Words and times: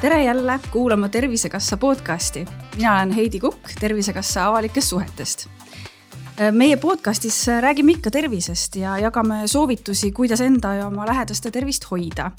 tere 0.00 0.24
jälle 0.24 0.60
kuulama 0.70 1.08
Tervisekassa 1.08 1.76
podcasti. 1.76 2.46
mina 2.76 2.94
olen 2.96 3.10
Heidi 3.10 3.40
Kukk 3.40 3.58
Tervisekassa 3.80 4.46
avalikest 4.46 4.88
suhetest. 4.88 5.48
meie 6.52 6.76
podcastis 6.76 7.46
räägime 7.60 7.92
ikka 7.92 8.10
tervisest 8.10 8.76
ja 8.76 8.98
jagame 8.98 9.46
soovitusi, 9.46 10.12
kuidas 10.12 10.40
enda 10.40 10.74
ja 10.74 10.86
oma 10.86 11.06
lähedaste 11.06 11.50
tervist 11.50 11.90
hoida. 11.90 12.30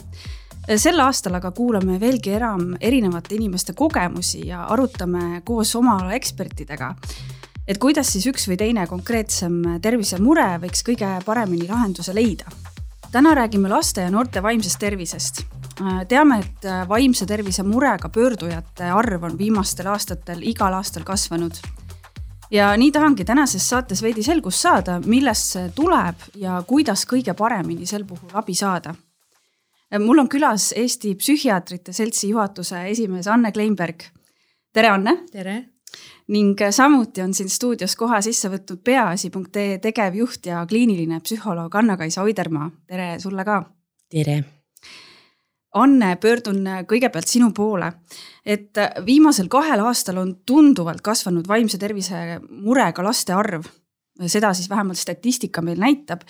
sel 0.75 0.99
aastal 0.99 1.33
aga 1.33 1.51
kuulame 1.51 1.99
veelgi 1.99 2.31
enam 2.33 2.75
erinevate 2.81 3.35
inimeste 3.35 3.73
kogemusi 3.73 4.47
ja 4.47 4.63
arutame 4.63 5.41
koos 5.45 5.75
oma 5.75 5.97
ala 5.97 6.13
ekspertidega, 6.13 6.95
et 7.69 7.77
kuidas 7.77 8.09
siis 8.09 8.25
üks 8.25 8.49
või 8.49 8.57
teine 8.57 8.87
konkreetsem 8.89 9.61
tervisemure 9.81 10.57
võiks 10.65 10.81
kõige 10.83 11.13
paremini 11.25 11.69
lahenduse 11.69 12.15
leida. 12.17 12.49
täna 13.11 13.35
räägime 13.37 13.69
laste 13.69 14.01
ja 14.01 14.09
noorte 14.09 14.41
vaimsest 14.43 14.79
tervisest 14.79 15.45
Äh, 15.79 16.05
teame, 16.11 16.41
et 16.43 16.65
äh, 16.67 16.81
vaimse 16.89 17.23
tervise 17.25 17.63
murega 17.63 18.09
pöördujate 18.11 18.89
arv 18.91 19.23
on 19.23 19.37
viimastel 19.39 19.87
aastatel 19.87 20.41
igal 20.43 20.75
aastal 20.75 21.05
kasvanud. 21.07 21.55
ja 22.51 22.73
nii 22.77 22.91
tahangi 22.91 23.23
tänases 23.25 23.69
saates 23.69 24.01
veidi 24.01 24.23
selgust 24.25 24.59
saada, 24.59 24.97
millest 25.05 25.53
see 25.53 25.69
tuleb 25.75 26.25
ja 26.35 26.57
kuidas 26.67 27.05
kõige 27.07 27.35
paremini 27.37 27.85
sel 27.85 28.03
puhul 28.03 28.33
abi 28.33 28.55
saada. 28.55 28.95
Äh, 29.93 30.01
mul 30.03 30.19
on 30.19 30.27
külas 30.27 30.73
Eesti 30.75 31.15
Psühhiaatrite 31.15 31.93
Seltsi 31.93 32.33
juhatuse 32.33 32.83
esimees 32.89 33.27
Anne 33.27 33.51
Kleinberg. 33.51 34.03
tere, 34.73 34.89
Anne. 34.89 35.17
tere 35.31 35.78
ning 36.29 36.61
samuti 36.71 37.21
on 37.21 37.33
siin 37.33 37.49
stuudios 37.49 37.95
koha 37.97 38.21
sisse 38.21 38.51
võtnud 38.51 38.83
peaasi.ee 38.85 39.79
tegevjuht 39.81 40.45
ja 40.45 40.61
kliiniline 40.69 41.19
psühholoog 41.25 41.75
Anna-Kaisa 41.75 42.23
Oidermaa, 42.23 42.69
tere 42.87 43.15
sulle 43.19 43.45
ka. 43.45 43.63
tere 44.09 44.43
Anne, 45.77 46.15
pöördun 46.17 46.63
kõigepealt 46.89 47.29
sinu 47.29 47.51
poole. 47.53 47.91
et 48.45 48.77
viimasel 49.05 49.47
kahel 49.47 49.83
aastal 49.85 50.17
on 50.17 50.35
tunduvalt 50.45 51.01
kasvanud 51.01 51.47
vaimse 51.47 51.77
tervise 51.77 52.39
murega 52.49 53.03
laste 53.03 53.33
arv. 53.33 53.65
seda 54.25 54.53
siis 54.53 54.69
vähemalt 54.69 54.97
statistika 54.97 55.61
meil 55.61 55.79
näitab. 55.79 56.21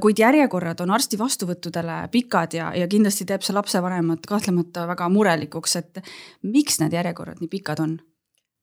kuid 0.00 0.18
järjekorrad 0.18 0.80
on 0.80 0.90
arsti 0.90 1.18
vastuvõttudele 1.18 2.08
pikad 2.10 2.54
ja, 2.54 2.74
ja 2.74 2.88
kindlasti 2.88 3.24
teeb 3.24 3.42
see 3.42 3.54
lapsevanemad 3.54 4.26
kahtlemata 4.26 4.86
väga 4.86 5.08
murelikuks, 5.08 5.76
et 5.76 5.98
miks 6.42 6.80
need 6.80 6.92
järjekorrad 6.92 7.40
nii 7.40 7.48
pikad 7.48 7.80
on 7.80 8.00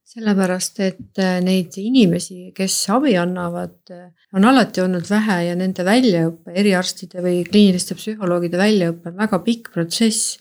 sellepärast, 0.10 0.80
et 0.82 1.22
äh, 1.22 1.38
neid 1.46 1.76
inimesi, 1.78 2.50
kes 2.58 2.76
abi 2.96 3.14
annavad, 3.20 3.78
äh, 3.94 4.08
on 4.34 4.48
alati 4.50 4.82
olnud 4.82 5.06
vähe 5.10 5.38
ja 5.50 5.58
nende 5.58 5.86
väljaõpe, 5.86 6.54
eriarstide 6.58 7.22
või 7.22 7.44
kliiniliste 7.46 7.98
psühholoogide 7.98 8.58
väljaõpe 8.58 9.12
on 9.12 9.20
väga 9.20 9.42
pikk 9.46 9.74
protsess. 9.76 10.40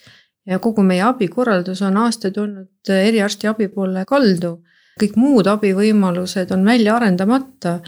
ja 0.49 0.57
kogu 0.65 0.81
meie 0.81 1.03
abikorraldus 1.05 1.83
on 1.85 1.97
aastaid 2.01 2.39
olnud 2.41 2.89
äh, 2.91 3.09
eriarsti 3.11 3.49
abi 3.51 3.69
poole 3.69 4.07
kaldu. 4.09 4.63
kõik 4.99 5.17
muud 5.17 5.47
abivõimalused 5.47 6.51
on 6.57 6.65
välja 6.65 6.97
arendamata 6.97 7.79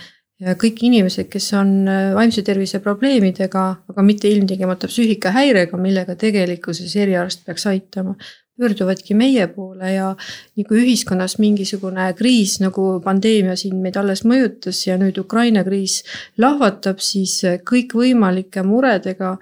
ja 0.41 0.55
kõik 0.55 0.84
inimesed, 0.84 1.28
kes 1.33 1.53
on 1.59 1.89
vaimse 2.15 2.42
tervise 2.42 2.78
probleemidega, 2.81 3.65
aga 3.89 4.03
mitte 4.03 4.28
ilmtingimata 4.28 4.87
psüühikahäirega, 4.87 5.77
millega 5.77 6.15
tegelikkuses 6.17 6.94
eriarst 6.97 7.42
peaks 7.44 7.67
aitama, 7.67 8.15
pöörduvadki 8.61 9.16
meie 9.19 9.47
poole 9.50 9.92
ja 9.94 10.11
nii 10.56 10.66
kui 10.69 10.83
ühiskonnas 10.84 11.39
mingisugune 11.41 12.11
kriis 12.19 12.58
nagu 12.62 12.86
pandeemia 13.05 13.56
siin 13.58 13.80
meid 13.83 13.97
alles 14.00 14.25
mõjutas 14.28 14.83
ja 14.86 14.98
nüüd 15.00 15.19
Ukraina 15.22 15.64
kriis 15.66 16.00
lahvatab, 16.41 17.00
siis 17.05 17.38
kõikvõimalike 17.70 18.64
muredega, 18.66 19.36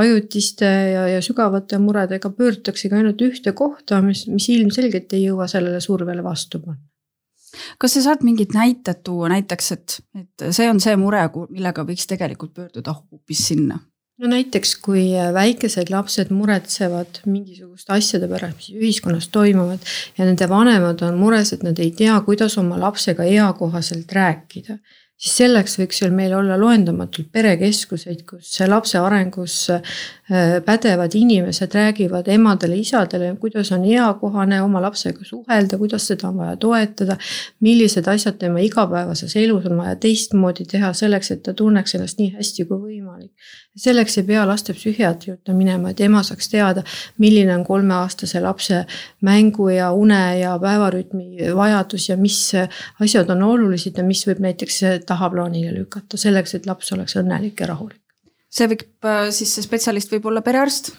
ajutiste 0.00 0.70
ja, 0.94 1.06
ja 1.14 1.22
sügavate 1.24 1.78
muredega 1.82 2.30
pöördutaksegi 2.34 2.98
ainult 2.98 3.22
ühte 3.24 3.54
kohta, 3.56 4.02
mis, 4.02 4.26
mis 4.30 4.50
ilmselgelt 4.54 5.14
ei 5.14 5.28
jõua 5.28 5.48
sellele 5.50 5.80
survele 5.84 6.24
vastu 6.24 6.62
panna 6.64 6.82
kas 7.78 7.94
sa 7.94 8.02
saad 8.08 8.24
mingid 8.26 8.54
näited 8.54 9.04
tuua 9.06 9.28
näiteks, 9.30 9.72
et, 9.76 9.96
et 10.18 10.46
see 10.50 10.66
on 10.70 10.80
see 10.82 10.96
mure, 10.98 11.22
millega 11.50 11.84
võiks 11.86 12.08
tegelikult 12.10 12.54
pöörduda 12.56 12.96
hoopis 12.96 13.46
sinna? 13.52 13.78
No 14.18 14.30
näiteks, 14.30 14.76
kui 14.84 15.06
väikesed 15.34 15.90
lapsed 15.90 16.30
muretsevad 16.30 17.22
mingisuguste 17.26 17.96
asjade 17.96 18.28
pärast, 18.30 18.60
mis 18.60 18.68
ühiskonnas 18.74 19.30
toimuvad 19.34 19.82
ja 20.18 20.28
nende 20.28 20.48
vanemad 20.48 21.02
on 21.02 21.18
mures, 21.18 21.52
et 21.52 21.64
nad 21.66 21.78
ei 21.82 21.90
tea, 21.96 22.14
kuidas 22.26 22.58
oma 22.62 22.78
lapsega 22.80 23.26
eakohaselt 23.26 24.12
rääkida 24.12 24.78
siis 25.24 25.36
selleks 25.38 25.78
võiks 25.78 26.00
ju 26.02 26.08
meil 26.12 26.34
olla 26.36 26.56
loendamatult 26.58 27.30
perekeskuseid, 27.32 28.24
kus 28.28 28.50
lapse 28.68 28.98
arengus 28.98 29.56
äh, 29.72 29.94
pädevad 30.66 31.14
inimesed 31.16 31.74
räägivad 31.74 32.28
emadele-isadele, 32.34 33.34
kuidas 33.40 33.70
on 33.72 33.86
eakohane 33.88 34.60
oma 34.62 34.82
lapsega 34.84 35.24
suhelda, 35.24 35.78
kuidas 35.80 36.08
seda 36.10 36.28
on 36.28 36.40
vaja 36.42 36.56
toetada. 36.60 37.16
millised 37.60 38.08
asjad 38.08 38.38
tema 38.38 38.60
igapäevases 38.60 39.36
elus 39.36 39.66
on 39.70 39.78
vaja 39.78 39.96
teistmoodi 39.96 40.66
teha 40.70 40.92
selleks, 40.92 41.30
et 41.30 41.42
ta 41.42 41.54
tunneks 41.54 41.94
ennast 41.94 42.18
nii 42.18 42.34
hästi 42.36 42.66
kui 42.68 42.80
võimalik 42.82 43.32
selleks 43.76 44.18
ei 44.18 44.26
pea 44.28 44.44
lastepsühhiaatri 44.48 45.32
juurde 45.32 45.54
minema, 45.56 45.90
et 45.90 46.00
ema 46.04 46.22
saaks 46.26 46.48
teada, 46.52 46.84
milline 47.22 47.54
on 47.56 47.64
kolmeaastase 47.66 48.40
lapse 48.42 48.84
mängu 49.26 49.68
ja 49.74 49.90
une 49.92 50.20
ja 50.38 50.54
päevarütmi 50.62 51.50
vajadus 51.56 52.08
ja 52.08 52.16
mis 52.16 52.38
asjad 53.02 53.30
on 53.34 53.42
olulised 53.42 53.98
ja 53.98 54.06
mis 54.06 54.24
võib 54.28 54.42
näiteks 54.46 54.80
tahaplaanile 55.06 55.74
lükata, 55.74 56.20
selleks 56.20 56.54
et 56.58 56.66
laps 56.70 56.92
oleks 56.94 57.18
õnnelik 57.20 57.60
ja 57.60 57.72
rahulik. 57.72 58.00
see 58.54 58.70
võib 58.70 58.86
äh, 59.10 59.30
siis, 59.34 59.54
see 59.54 59.66
spetsialist 59.66 60.12
võib 60.14 60.30
olla 60.30 60.42
perearst 60.42 60.94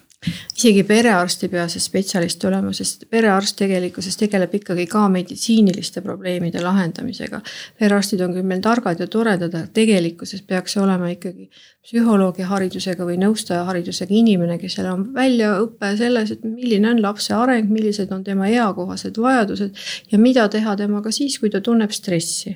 isegi 0.56 0.84
perearst 0.88 1.44
ei 1.46 1.52
pea 1.52 1.68
see 1.72 1.84
spetsialist 1.84 2.44
olema, 2.48 2.74
sest 2.74 3.06
perearst 3.12 3.58
tegelikkuses 3.60 4.18
tegeleb 4.20 4.54
ikkagi 4.60 4.88
ka 4.92 5.06
meditsiiniliste 5.12 6.02
probleemide 6.06 6.64
lahendamisega. 6.64 7.42
perearstid 7.80 8.22
on 8.26 8.34
küll 8.34 8.48
meil 8.48 8.62
targad 8.66 9.00
ja 9.00 9.08
toredad, 9.08 9.54
aga 9.54 9.72
tegelikkuses 9.74 10.42
peaks 10.48 10.76
see 10.76 10.84
olema 10.84 11.12
ikkagi 11.14 11.50
psühholoogi 11.86 12.46
haridusega 12.50 13.06
või 13.06 13.20
nõustaja 13.22 13.64
haridusega 13.68 14.14
inimene, 14.16 14.58
kellel 14.62 14.92
on 14.92 15.08
väljaõpe 15.14 15.96
selles, 16.00 16.32
et 16.34 16.46
milline 16.46 16.96
on 16.96 17.02
lapse 17.02 17.34
areng, 17.34 17.70
millised 17.70 18.12
on 18.12 18.24
tema 18.26 18.50
eakohased 18.50 19.18
vajadused 19.22 19.86
ja 20.12 20.22
mida 20.22 20.50
teha 20.50 20.76
temaga 20.76 21.14
siis, 21.14 21.38
kui 21.40 21.54
ta 21.54 21.62
tunneb 21.62 21.94
stressi 21.94 22.56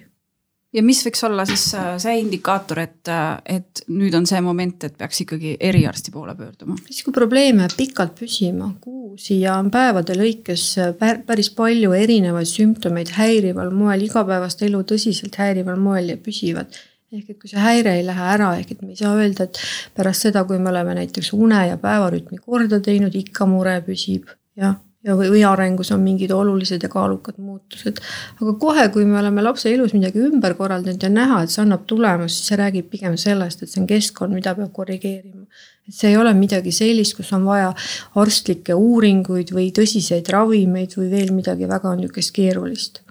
ja 0.74 0.84
mis 0.86 1.02
võiks 1.06 1.24
olla 1.26 1.46
siis 1.50 1.66
äh, 1.78 1.94
see 2.02 2.18
indikaator, 2.22 2.82
et, 2.84 3.12
äh, 3.12 3.58
et 3.58 3.84
nüüd 3.92 4.16
on 4.18 4.28
see 4.30 4.42
moment, 4.46 4.86
et 4.86 4.98
peaks 5.00 5.24
ikkagi 5.26 5.56
eriarsti 5.70 6.14
poole 6.14 6.36
pöörduma? 6.38 6.78
siis, 6.86 7.02
kui 7.06 7.16
probleem 7.16 7.64
jääb 7.64 7.76
pikalt 7.78 8.16
püsima, 8.20 8.72
kuusi 8.84 9.40
ja 9.42 9.58
on 9.62 9.72
päevade 9.74 10.18
lõikes 10.20 10.68
äh, 10.84 11.16
päris 11.26 11.52
palju 11.58 11.96
erinevaid 11.98 12.50
sümptomeid 12.50 13.16
häirival 13.18 13.74
moel, 13.76 14.06
igapäevast 14.06 14.62
elu 14.68 14.84
tõsiselt 14.94 15.40
häirival 15.42 15.80
moel 15.82 16.14
ja 16.14 16.20
püsivad 16.22 16.78
ehk 17.10 17.32
et 17.34 17.40
kui 17.42 17.50
see 17.50 17.62
häire 17.62 17.96
ei 17.98 18.04
lähe 18.06 18.26
ära, 18.36 18.52
ehk 18.60 18.76
et 18.76 18.84
me 18.86 18.94
ei 18.94 19.00
saa 19.00 19.16
öelda, 19.18 19.48
et 19.50 19.58
pärast 19.98 20.28
seda, 20.28 20.44
kui 20.46 20.60
me 20.62 20.70
oleme 20.70 20.94
näiteks 21.00 21.32
une 21.34 21.64
ja 21.72 21.80
päevarütmi 21.82 22.38
korda 22.44 22.78
teinud, 22.86 23.16
ikka 23.18 23.50
mure 23.50 23.80
püsib, 23.88 24.30
jah 24.60 24.78
ja 25.06 25.16
või, 25.16 25.30
või 25.32 25.42
arengus 25.48 25.92
on 25.96 26.02
mingid 26.04 26.32
olulised 26.36 26.84
ja 26.84 26.90
kaalukad 26.92 27.40
muutused. 27.40 28.02
aga 28.42 28.54
kohe, 28.60 28.88
kui 28.94 29.06
me 29.08 29.20
oleme 29.20 29.44
lapse 29.44 29.72
elus 29.72 29.94
midagi 29.96 30.22
ümber 30.28 30.56
korraldanud 30.60 31.04
ja 31.04 31.10
näha, 31.14 31.44
et 31.44 31.54
see 31.54 31.64
annab 31.64 31.86
tulemust, 31.88 32.40
siis 32.40 32.52
see 32.52 32.60
räägib 32.60 32.90
pigem 32.92 33.18
sellest, 33.18 33.64
et 33.64 33.72
see 33.72 33.82
on 33.82 33.88
keskkond, 33.90 34.36
mida 34.36 34.56
peab 34.58 34.74
korrigeerima. 34.76 35.46
et 35.88 35.96
see 35.96 36.12
ei 36.12 36.18
ole 36.18 36.34
midagi 36.38 36.72
sellist, 36.76 37.16
kus 37.18 37.32
on 37.34 37.46
vaja 37.48 37.72
arstlikke 38.20 38.76
uuringuid 38.76 39.54
või 39.56 39.70
tõsiseid 39.76 40.28
ravimeid 40.30 40.98
või 41.00 41.12
veel 41.12 41.32
midagi 41.34 41.70
väga 41.70 41.96
niisugust 41.96 42.36
keerulist. 42.36 43.02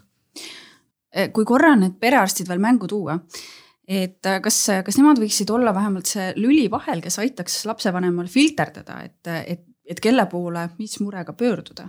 Eh, 1.08 1.32
kui 1.32 1.44
korra 1.48 1.72
need 1.74 1.96
perearstid 1.98 2.48
veel 2.48 2.60
mängu 2.60 2.86
tuua 2.86 3.16
et 3.88 4.26
eh, 4.28 4.40
kas, 4.44 4.58
kas 4.84 4.98
nemad 5.00 5.16
võiksid 5.16 5.48
olla 5.50 5.72
vähemalt 5.72 6.06
see 6.06 6.28
lüli 6.36 6.68
vahel, 6.70 7.00
kes 7.00 7.16
aitaks 7.24 7.62
lapsevanemal 7.64 8.28
filterdada, 8.28 9.00
et, 9.08 9.32
et 9.48 9.64
et 9.88 10.00
kelle 10.00 10.26
poole, 10.26 10.68
mis 10.78 11.00
murega 11.00 11.32
pöörduda? 11.32 11.88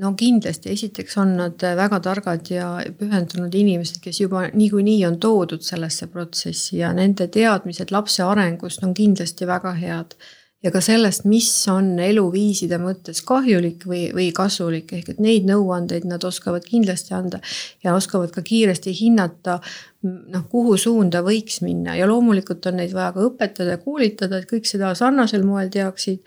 no 0.00 0.14
kindlasti, 0.18 0.72
esiteks 0.72 1.18
on 1.20 1.34
nad 1.38 1.64
väga 1.76 2.00
targad 2.02 2.48
ja 2.50 2.68
pühendunud 2.98 3.54
inimesed, 3.54 4.00
kes 4.02 4.22
juba 4.22 4.46
niikuinii 4.52 5.02
on 5.06 5.18
toodud 5.20 5.62
sellesse 5.62 6.08
protsessi 6.12 6.78
ja 6.80 6.92
nende 6.96 7.28
teadmised 7.28 7.92
lapse 7.94 8.24
arengust 8.24 8.82
on 8.84 8.94
kindlasti 8.94 9.46
väga 9.46 9.74
head. 9.80 10.16
ja 10.64 10.70
ka 10.72 10.80
sellest, 10.80 11.26
mis 11.28 11.48
on 11.68 11.98
eluviiside 12.00 12.78
mõttes 12.80 13.18
kahjulik 13.28 13.82
või, 13.84 14.06
või 14.16 14.30
kasulik, 14.32 14.94
ehk 14.96 15.10
et 15.12 15.18
neid 15.20 15.44
nõuandeid 15.44 16.06
nad 16.08 16.24
oskavad 16.24 16.64
kindlasti 16.64 17.12
anda 17.14 17.40
ja 17.84 17.92
oskavad 17.94 18.32
ka 18.32 18.40
kiiresti 18.42 18.94
hinnata 18.96 19.58
noh, 20.02 20.46
kuhu 20.48 20.78
suunda 20.80 21.20
võiks 21.22 21.60
minna 21.60 21.98
ja 21.98 22.08
loomulikult 22.08 22.64
on 22.72 22.80
neid 22.80 22.96
vaja 22.96 23.12
ka 23.12 23.26
õpetada 23.28 23.76
ja 23.76 23.82
koolitada, 23.84 24.40
et 24.40 24.48
kõik 24.48 24.64
seda 24.64 24.94
sarnasel 24.96 25.44
moel 25.44 25.68
teaksid 25.68 26.24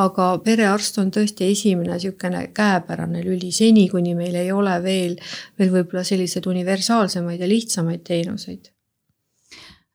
aga 0.00 0.26
perearst 0.44 0.98
on 1.02 1.12
tõesti 1.14 1.50
esimene 1.52 1.94
niisugune 1.94 2.46
käepärane 2.56 3.24
lüli 3.26 3.52
seni, 3.52 3.88
kuni 3.92 4.14
meil 4.18 4.36
ei 4.40 4.52
ole 4.52 4.76
veel, 4.84 5.16
veel 5.58 5.72
võib-olla 5.76 6.04
selliseid 6.06 6.46
universaalsemaid 6.50 7.40
ja 7.40 7.48
lihtsamaid 7.50 8.04
teenuseid 8.06 8.70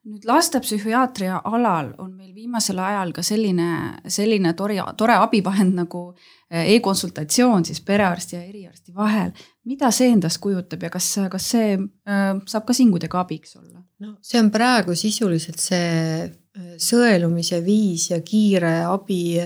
nüüd 0.06 0.26
lastepsühhiaatria 0.28 1.40
alal 1.50 1.90
on 1.98 2.12
meil 2.14 2.30
viimasel 2.34 2.78
ajal 2.78 3.10
ka 3.14 3.24
selline, 3.26 3.68
selline 4.12 4.52
tore, 4.58 4.78
tore 4.98 5.16
abivahend 5.18 5.74
nagu 5.80 6.02
eh, 6.50 6.76
e-konsultatsioon 6.76 7.66
siis 7.66 7.82
perearsti 7.86 8.36
ja 8.36 8.42
eriarsti 8.44 8.94
vahel. 8.94 9.32
mida 9.66 9.90
see 9.90 10.12
endast 10.14 10.38
kujutab 10.42 10.86
ja 10.86 10.90
kas, 10.94 11.08
kas 11.30 11.50
see 11.56 11.74
äh, 11.74 12.26
saab 12.46 12.68
ka 12.68 12.76
siin 12.76 12.92
kuidagi 12.94 13.18
abiks 13.18 13.56
olla? 13.58 13.82
no 13.98 14.14
see 14.22 14.38
on 14.38 14.52
praegu 14.54 14.94
sisuliselt 14.94 15.58
see 15.62 15.90
eh, 16.22 16.76
sõelumise 16.78 17.58
viis 17.66 18.10
ja 18.12 18.20
kiire 18.22 18.76
abi 18.86 19.42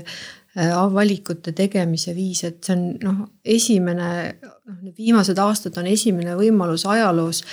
valikute 0.95 1.53
tegemise 1.55 2.15
viis, 2.17 2.43
et 2.45 2.65
see 2.65 2.75
on 2.75 2.89
noh, 3.05 3.21
esimene, 3.45 4.09
noh 4.43 4.81
need 4.81 4.97
viimased 4.99 5.39
aastad 5.39 5.79
on 5.79 5.87
esimene 5.87 6.35
võimalus 6.39 6.87
ajaloos 6.91 7.45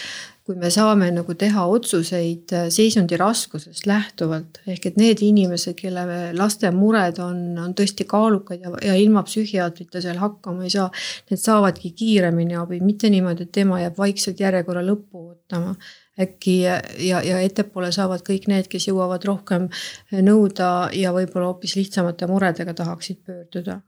kui 0.47 0.55
me 0.55 0.69
saame 0.71 1.09
nagu 1.11 1.33
teha 1.35 1.65
otsuseid 1.67 2.53
äh, 2.55 2.67
seisundi 2.71 3.17
raskusest 3.19 3.83
lähtuvalt, 3.89 4.61
ehk 4.71 4.85
et 4.87 4.99
need 4.99 5.19
inimesed, 5.27 5.75
kelle 5.75 6.05
laste 6.37 6.71
mured 6.71 7.19
on, 7.19 7.41
on 7.59 7.73
tõesti 7.75 8.07
kaalukad 8.07 8.63
ja, 8.63 8.71
ja 8.87 8.95
ilma 8.95 9.25
psühhiaatrita 9.27 9.99
seal 10.05 10.21
hakkama 10.21 10.63
ei 10.63 10.71
saa, 10.71 10.87
need 11.27 11.43
saavadki 11.43 11.91
kiiremini 11.99 12.55
abi, 12.61 12.79
mitte 12.79 13.11
niimoodi, 13.11 13.49
et 13.49 13.55
tema 13.59 13.81
jääb 13.83 13.99
vaikselt 13.99 14.39
järjekorra 14.39 14.85
lõppu 14.87 15.25
ootama 15.33 15.75
äkki 16.21 16.61
ja, 16.61 16.79
ja 17.21 17.41
ettepoole 17.45 17.91
saavad 17.95 18.23
kõik 18.25 18.47
need, 18.51 18.69
kes 18.71 18.89
jõuavad 18.89 19.25
rohkem 19.27 19.67
nõuda 20.11 20.89
ja 20.97 21.13
võib-olla 21.15 21.51
hoopis 21.51 21.75
lihtsamate 21.77 22.27
muredega 22.29 22.73
tahaksid 22.73 23.21
pöörduda. 23.25 23.81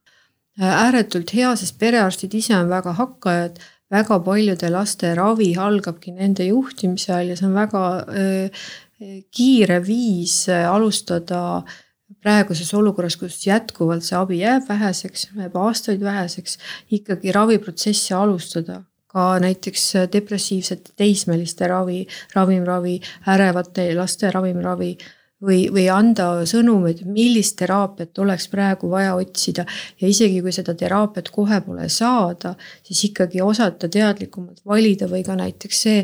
ääretult 0.60 1.34
hea, 1.34 1.56
sest 1.56 1.80
perearstid 1.80 2.34
ise 2.36 2.56
on 2.58 2.70
väga 2.70 2.94
hakkajad 2.94 3.60
väga 3.90 4.20
paljude 4.26 4.70
laste 4.70 5.14
ravi 5.18 5.54
algabki 5.58 6.14
nende 6.14 6.46
juhtimise 6.46 7.14
all 7.16 7.32
ja 7.32 7.38
see 7.40 7.48
on 7.48 7.56
väga 7.58 7.84
äh, 8.00 8.68
kiire 9.34 9.80
viis 9.86 10.44
alustada 10.50 11.64
praeguses 12.20 12.74
olukorras, 12.76 13.16
kus 13.16 13.38
jätkuvalt 13.46 14.04
see 14.04 14.18
abi 14.18 14.42
jääb 14.42 14.66
väheseks, 14.68 15.30
jääb 15.38 15.56
aastaid 15.62 16.02
väheseks, 16.04 16.58
ikkagi 16.98 17.32
raviprotsessi 17.32 18.14
alustada 18.18 18.82
ka 19.10 19.30
näiteks 19.42 19.86
depressiivsete 20.14 20.94
teismeliste 20.98 21.68
ravi, 21.68 22.04
ravimravi, 22.36 23.00
ärevate 23.34 23.90
laste 23.98 24.30
ravimravi 24.32 24.92
või, 25.46 25.60
või 25.74 25.86
anda 25.92 26.30
sõnum, 26.50 26.86
et 26.90 27.02
millist 27.08 27.58
teraapiat 27.60 28.20
oleks 28.20 28.50
praegu 28.52 28.90
vaja 28.92 29.16
otsida. 29.18 29.66
Ja 30.02 30.10
isegi 30.12 30.42
kui 30.46 30.54
seda 30.56 30.76
teraapiat 30.78 31.32
kohe 31.34 31.62
pole 31.66 31.90
saada, 31.90 32.56
siis 32.84 33.06
ikkagi 33.10 33.42
osata 33.42 33.90
teadlikumalt 33.92 34.62
valida 34.68 35.10
või 35.12 35.24
ka 35.26 35.38
näiteks 35.40 35.82
see, 35.88 36.04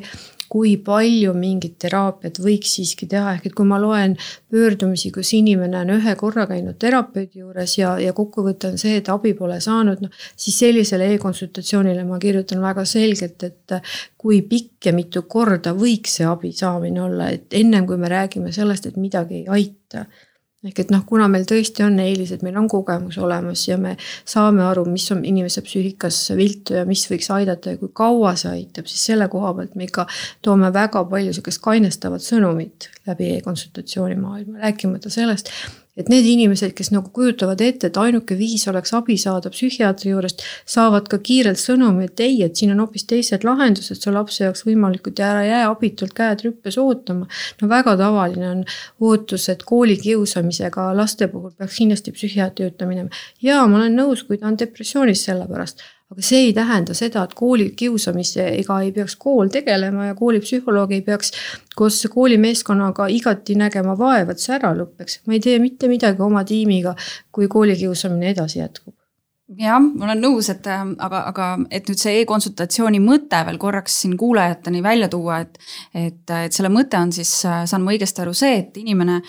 kui 0.50 0.76
palju 0.78 1.34
mingit 1.38 1.78
teraapiat 1.82 2.40
võiks 2.44 2.76
siiski 2.78 3.08
teha, 3.12 3.36
ehk 3.36 3.50
et 3.50 3.56
kui 3.58 3.68
ma 3.68 3.80
loen 3.82 4.16
pöördumisi, 4.52 5.12
kus 5.16 5.34
inimene 5.38 5.82
on 5.82 5.94
ühe 5.98 6.16
korra 6.20 6.46
käinud 6.50 6.78
terapeudi 6.82 7.42
juures 7.42 7.78
ja, 7.80 7.96
ja 8.02 8.14
kokkuvõte 8.18 8.74
on 8.74 8.78
see, 8.82 9.00
et 9.02 9.10
abi 9.14 9.34
pole 9.38 9.60
saanud, 9.64 10.04
noh 10.06 10.26
siis 10.36 10.60
sellisele 10.64 11.10
e-konsultatsioonile 11.16 12.06
ma 12.08 12.20
kirjutan 12.22 12.62
väga 12.64 12.86
selgelt, 12.90 13.44
et 13.44 13.78
kui 14.18 14.42
pikk 14.50 14.90
ja 14.90 14.96
mitu 14.96 15.26
korda 15.30 15.76
võiks 15.78 16.20
see 16.20 16.30
abi 16.30 16.54
saamine 16.56 17.02
olla, 17.06 17.32
et 17.36 17.54
ennem 17.58 17.88
kui 17.90 17.98
me 18.02 18.12
räägime 18.12 18.54
sellest, 18.56 18.90
et 18.90 19.02
midagi 19.02 19.44
ei 19.44 19.48
aita 19.60 20.06
ehk 20.66 20.82
et 20.82 20.92
noh, 20.94 21.04
kuna 21.08 21.28
meil 21.32 21.46
tõesti 21.50 21.86
on 21.86 22.00
eelised, 22.02 22.44
meil 22.46 22.58
on 22.60 22.68
kogemus 22.72 23.18
olemas 23.22 23.66
ja 23.68 23.78
me 23.82 23.96
saame 24.26 24.64
aru, 24.66 24.86
mis 24.90 25.06
on 25.14 25.24
inimese 25.26 25.64
psüühikas 25.66 26.20
viltu 26.38 26.80
ja 26.80 26.86
mis 26.90 27.06
võiks 27.12 27.30
aidata 27.36 27.76
ja 27.76 27.82
kui 27.82 27.94
kaua 27.94 28.36
see 28.40 28.52
aitab, 28.62 28.90
siis 28.90 29.06
selle 29.12 29.30
koha 29.32 29.54
pealt 29.60 29.78
me 29.78 29.88
ikka 29.90 30.08
toome 30.46 30.74
väga 30.74 31.06
palju 31.10 31.34
sihukest 31.36 31.62
kainestavat 31.64 32.26
sõnumit 32.26 32.90
läbi 33.08 33.36
e-konsultatsiooni 33.38 34.18
maailma, 34.20 34.62
rääkimata 34.66 35.14
sellest, 35.14 35.54
et 35.96 36.10
need 36.12 36.28
inimesed, 36.28 36.74
kes 36.76 36.92
nagu 36.92 37.10
kujutavad 37.16 37.62
ette, 37.64 37.88
et 37.88 37.98
ainuke 38.00 38.36
viis 38.38 38.66
oleks 38.72 38.94
abi 38.98 39.16
saada 39.22 39.52
psühhiaatri 39.54 40.12
juurest, 40.12 40.44
saavad 40.70 41.08
ka 41.12 41.20
kiirelt 41.24 41.62
sõnumi, 41.62 42.10
et 42.10 42.24
ei, 42.26 42.42
et 42.46 42.56
siin 42.60 42.74
on 42.76 42.84
hoopis 42.84 43.08
teised 43.10 43.48
lahendused 43.48 44.02
su 44.02 44.14
lapse 44.14 44.44
jaoks 44.44 44.66
võimalikud 44.68 45.20
ja 45.20 45.32
ära 45.34 45.46
jää 45.48 45.64
abitult 45.70 46.16
käed 46.18 46.46
rüppes 46.46 46.80
ootama. 46.82 47.28
no 47.62 47.72
väga 47.72 47.96
tavaline 48.02 48.50
on 48.52 48.64
ootus, 49.00 49.50
et 49.50 49.64
koolikiusamisega 49.64 50.92
laste 50.98 51.30
puhul 51.32 51.56
peaks 51.58 51.80
kindlasti 51.80 52.16
psühhiaatri 52.16 52.68
juurde 52.68 52.92
minema. 52.92 53.10
ja 53.42 53.64
ma 53.68 53.82
olen 53.82 53.96
nõus, 54.02 54.28
kui 54.28 54.38
ta 54.38 54.52
on 54.52 54.60
depressioonis 54.60 55.24
selle 55.30 55.48
pärast 55.48 55.84
aga 56.12 56.22
see 56.22 56.42
ei 56.48 56.52
tähenda 56.54 56.94
seda, 56.98 57.24
et 57.25 57.34
koolikiusamisega 57.38 58.80
ei 58.86 58.92
peaks 58.96 59.16
kool 59.22 59.50
tegelema 59.54 60.12
ja 60.12 60.18
koolipsühholoog 60.18 60.94
ei 60.94 61.02
peaks 61.06 61.31
koos 61.75 62.04
koolimeeskonnaga 62.13 63.07
igati 63.13 63.56
nägema 63.60 63.98
vaeva, 63.98 64.36
et 64.36 64.44
see 64.44 64.54
ära 64.57 64.75
lõpeks. 64.78 65.24
ma 65.25 65.34
ei 65.34 65.42
tee 65.48 65.57
mitte 65.60 65.90
midagi 65.92 66.22
oma 66.22 66.44
tiimiga, 66.46 66.96
kui 67.31 67.50
koolikiusamine 67.52 68.30
edasi 68.36 68.62
jätkub 68.62 68.94
jah, 69.60 69.78
ma 69.80 70.07
olen 70.07 70.24
nõus, 70.24 70.50
et 70.50 70.66
aga, 70.68 71.19
aga 71.30 71.48
et 71.74 71.90
nüüd 71.90 72.02
see 72.02 72.22
e-konsultatsiooni 72.22 73.01
mõte 73.04 73.42
veel 73.48 73.60
korraks 73.62 74.00
siin 74.01 74.16
kuulajateni 74.18 74.81
välja 74.84 75.10
tuua, 75.12 75.42
et. 75.46 75.60
et, 75.94 76.24
et 76.48 76.56
selle 76.56 76.72
mõte 76.74 76.98
on 76.98 77.13
siis, 77.16 77.31
saan 77.44 77.84
ma 77.84 77.94
õigesti 77.94 78.24
aru, 78.24 78.34
see, 78.38 78.58
et 78.63 78.80
inimene 78.81 79.19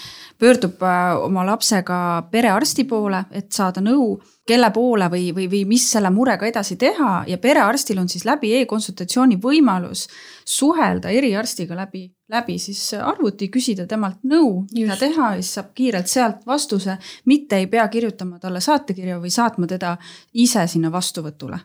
pöördub 0.40 0.80
oma 1.26 1.44
lapsega 1.50 1.98
perearsti 2.32 2.86
poole, 2.88 3.26
et 3.36 3.52
saada 3.52 3.84
nõu 3.84 4.16
kelle 4.46 4.70
poole 4.70 5.08
või, 5.10 5.30
või, 5.34 5.48
või 5.50 5.62
mis 5.68 5.86
selle 5.90 6.10
murega 6.14 6.46
edasi 6.46 6.76
teha 6.80 7.24
ja 7.26 7.38
perearstil 7.42 7.98
on 7.98 8.08
siis 8.08 8.24
läbi 8.28 8.52
e-konsultatsiooni 8.60 9.38
võimalus 9.42 10.06
suhelda 10.46 11.10
eriarstiga 11.10 11.76
läbi, 11.76 12.06
läbi 12.32 12.58
siis 12.62 12.82
arvuti, 12.94 13.50
küsida 13.52 13.86
temalt 13.90 14.22
nõu, 14.22 14.66
mida 14.72 14.96
teha 15.00 15.34
ja 15.34 15.42
siis 15.42 15.54
saab 15.58 15.72
kiirelt 15.74 16.10
sealt 16.10 16.44
vastuse, 16.46 16.98
mitte 17.26 17.58
ei 17.58 17.66
pea 17.70 17.88
kirjutama 17.88 18.38
talle 18.42 18.60
saatekirja 18.60 19.18
või 19.22 19.34
saatma 19.34 19.66
teda 19.66 19.96
ise 20.34 20.66
sinna 20.70 20.92
vastuvõtule 20.92 21.58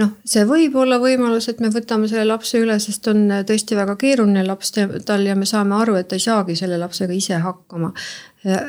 noh, 0.00 0.10
see 0.26 0.42
võib 0.48 0.74
olla 0.78 0.98
võimalus, 1.02 1.46
et 1.50 1.60
me 1.62 1.70
võtame 1.72 2.08
selle 2.10 2.26
lapse 2.26 2.58
üle, 2.60 2.76
sest 2.82 3.06
on 3.10 3.26
tõesti 3.46 3.76
väga 3.78 3.96
keeruline 4.00 4.44
laps 4.46 4.74
tal 5.06 5.26
ja 5.26 5.36
me 5.38 5.46
saame 5.46 5.76
aru, 5.78 5.96
et 5.98 6.08
ta 6.10 6.18
ei 6.18 6.24
saagi 6.24 6.56
selle 6.58 6.78
lapsega 6.80 7.14
ise 7.14 7.38
hakkama. 7.44 7.92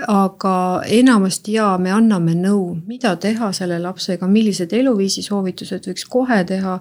Aga 0.07 0.55
enamasti 0.95 1.57
jaa, 1.57 1.73
me 1.81 1.91
anname 1.91 2.31
nõu, 2.39 2.77
mida 2.87 3.15
teha 3.19 3.49
selle 3.57 3.79
lapsega, 3.83 4.27
millised 4.31 4.71
eluviisi 4.73 5.25
soovitused 5.25 5.89
võiks 5.89 6.05
kohe 6.07 6.37
teha 6.47 6.77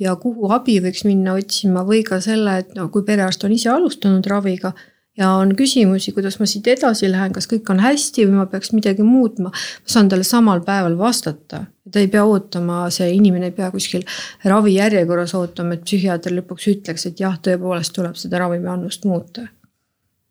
ja 0.00 0.14
kuhu 0.16 0.52
abi 0.56 0.78
võiks 0.84 1.04
minna 1.04 1.36
otsima 1.36 1.84
või 1.84 2.00
ka 2.06 2.22
selle, 2.24 2.62
et 2.62 2.72
no 2.78 2.88
kui 2.94 3.04
perearst 3.04 3.44
on 3.44 3.52
ise 3.52 3.68
alustanud 3.74 4.30
raviga 4.30 4.72
ja 5.18 5.30
on 5.40 5.52
küsimusi, 5.58 6.12
kuidas 6.16 6.38
ma 6.40 6.46
siit 6.48 6.66
edasi 6.70 7.10
lähen, 7.10 7.34
kas 7.34 7.48
kõik 7.50 7.68
on 7.72 7.82
hästi 7.82 8.26
või 8.28 8.38
ma 8.38 8.46
peaks 8.50 8.72
midagi 8.76 9.06
muutma. 9.06 9.50
ma 9.50 9.92
saan 9.94 10.08
talle 10.08 10.24
samal 10.24 10.62
päeval 10.66 10.96
vastata, 10.98 11.64
ta 11.92 12.00
ei 12.00 12.08
pea 12.08 12.24
ootama, 12.24 12.86
see 12.94 13.10
inimene 13.16 13.50
ei 13.50 13.56
pea 13.56 13.70
kuskil 13.74 14.06
ravijärjekorras 14.44 15.34
ootama, 15.34 15.74
et 15.74 15.84
psühhiaater 15.84 16.36
lõpuks 16.38 16.70
ütleks, 16.74 17.06
et 17.10 17.20
jah, 17.20 17.38
tõepoolest 17.42 17.94
tuleb 17.96 18.18
seda 18.18 18.44
ravimiannust 18.44 19.08
muuta. 19.08 19.48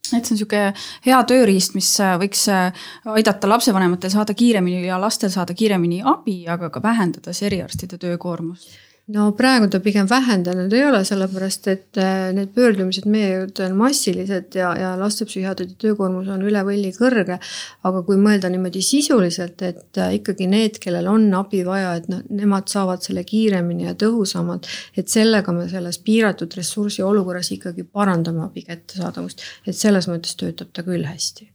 Et 0.07 0.23
see 0.23 0.31
on 0.31 0.37
niisugune 0.37 0.67
hea 1.03 1.17
tööriist, 1.27 1.73
mis 1.75 1.89
äh, 1.99 2.13
võiks 2.21 2.45
äh, 2.47 2.85
aidata 3.11 3.49
lapsevanematel 3.51 4.13
saada 4.13 4.33
kiiremini 4.39 4.85
ja 4.87 4.99
lastel 5.01 5.33
saada 5.33 5.53
kiiremini 5.57 5.99
abi, 5.99 6.45
aga 6.47 6.69
ka 6.71 6.79
vähendades 6.83 7.43
eriarstide 7.43 7.99
töökoormust 7.99 8.86
no 9.15 9.29
praegu 9.39 9.69
ta 9.71 9.79
pigem 9.83 10.07
vähendanud 10.09 10.73
ei 10.75 10.83
ole, 10.83 10.99
sellepärast 11.07 11.69
et 11.71 11.99
äh, 12.01 12.27
need 12.35 12.51
pöördumised 12.55 13.07
meie 13.07 13.29
juurde 13.37 13.63
on 13.69 13.77
massilised 13.79 14.57
ja, 14.59 14.73
ja 14.75 14.91
lastepsühhiaatrite 14.99 15.77
töökoormus 15.79 16.27
on 16.33 16.43
üle 16.47 16.63
võlli 16.67 16.91
kõrge. 16.97 17.39
aga 17.87 18.03
kui 18.07 18.19
mõelda 18.19 18.51
niimoodi 18.51 18.83
sisuliselt, 18.83 19.63
et 19.63 20.01
äh, 20.03 20.17
ikkagi 20.19 20.49
need, 20.51 20.81
kellel 20.83 21.07
on 21.11 21.27
abi 21.39 21.63
vaja, 21.67 21.95
et 22.01 22.11
noh, 22.11 22.23
nemad 22.29 22.67
saavad 22.71 23.05
selle 23.05 23.23
kiiremini 23.27 23.87
ja 23.87 23.95
tõhusamalt. 23.95 24.67
et 24.97 25.07
sellega 25.07 25.55
me 25.55 25.69
selles 25.71 26.01
piiratud 26.03 26.59
ressursi 26.59 27.03
olukorras 27.03 27.51
ikkagi 27.55 27.87
parandame 27.87 28.43
abi 28.43 28.67
kättesaadavust, 28.67 29.45
et 29.67 29.75
selles 29.75 30.11
mõttes 30.11 30.35
töötab 30.35 30.75
ta 30.75 30.83
küll 30.83 31.07
hästi 31.07 31.53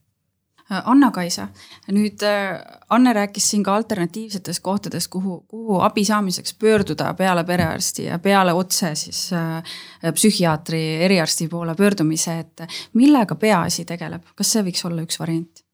Anna-Kaisa, 0.85 1.49
nüüd 1.93 2.23
äh, 2.27 2.61
Anne 2.91 3.13
rääkis 3.17 3.51
siin 3.51 3.65
ka 3.67 3.75
alternatiivsetest 3.75 4.63
kohtadest, 4.63 5.11
kuhu, 5.13 5.41
kuhu 5.49 5.81
abi 5.81 6.05
saamiseks 6.05 6.55
pöörduda 6.55 7.15
peale 7.19 7.45
perearsti 7.45 8.07
ja 8.09 8.19
peale 8.19 8.53
otse 8.53 8.95
siis 8.99 9.25
äh, 9.37 9.75
psühhiaatri, 10.15 10.83
eriarsti 11.09 11.49
poole 11.49 11.75
pöördumise, 11.75 12.39
et 12.39 12.65
millega 12.95 13.35
peaasi 13.35 13.85
tegeleb, 13.89 14.25
kas 14.37 14.53
see 14.55 14.65
võiks 14.69 14.87
olla 14.89 15.05
üks 15.05 15.21
variant? 15.21 15.65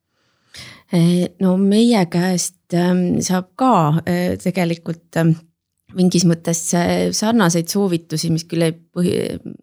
no 1.41 1.57
meie 1.61 2.07
käest 2.09 2.73
ähm, 2.73 3.19
saab 3.21 3.51
ka 3.61 3.73
äh, 4.09 4.39
tegelikult 4.41 5.19
ähm, 5.21 5.35
mingis 5.97 6.27
mõttes 6.29 6.61
sarnaseid 7.17 7.71
soovitusi, 7.73 8.31
mis 8.35 8.45
küll 8.49 8.67
ei 8.67 8.75
põhi, 8.75 9.15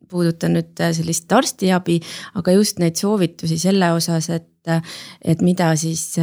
puuduta 0.10 0.50
nüüd 0.50 0.74
sellist 0.98 1.32
arstiabi, 1.36 2.00
aga 2.40 2.56
just 2.56 2.82
neid 2.82 2.98
soovitusi 3.02 3.60
selle 3.62 3.92
osas, 3.96 4.32
et 4.34 4.52
et 4.66 5.44
mida 5.46 5.68
siis 5.78 6.16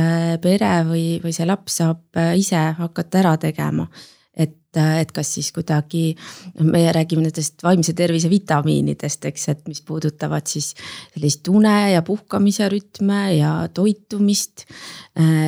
pere 0.43 0.73
või, 0.89 1.21
või 1.23 1.31
see 1.31 1.47
laps 1.47 1.77
saab 1.79 2.19
ise 2.35 2.59
hakata 2.75 3.21
ära 3.21 3.37
tegema. 3.39 3.87
Et, 4.33 4.57
et 4.75 5.11
kas 5.13 5.29
siis 5.37 5.51
kuidagi, 5.53 6.15
noh, 6.57 6.67
meie 6.73 6.91
räägime 6.97 7.27
nendest 7.27 7.63
vaimse 7.63 7.93
tervise 7.95 8.31
vitamiinidest, 8.33 9.27
eks, 9.29 9.49
et 9.53 9.67
mis 9.69 9.83
puudutavad 9.85 10.49
siis 10.49 10.73
sellist 11.13 11.53
une 11.53 11.75
ja 11.93 12.01
puhkamise 12.03 12.71
rütme 12.73 13.21
ja 13.37 13.53
toitumist, 13.77 14.65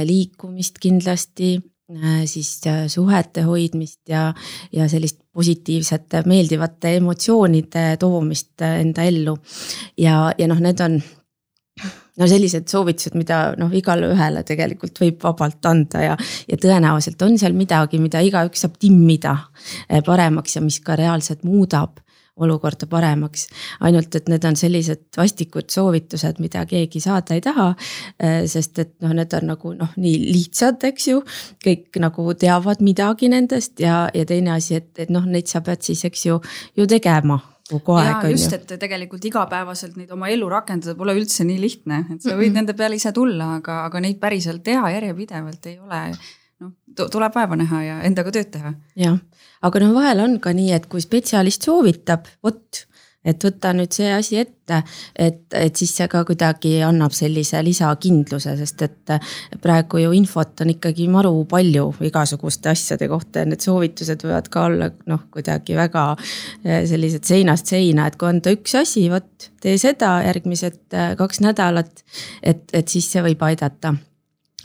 liikumist 0.05 0.79
kindlasti. 0.85 1.57
Äh, 1.57 1.71
siis 2.27 2.61
äh, 2.67 2.87
suhete 2.89 3.43
hoidmist 3.45 4.01
ja, 4.09 4.33
ja 4.73 4.89
sellist 4.89 5.21
positiivsete, 5.33 6.23
meeldivate 6.27 6.97
emotsioonide 6.97 7.97
toomist 8.01 8.63
äh, 8.63 8.81
enda 8.81 9.05
ellu. 9.05 9.37
ja, 9.99 10.33
ja 10.39 10.49
noh, 10.49 10.61
need 10.65 10.81
on 10.81 10.97
no 12.17 12.29
sellised 12.31 12.71
soovitused, 12.71 13.17
mida 13.19 13.41
noh, 13.59 13.73
igale 13.75 14.09
ühele 14.15 14.45
tegelikult 14.47 15.01
võib 15.03 15.21
vabalt 15.27 15.67
anda 15.67 16.05
ja, 16.07 16.17
ja 16.49 16.57
tõenäoliselt 16.61 17.21
on 17.27 17.37
seal 17.39 17.57
midagi, 17.59 17.99
mida 18.01 18.23
igaüks 18.25 18.65
saab 18.65 18.79
timmida 18.81 19.37
paremaks 20.07 20.57
ja 20.57 20.63
mis 20.65 20.81
ka 20.81 20.97
reaalselt 20.97 21.45
muudab 21.45 21.99
olukorda 22.37 22.87
paremaks. 22.91 23.47
ainult, 23.81 24.15
et 24.15 24.29
need 24.29 24.45
on 24.45 24.57
sellised 24.57 25.05
vastikud 25.17 25.71
soovitused, 25.71 26.41
mida 26.43 26.65
keegi 26.67 27.01
saada 27.01 27.35
ei 27.37 27.41
taha. 27.45 27.71
Äh, 28.23 28.43
sest 28.51 28.79
et 28.83 28.95
noh, 29.05 29.15
need 29.15 29.33
on 29.39 29.49
nagu 29.53 29.75
noh, 29.79 29.95
nii 29.97 30.21
lihtsad, 30.33 30.83
eks 30.91 31.09
ju, 31.13 31.23
kõik 31.65 32.01
nagu 32.03 32.27
teavad 32.39 32.83
midagi 32.85 33.31
nendest 33.31 33.81
ja, 33.83 34.05
ja 34.15 34.27
teine 34.27 34.57
asi, 34.59 34.81
et, 34.83 34.93
et 34.99 35.15
noh, 35.15 35.27
neid 35.27 35.51
sa 35.51 35.63
pead 35.65 35.87
siis, 35.87 36.05
eks 36.09 36.27
ju, 36.27 36.41
ju 36.77 36.89
tegema 36.91 37.39
kogu 37.71 37.97
aeg. 37.97 38.29
just, 38.35 38.53
et 38.53 38.75
tegelikult 38.81 39.25
igapäevaselt 39.25 39.97
neid 39.97 40.11
oma 40.13 40.29
ellu 40.33 40.51
rakendada 40.53 40.97
pole 40.99 41.15
üldse 41.17 41.47
nii 41.49 41.61
lihtne, 41.63 42.05
et 42.13 42.21
sa 42.21 42.35
võid 42.35 42.37
mm 42.37 42.43
-hmm. 42.43 42.55
nende 42.61 42.75
peale 42.77 42.99
ise 42.99 43.13
tulla, 43.13 43.55
aga, 43.61 43.85
aga 43.89 44.01
neid 44.05 44.19
päriselt 44.21 44.65
teha 44.65 44.91
järjepidevalt 44.99 45.67
ei 45.71 45.79
ole 45.79 46.03
noh, 46.65 46.73
tuleb 47.11 47.37
vaeva 47.37 47.59
näha 47.61 47.83
ja 47.85 48.01
endaga 48.09 48.33
tööd 48.35 48.51
teha. 48.55 48.75
jah, 49.01 49.21
aga 49.63 49.85
no 49.85 49.93
vahel 49.97 50.25
on 50.25 50.41
ka 50.41 50.55
nii, 50.57 50.73
et 50.77 50.89
kui 50.91 51.05
spetsialist 51.05 51.69
soovitab, 51.69 52.29
vot 52.45 52.85
et 53.25 53.45
võta 53.45 53.73
nüüd 53.77 53.93
see 53.95 54.11
asi 54.13 54.39
ette, 54.43 54.81
et, 55.17 55.43
et 55.57 55.77
siis 55.77 55.93
see 55.97 56.07
ka 56.13 56.23
kuidagi 56.29 56.77
annab 56.85 57.15
sellise 57.17 57.61
lisakindluse, 57.65 58.55
sest 58.61 58.85
et 58.85 59.15
praegu 59.65 60.03
ju 60.03 60.13
infot 60.17 60.65
on 60.65 60.75
ikkagi 60.75 61.09
maru 61.13 61.33
palju 61.49 61.89
igasuguste 62.05 62.73
asjade 62.75 63.09
kohta 63.11 63.43
ja 63.43 63.51
need 63.51 63.65
soovitused 63.65 64.27
võivad 64.27 64.51
ka 64.53 64.67
olla 64.69 64.91
noh, 65.11 65.27
kuidagi 65.35 65.77
väga 65.79 66.07
eh, 66.15 66.85
sellised 66.91 67.25
seinast 67.29 67.73
seina, 67.73 68.09
et 68.09 68.19
kui 68.21 68.29
anda 68.29 68.53
üks 68.55 68.77
asi, 68.81 69.07
vot 69.13 69.51
tee 69.65 69.79
seda 69.81 70.19
järgmised 70.29 70.83
eh, 70.93 71.15
kaks 71.21 71.41
nädalat, 71.45 72.05
et, 72.43 72.67
et 72.73 72.93
siis 72.93 73.09
see 73.09 73.25
võib 73.25 73.49
aidata 73.49 73.97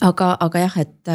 aga, 0.05 0.29
aga 0.39 0.61
jah, 0.63 0.75
et, 0.83 1.11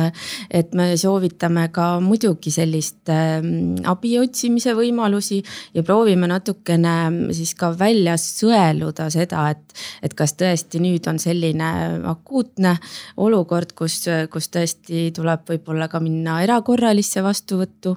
et 0.50 0.74
me 0.76 0.86
soovitame 1.00 1.66
ka 1.74 1.86
muidugi 2.04 2.52
sellist 2.54 3.10
ähm, 3.12 3.76
abi 3.88 4.14
otsimise 4.20 4.74
võimalusi 4.76 5.40
ja 5.74 5.84
proovime 5.86 6.28
natukene 6.30 6.94
siis 7.36 7.54
ka 7.58 7.72
välja 7.78 8.16
sõeluda 8.20 9.08
seda, 9.12 9.46
et, 9.54 9.76
et 10.04 10.16
kas 10.16 10.36
tõesti 10.40 10.82
nüüd 10.84 11.08
on 11.10 11.20
selline 11.22 11.70
akuutne 12.10 12.76
olukord, 13.24 13.72
kus, 13.78 14.02
kus 14.32 14.50
tõesti 14.52 15.08
tuleb 15.16 15.48
võib-olla 15.48 15.88
ka 15.92 16.02
minna 16.04 16.40
erakorralisse 16.44 17.24
vastuvõttu. 17.24 17.96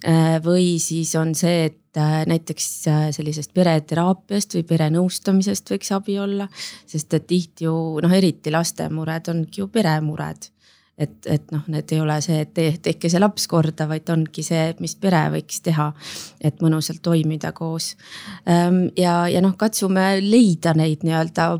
Äh, 0.00 0.38
või 0.44 0.78
siis 0.80 1.12
on 1.20 1.34
see, 1.36 1.66
et 1.68 1.98
äh, 2.00 2.22
näiteks 2.28 2.68
äh, 2.88 3.02
sellisest 3.12 3.52
pereteraapiast 3.52 4.56
või 4.56 4.62
perenõustamisest 4.70 5.74
võiks 5.74 5.92
abi 5.92 6.16
olla. 6.18 6.48
sest 6.86 7.12
et 7.14 7.26
tihti 7.26 7.66
ju 7.66 7.74
noh, 8.00 8.14
eriti 8.16 8.50
laste 8.50 8.88
mured 8.88 9.28
ongi 9.28 9.60
ju 9.60 9.68
peremured. 9.68 10.48
et, 11.00 11.26
et 11.26 11.52
noh, 11.52 11.62
need 11.68 11.92
ei 11.92 12.00
ole 12.00 12.16
see, 12.20 12.40
et 12.44 12.54
te, 12.54 12.64
tehke 12.82 13.08
see 13.08 13.20
laps 13.20 13.46
korda, 13.48 13.86
vaid 13.88 14.08
ongi 14.12 14.42
see, 14.44 14.74
mis 14.80 14.96
pere 15.00 15.22
võiks 15.32 15.60
teha, 15.64 15.92
et 16.40 16.60
mõnusalt 16.60 17.00
toimida 17.02 17.52
koos. 17.52 17.94
Ähm, 18.48 18.86
ja, 18.96 19.28
ja 19.28 19.40
noh, 19.40 19.56
katsume 19.56 20.18
leida 20.20 20.74
neid 20.76 21.04
nii-öelda 21.04 21.54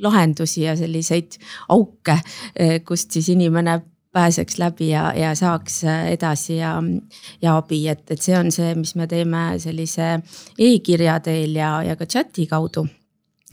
lahendusi 0.00 0.64
ja 0.64 0.76
selliseid 0.76 1.36
auke, 1.68 2.20
kust 2.84 3.12
siis 3.12 3.28
inimene 3.32 3.80
pääseks 4.16 4.58
läbi 4.58 4.88
ja, 4.88 5.12
ja 5.16 5.34
saaks 5.36 5.82
äh, 5.84 6.06
edasi 6.16 6.56
ja, 6.56 6.74
ja 7.42 7.56
abi, 7.56 7.82
et, 7.92 8.04
et 8.10 8.22
see 8.22 8.36
on 8.38 8.48
see, 8.54 8.72
mis 8.78 8.94
me 8.96 9.06
teeme 9.10 9.42
sellise 9.60 10.14
e-kirja 10.58 11.18
teel 11.20 11.58
ja, 11.58 11.74
ja 11.84 11.96
ka 12.00 12.08
chati 12.08 12.46
kaudu 12.48 12.86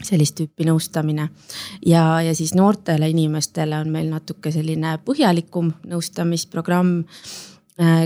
sellist 0.04 0.38
tüüpi 0.40 0.66
nõustamine. 0.66 1.28
ja, 1.86 2.04
ja 2.24 2.34
siis 2.34 2.54
noortele 2.56 3.08
inimestele 3.12 3.76
on 3.78 3.92
meil 3.92 4.08
natuke 4.10 4.52
selline 4.52 4.96
põhjalikum 5.04 5.70
nõustamisprogramm 5.92 7.04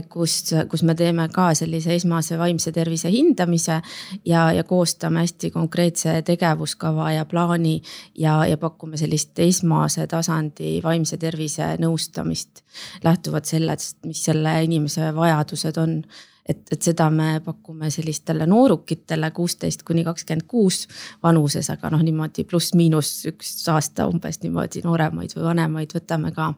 kus, 0.08 0.54
kus 0.70 0.82
me 0.82 0.94
teeme 0.96 1.26
ka 1.32 1.50
sellise 1.54 1.92
esmase 1.98 2.38
vaimse 2.40 2.72
tervise 2.72 3.10
hindamise 3.12 3.80
ja, 4.25 4.46
ja 4.52 4.64
koostame 4.64 5.20
hästi 5.20 5.50
konkreetse 5.50 6.22
tegevuskava 6.25 7.10
ja 7.12 7.26
plaani 7.28 7.82
ja, 8.14 8.46
ja 8.46 8.56
pakume 8.56 8.96
sellist 8.96 9.38
esmase 9.38 10.06
tasandi 10.06 10.78
vaimse 10.84 11.16
tervise 11.16 11.75
nõustamist. 11.84 12.64
lähtuvalt 13.04 13.44
sellest, 13.44 13.98
mis 14.06 14.25
selle 14.25 14.56
inimese 14.64 15.12
vajadused 15.14 15.76
on 15.76 16.02
et, 16.48 16.64
et 16.72 16.82
seda 16.82 17.10
me 17.12 17.40
pakume 17.44 17.90
sellistele 17.92 18.46
noorukitele 18.48 19.30
kuusteist 19.37 19.84
kuni 19.84 20.04
kakskümmend 20.04 20.48
kuus 20.48 20.87
vanuses, 21.22 21.68
aga 21.70 21.92
noh, 21.92 22.02
niimoodi 22.02 22.46
pluss-miinus 22.48 23.12
üks 23.28 23.52
aasta 23.68 24.08
umbes 24.08 24.40
niimoodi 24.42 24.80
nooremaid 24.87 25.37
või 25.37 25.48
vanemaid 25.50 25.92
võtame 25.98 26.32
ka 26.32 26.54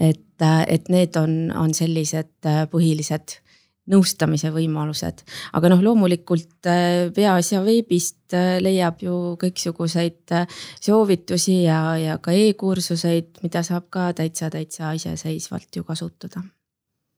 et, 0.00 0.44
et 0.68 0.88
need 0.92 1.16
on, 1.16 1.34
on 1.56 1.74
sellised 1.74 2.48
äh, 2.48 2.64
põhilised 2.70 3.40
nõustamise 3.86 4.50
võimalused, 4.50 5.22
aga 5.54 5.70
noh, 5.70 5.82
loomulikult 5.84 6.66
äh, 6.66 7.06
Peaasja 7.14 7.62
veebist 7.64 8.34
äh, 8.34 8.56
leiab 8.62 9.00
ju 9.04 9.36
kõiksuguseid 9.40 10.34
soovitusi 10.82 11.62
ja, 11.68 11.80
ja 12.00 12.18
ka 12.22 12.34
e-kursuseid, 12.34 13.40
mida 13.46 13.62
saab 13.66 13.88
ka 13.94 14.10
täitsa, 14.16 14.50
täitsa 14.52 14.92
iseseisvalt 14.98 15.80
ju 15.80 15.86
kasutada 15.86 16.44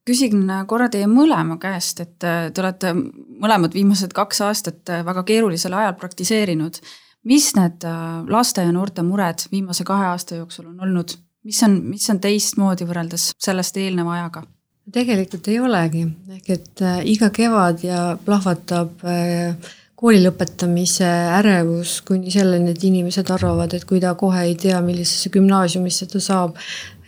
küsin 0.09 0.47
korra 0.65 0.87
teie 0.89 1.05
mõlema 1.05 1.59
käest, 1.61 1.99
et 2.01 2.15
te 2.17 2.63
olete 2.63 2.95
mõlemad 2.97 3.75
viimased 3.77 4.15
kaks 4.17 4.39
aastat 4.47 4.89
väga 5.05 5.21
keerulisel 5.29 5.75
ajal 5.77 5.99
praktiseerinud. 6.01 6.81
mis 7.29 7.51
need 7.53 7.85
laste 8.33 8.65
ja 8.65 8.73
noorte 8.73 9.03
mured 9.05 9.45
viimase 9.53 9.85
kahe 9.85 10.07
aasta 10.09 10.39
jooksul 10.41 10.71
on 10.71 10.81
olnud? 10.81 11.13
Mis 11.47 11.63
on, 11.67 11.81
mis 11.95 12.07
on 12.11 12.21
teistmoodi 12.23 12.87
võrreldes 12.89 13.33
sellest 13.39 13.77
eelneva 13.81 14.17
ajaga? 14.19 14.45
tegelikult 14.93 15.49
ei 15.53 15.59
olegi, 15.61 16.07
ehk 16.33 16.47
et 16.55 16.83
äh, 16.85 17.01
iga 17.13 17.29
kevad 17.35 17.83
ja 17.85 18.03
plahvatab 18.25 19.03
äh, 19.05 19.73
kooli 19.99 20.23
lõpetamise 20.23 21.09
ärevus 21.37 21.99
kuni 22.07 22.33
selleni, 22.33 22.73
et 22.73 22.85
inimesed 22.89 23.29
arvavad, 23.35 23.75
et 23.77 23.85
kui 23.89 24.01
ta 24.01 24.15
kohe 24.19 24.47
ei 24.47 24.55
tea, 24.61 24.79
millisesse 24.85 25.33
gümnaasiumisse 25.35 26.09
ta 26.09 26.23
saab, 26.25 26.57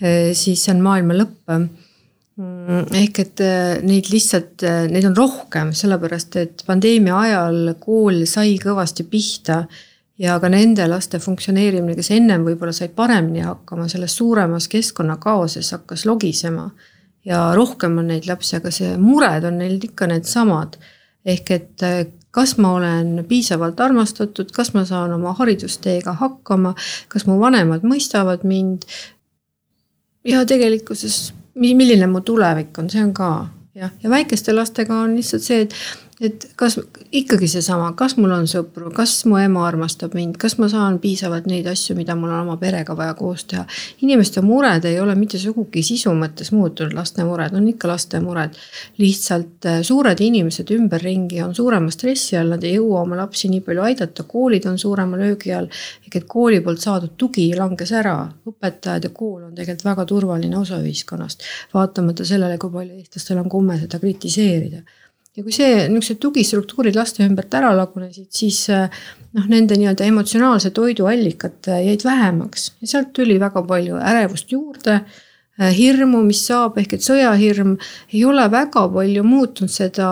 äh, 0.03 0.33
siis 0.37 0.67
see 0.67 0.75
on 0.75 0.85
maailma 0.85 1.17
lõpp. 1.23 1.55
Mm, 2.41 2.87
ehk 2.97 3.19
et 3.21 3.41
neid 3.85 4.07
lihtsalt, 4.09 4.63
neid 4.89 5.05
on 5.05 5.17
rohkem, 5.17 5.75
sellepärast 5.77 6.37
et 6.41 6.63
pandeemia 6.65 7.19
ajal 7.19 7.75
kool 7.83 8.23
sai 8.29 8.55
kõvasti 8.61 9.05
pihta 9.09 9.65
ja 10.21 10.37
ka 10.41 10.51
nende 10.53 10.85
laste 10.89 11.19
funktsioneerimine, 11.23 11.97
kes 11.97 12.11
ennem 12.13 12.45
võib-olla 12.45 12.75
said 12.77 12.93
paremini 12.97 13.45
hakkama, 13.45 13.89
selles 13.89 14.17
suuremas 14.19 14.69
keskkonnakaoses 14.69 15.73
hakkas 15.77 16.07
logisema. 16.07 16.71
ja 17.25 17.51
rohkem 17.55 17.99
on 18.01 18.07
neid 18.09 18.25
lapsi, 18.29 18.57
aga 18.57 18.71
see 18.73 18.95
mured 18.97 19.45
on 19.45 19.59
neil 19.61 19.79
ikka 19.83 20.07
needsamad. 20.09 20.77
ehk 21.25 21.51
et 21.51 21.83
eh, 21.83 22.07
kas 22.31 22.57
ma 22.59 22.73
olen 22.73 23.25
piisavalt 23.29 23.81
armastatud, 23.81 24.53
kas 24.53 24.75
ma 24.75 24.85
saan 24.85 25.13
oma 25.13 25.33
haridusteega 25.39 26.13
hakkama, 26.13 26.75
kas 27.09 27.27
mu 27.27 27.41
vanemad 27.41 27.83
mõistavad 27.83 28.45
mind. 28.45 28.85
ja 30.25 30.45
tegelikkuses, 30.45 31.33
milline 31.55 32.07
mu 32.07 32.21
tulevik 32.21 32.79
on, 32.79 32.91
see 32.91 33.03
on 33.03 33.15
ka 33.15 33.49
jah, 33.75 33.91
ja 34.03 34.11
väikeste 34.11 34.53
lastega 34.53 35.01
on 35.01 35.17
lihtsalt 35.17 35.43
see, 35.43 35.61
et 35.65 35.75
et 36.21 36.45
kas 36.57 36.77
ikkagi 37.17 37.49
seesama, 37.49 37.93
kas 37.97 38.15
mul 38.21 38.33
on 38.35 38.47
sõpru, 38.51 38.91
kas 38.93 39.15
mu 39.29 39.39
ema 39.41 39.63
armastab 39.65 40.13
mind, 40.17 40.37
kas 40.41 40.59
ma 40.61 40.69
saan 40.69 40.99
piisavalt 41.01 41.47
neid 41.49 41.69
asju, 41.71 41.97
mida 41.97 42.17
mul 42.19 42.33
on 42.35 42.43
oma 42.43 42.57
perega 42.61 42.97
vaja 42.97 43.15
koos 43.17 43.47
teha. 43.49 43.65
inimeste 44.05 44.43
mured 44.45 44.85
ei 44.85 45.01
ole 45.01 45.15
mitte 45.17 45.41
sugugi 45.41 45.83
sisu 45.87 46.13
mõttes 46.19 46.53
muutunud, 46.53 46.93
laste 46.97 47.25
mured 47.25 47.57
on 47.57 47.69
ikka 47.73 47.89
laste 47.89 48.21
mured. 48.21 48.57
lihtsalt 48.99 49.67
äh, 49.67 49.81
suured 49.87 50.21
inimesed 50.21 50.71
ümberringi 50.77 51.41
on 51.43 51.55
suurema 51.55 51.91
stressi 51.91 52.37
all, 52.37 52.53
nad 52.53 52.65
ei 52.69 52.77
jõua 52.77 53.01
oma 53.07 53.17
lapsi 53.23 53.49
nii 53.49 53.65
palju 53.65 53.89
aidata, 53.89 54.29
koolid 54.29 54.69
on 54.69 54.79
suurema 54.79 55.17
löögi 55.17 55.57
all. 55.57 55.73
ehk 56.05 56.21
et 56.21 56.29
kooli 56.29 56.61
poolt 56.61 56.85
saadud 56.85 57.17
tugi 57.17 57.49
langes 57.57 57.93
ära, 57.97 58.17
õpetajad 58.47 59.09
ja 59.09 59.11
kool 59.11 59.43
on 59.49 59.55
tegelikult 59.55 59.89
väga 59.89 60.05
turvaline 60.05 60.57
osa 60.59 60.85
ühiskonnast. 60.85 61.49
vaatamata 61.75 62.25
sellele, 62.25 62.59
kui 62.59 62.71
palju 62.71 63.01
eestlastel 63.01 63.41
on 63.41 63.49
komme 63.49 63.81
seda 63.81 63.99
kritiseerida 63.99 64.85
ja 65.37 65.45
kui 65.47 65.55
see, 65.55 65.87
niisugused 65.91 66.21
tugistruktuurid 66.23 66.99
laste 66.99 67.25
ümbert 67.27 67.55
ära 67.55 67.71
lagunesid, 67.77 68.29
siis 68.35 68.65
äh, 68.73 69.03
noh, 69.37 69.49
nende 69.51 69.79
nii-öelda 69.79 70.07
emotsionaalse 70.11 70.73
toidu 70.75 71.07
allikad 71.11 71.71
äh, 71.71 71.85
jäid 71.91 72.05
vähemaks. 72.07 72.73
Ja 72.83 72.95
sealt 72.97 73.13
tuli 73.17 73.39
väga 73.41 73.63
palju 73.67 74.01
ärevust 74.11 74.51
juurde 74.51 74.97
äh, 74.99 75.71
hirmu, 75.77 76.25
mis 76.27 76.43
saab, 76.49 76.81
ehk 76.83 76.97
et 76.99 77.07
sõjahirm. 77.07 77.77
Ei 78.11 78.25
ole 78.27 78.49
väga 78.51 78.89
palju 78.91 79.25
muutnud 79.27 79.71
seda 79.71 80.11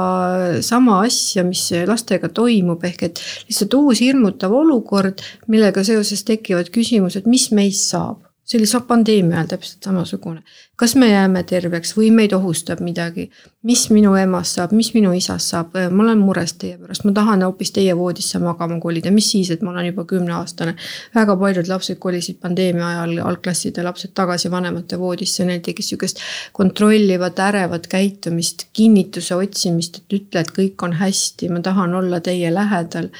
sama 0.63 1.03
asja, 1.09 1.43
mis 1.49 1.67
lastega 1.91 2.31
toimub, 2.31 2.87
ehk 2.87 3.05
et 3.11 3.25
lihtsalt 3.49 3.75
uus 3.81 4.05
hirmutav 4.05 4.55
olukord, 4.55 5.27
millega 5.51 5.83
seoses 5.87 6.23
tekivad 6.29 6.71
küsimused, 6.75 7.27
mis 7.27 7.51
meist 7.51 7.91
saab 7.91 8.28
see 8.49 8.59
oli 8.59 8.85
pandeemia 8.87 9.37
ajal 9.37 9.47
täpselt 9.47 9.85
samasugune. 9.85 10.43
kas 10.77 10.95
me 10.97 11.09
jääme 11.11 11.43
terveks 11.43 11.97
või 11.97 12.11
meid 12.15 12.33
ohustab 12.33 12.81
midagi? 12.81 13.31
mis 13.63 13.91
minu 13.91 14.15
emast 14.17 14.57
saab, 14.57 14.73
mis 14.73 14.93
minu 14.95 15.13
isast 15.13 15.53
saab, 15.53 15.75
ma 15.91 16.03
olen 16.05 16.19
mures 16.23 16.55
teie 16.63 16.79
pärast, 16.79 17.05
ma 17.05 17.13
tahan 17.13 17.43
hoopis 17.45 17.73
teie 17.77 17.97
voodisse 17.97 18.39
magama 18.39 18.79
kolida, 18.81 19.11
mis 19.13 19.31
siis, 19.31 19.51
et 19.51 19.63
ma 19.63 19.71
olen 19.71 19.91
juba 19.91 20.05
kümneaastane. 20.09 20.75
väga 21.15 21.37
paljud 21.37 21.69
lapsed 21.69 21.99
kolisid 21.99 22.39
pandeemia 22.41 22.89
ajal, 22.89 23.17
algklasside 23.33 23.85
lapsed 23.85 24.15
tagasi 24.15 24.51
vanemate 24.51 24.99
voodisse, 24.99 25.45
neil 25.45 25.61
tekkis 25.61 25.91
sihukest 25.93 26.23
kontrollivat, 26.53 27.39
ärevat 27.39 27.87
käitumist, 27.87 28.69
kinnituse 28.73 29.35
otsimist, 29.35 29.99
et 29.99 30.21
ütle, 30.23 30.41
et 30.41 30.55
kõik 30.55 30.87
on 30.87 30.97
hästi, 31.03 31.51
ma 31.53 31.61
tahan 31.61 31.95
olla 32.01 32.21
teie 32.25 32.55
lähedal 32.55 33.11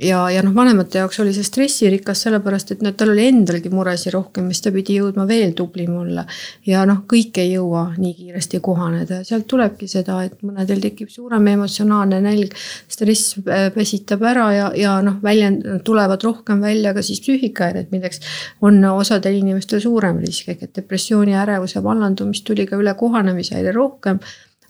ja, 0.00 0.18
ja 0.30 0.42
noh, 0.44 0.52
vanemate 0.54 1.00
jaoks 1.00 1.18
oli 1.22 1.32
see 1.34 1.46
stressirikas, 1.46 2.20
sellepärast 2.26 2.70
et 2.74 2.82
noh, 2.84 2.92
tal 2.94 3.10
oli 3.10 3.24
endalgi 3.26 3.70
muresid 3.72 4.14
rohkem, 4.14 4.46
siis 4.52 4.62
ta 4.62 4.72
pidi 4.74 4.98
jõudma 5.00 5.26
veel 5.26 5.54
tublim 5.58 5.96
olla. 5.98 6.24
ja 6.66 6.84
noh, 6.86 7.00
kõik 7.10 7.40
ei 7.42 7.54
jõua 7.56 7.88
nii 7.98 8.14
kiiresti 8.14 8.60
kohaneda 8.64 9.20
ja 9.20 9.26
sealt 9.26 9.48
tulebki 9.50 9.88
seda, 9.90 10.20
et 10.24 10.36
mõnedel 10.46 10.82
tekib 10.84 11.10
suurem 11.10 11.48
emotsionaalne 11.54 12.20
nälg. 12.22 12.54
stress 12.88 13.38
pesitab 13.74 14.22
ära 14.22 14.46
ja, 14.54 14.70
ja 14.78 14.94
noh, 15.02 15.18
väljend-, 15.22 15.66
tulevad 15.84 16.22
rohkem 16.22 16.62
välja 16.62 16.94
ka 16.94 17.02
siis 17.02 17.22
psüühikahäired, 17.24 17.90
milleks 17.90 18.22
on 18.62 18.78
osadel 18.94 19.40
inimestel 19.40 19.82
suurem 19.82 20.20
risk, 20.22 20.48
ehk 20.54 20.68
et 20.68 20.74
depressiooni, 20.82 21.34
ärevuse 21.34 21.82
vallandumist 21.82 22.46
tuli 22.46 22.68
ka 22.70 22.78
üle 22.78 22.94
kohanemishäire 22.98 23.74
rohkem 23.74 24.20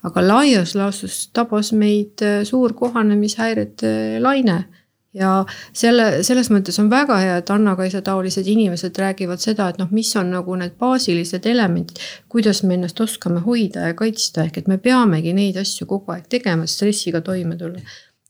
aga 0.05 0.21
laias 0.25 0.75
laastus 0.77 1.29
tabas 1.33 1.73
meid 1.73 2.21
suur 2.45 2.73
kohanemishäirete 2.77 3.93
laine 4.21 4.65
ja 5.15 5.31
selle, 5.73 6.23
selles 6.27 6.51
mõttes 6.53 6.79
on 6.83 6.91
väga 6.91 7.17
hea, 7.23 7.37
et 7.41 7.51
Anna-Kaisa 7.55 8.03
taolised 8.05 8.49
inimesed 8.51 8.99
räägivad 8.99 9.43
seda, 9.43 9.69
et 9.71 9.79
noh, 9.81 9.91
mis 9.95 10.11
on 10.21 10.33
nagu 10.35 10.57
need 10.59 10.77
baasilised 10.81 11.47
elemendid, 11.51 12.03
kuidas 12.29 12.65
me 12.67 12.79
ennast 12.79 13.01
oskame 13.01 13.45
hoida 13.45 13.89
ja 13.91 13.99
kaitsta, 13.99 14.49
ehk 14.49 14.63
et 14.63 14.71
me 14.71 14.79
peamegi 14.83 15.35
neid 15.37 15.59
asju 15.61 15.87
kogu 15.91 16.15
aeg 16.17 16.29
tegema, 16.39 16.67
stressiga 16.71 17.23
toime 17.25 17.59
tulla. 17.61 17.83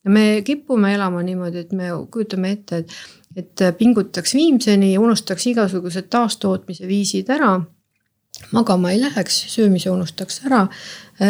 ja 0.05 0.11
me 0.11 0.43
kipume 0.45 0.95
elama 0.95 1.23
niimoodi, 1.25 1.64
et 1.64 1.73
me 1.73 1.88
kujutame 2.12 2.50
ette, 2.53 2.85
et, 2.85 2.97
et 3.37 3.64
pingutaks 3.79 4.35
viimseni 4.35 4.93
ja 4.93 5.00
unustaks 5.00 5.47
igasugused 5.47 6.11
taastootmise 6.12 6.87
viisid 6.88 7.31
ära 7.33 7.57
magama 8.53 8.91
ei 8.91 9.00
läheks, 9.00 9.37
söömise 9.55 9.91
unustaks 9.91 10.41
ära, 10.49 10.67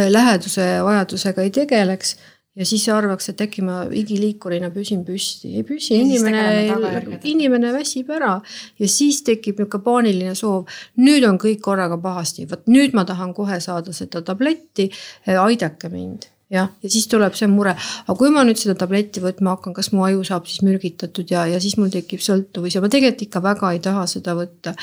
läheduse 0.08 0.64
vajadusega 0.84 1.44
ei 1.44 1.50
tegeleks 1.52 2.16
ja 2.54 2.66
siis 2.66 2.84
arvaks, 2.92 3.28
et 3.32 3.40
äkki 3.44 3.64
ma 3.66 3.80
igiliikurina 3.90 4.70
püsin 4.74 5.02
püsti, 5.06 5.54
ei 5.58 5.64
püsi, 5.66 5.96
inimene, 5.98 7.22
inimene 7.26 7.72
väsib 7.74 8.12
ära. 8.14 8.36
Ja 8.80 8.90
siis 8.90 9.22
tekib 9.26 9.58
niisugune 9.58 9.84
paaniline 9.84 10.34
soov. 10.38 10.68
nüüd 11.00 11.26
on 11.28 11.38
kõik 11.40 11.62
korraga 11.64 11.98
pahasti, 12.00 12.46
vot 12.50 12.66
nüüd 12.70 12.94
ma 12.94 13.04
tahan 13.08 13.34
kohe 13.34 13.58
saada 13.60 13.92
seda 13.92 14.22
tabletti, 14.22 14.90
eh, 15.26 15.40
aidake 15.40 15.90
mind. 15.90 16.30
Jah, 16.52 16.68
ja 16.84 16.90
siis 16.92 17.08
tuleb 17.10 17.34
see 17.34 17.48
mure, 17.50 17.72
aga 18.04 18.14
kui 18.18 18.30
ma 18.30 18.44
nüüd 18.46 18.60
seda 18.60 18.76
tabletti 18.78 19.22
võtma 19.24 19.56
hakkan, 19.56 19.74
kas 19.74 19.90
mu 19.96 20.04
aju 20.06 20.22
saab 20.28 20.46
siis 20.46 20.60
mürgitatud 20.62 21.30
ja, 21.32 21.46
ja 21.50 21.58
siis 21.58 21.74
mul 21.80 21.90
tekib 21.90 22.22
sõltuvus. 22.22 22.76
Ja 22.76 22.84
ma 22.84 22.90
tegelikult 22.92 23.24
ikka 23.26 23.42
väga 23.42 23.72
ei 23.74 23.80
taha 23.82 24.04
seda 24.10 24.36
võtta 24.38 24.76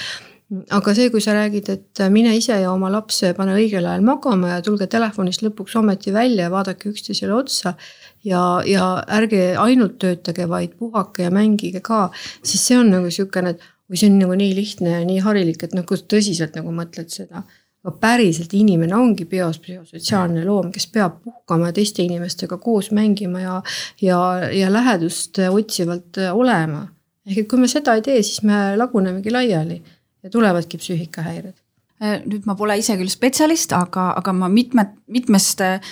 aga 0.52 0.94
see, 0.96 1.10
kui 1.14 1.22
sa 1.24 1.36
räägid, 1.36 1.70
et 1.72 2.02
mine 2.12 2.34
ise 2.36 2.58
ja 2.60 2.72
oma 2.74 2.90
laps 2.92 3.22
pane 3.38 3.54
õigel 3.56 3.86
ajal 3.88 4.04
magama 4.04 4.56
ja 4.56 4.64
tulge 4.66 4.88
telefonist 4.92 5.46
lõpuks 5.46 5.78
ometi 5.80 6.12
välja 6.16 6.50
ja 6.50 6.54
vaadake 6.54 6.92
üksteisele 6.92 7.36
otsa. 7.36 7.76
ja, 8.24 8.62
ja 8.68 8.88
ärge 9.10 9.56
ainult 9.58 9.98
töötage, 10.02 10.46
vaid 10.50 10.76
puhake 10.78 11.24
ja 11.24 11.32
mängige 11.34 11.82
ka, 11.82 12.10
siis 12.44 12.68
see 12.68 12.78
on 12.78 12.92
nagu 12.94 13.10
sihukene, 13.10 13.56
et 13.56 13.64
või 13.90 13.98
see 13.98 14.12
on 14.12 14.20
nagu 14.22 14.36
nii 14.38 14.54
lihtne 14.56 14.92
ja 15.00 15.02
nii 15.08 15.24
harilik, 15.26 15.64
et 15.64 15.74
noh, 15.74 15.88
kui 15.88 15.98
sa 15.98 16.06
tõsiselt 16.14 16.60
nagu 16.60 16.76
mõtled 16.76 17.10
seda 17.12 17.42
aga 17.82 17.96
päriselt 17.98 18.52
inimene 18.54 18.94
ongi 18.94 19.26
bios 19.26 19.58
psühhosotsiaalne 19.64 20.44
loom, 20.46 20.70
kes 20.74 20.86
peab 20.94 21.16
puhkama 21.24 21.72
ja 21.72 21.78
teiste 21.80 22.04
inimestega 22.06 22.60
koos 22.62 22.92
mängima 22.94 23.42
ja, 23.42 23.56
ja, 24.02 24.20
ja 24.54 24.70
lähedust 24.70 25.40
otsivalt 25.50 26.20
olema. 26.30 26.86
ehk 27.26 27.44
et 27.44 27.50
kui 27.50 27.62
me 27.62 27.70
seda 27.72 27.96
ei 27.98 28.06
tee, 28.06 28.22
siis 28.22 28.44
me 28.46 28.76
lagunemegi 28.78 29.34
laiali 29.34 29.80
ja 30.24 30.30
tulevadki 30.30 30.80
psüühikahäired. 30.82 31.58
Äh, 32.02 32.24
nüüd 32.26 32.48
ma 32.50 32.56
pole 32.58 32.80
ise 32.82 32.96
küll 32.98 33.12
spetsialist, 33.14 33.76
aga, 33.78 34.08
aga 34.18 34.32
ma 34.34 34.48
mitme, 34.50 34.88
mitmest 35.14 35.60
äh, 35.62 35.92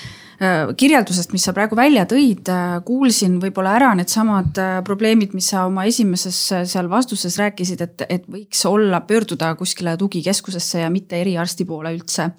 kirjeldusest, 0.80 1.36
mis 1.36 1.44
sa 1.46 1.52
praegu 1.54 1.78
välja 1.78 2.08
tõid, 2.10 2.50
äh, 2.50 2.80
kuulsin 2.88 3.36
võib-olla 3.44 3.76
ära 3.78 3.92
needsamad 4.00 4.58
probleemid, 4.88 5.36
mis 5.38 5.52
sa 5.54 5.68
oma 5.70 5.84
esimeses 5.86 6.40
seal 6.72 6.90
vastuses 6.90 7.38
rääkisid, 7.38 7.84
et, 7.86 8.06
et 8.10 8.26
võiks 8.26 8.64
olla, 8.66 9.04
pöörduda 9.06 9.52
kuskile 9.60 9.94
tugikeskusesse 10.02 10.82
ja 10.82 10.90
mitte 10.90 11.20
eriarsti 11.22 11.68
poole 11.70 11.94
üldse. 11.94 12.32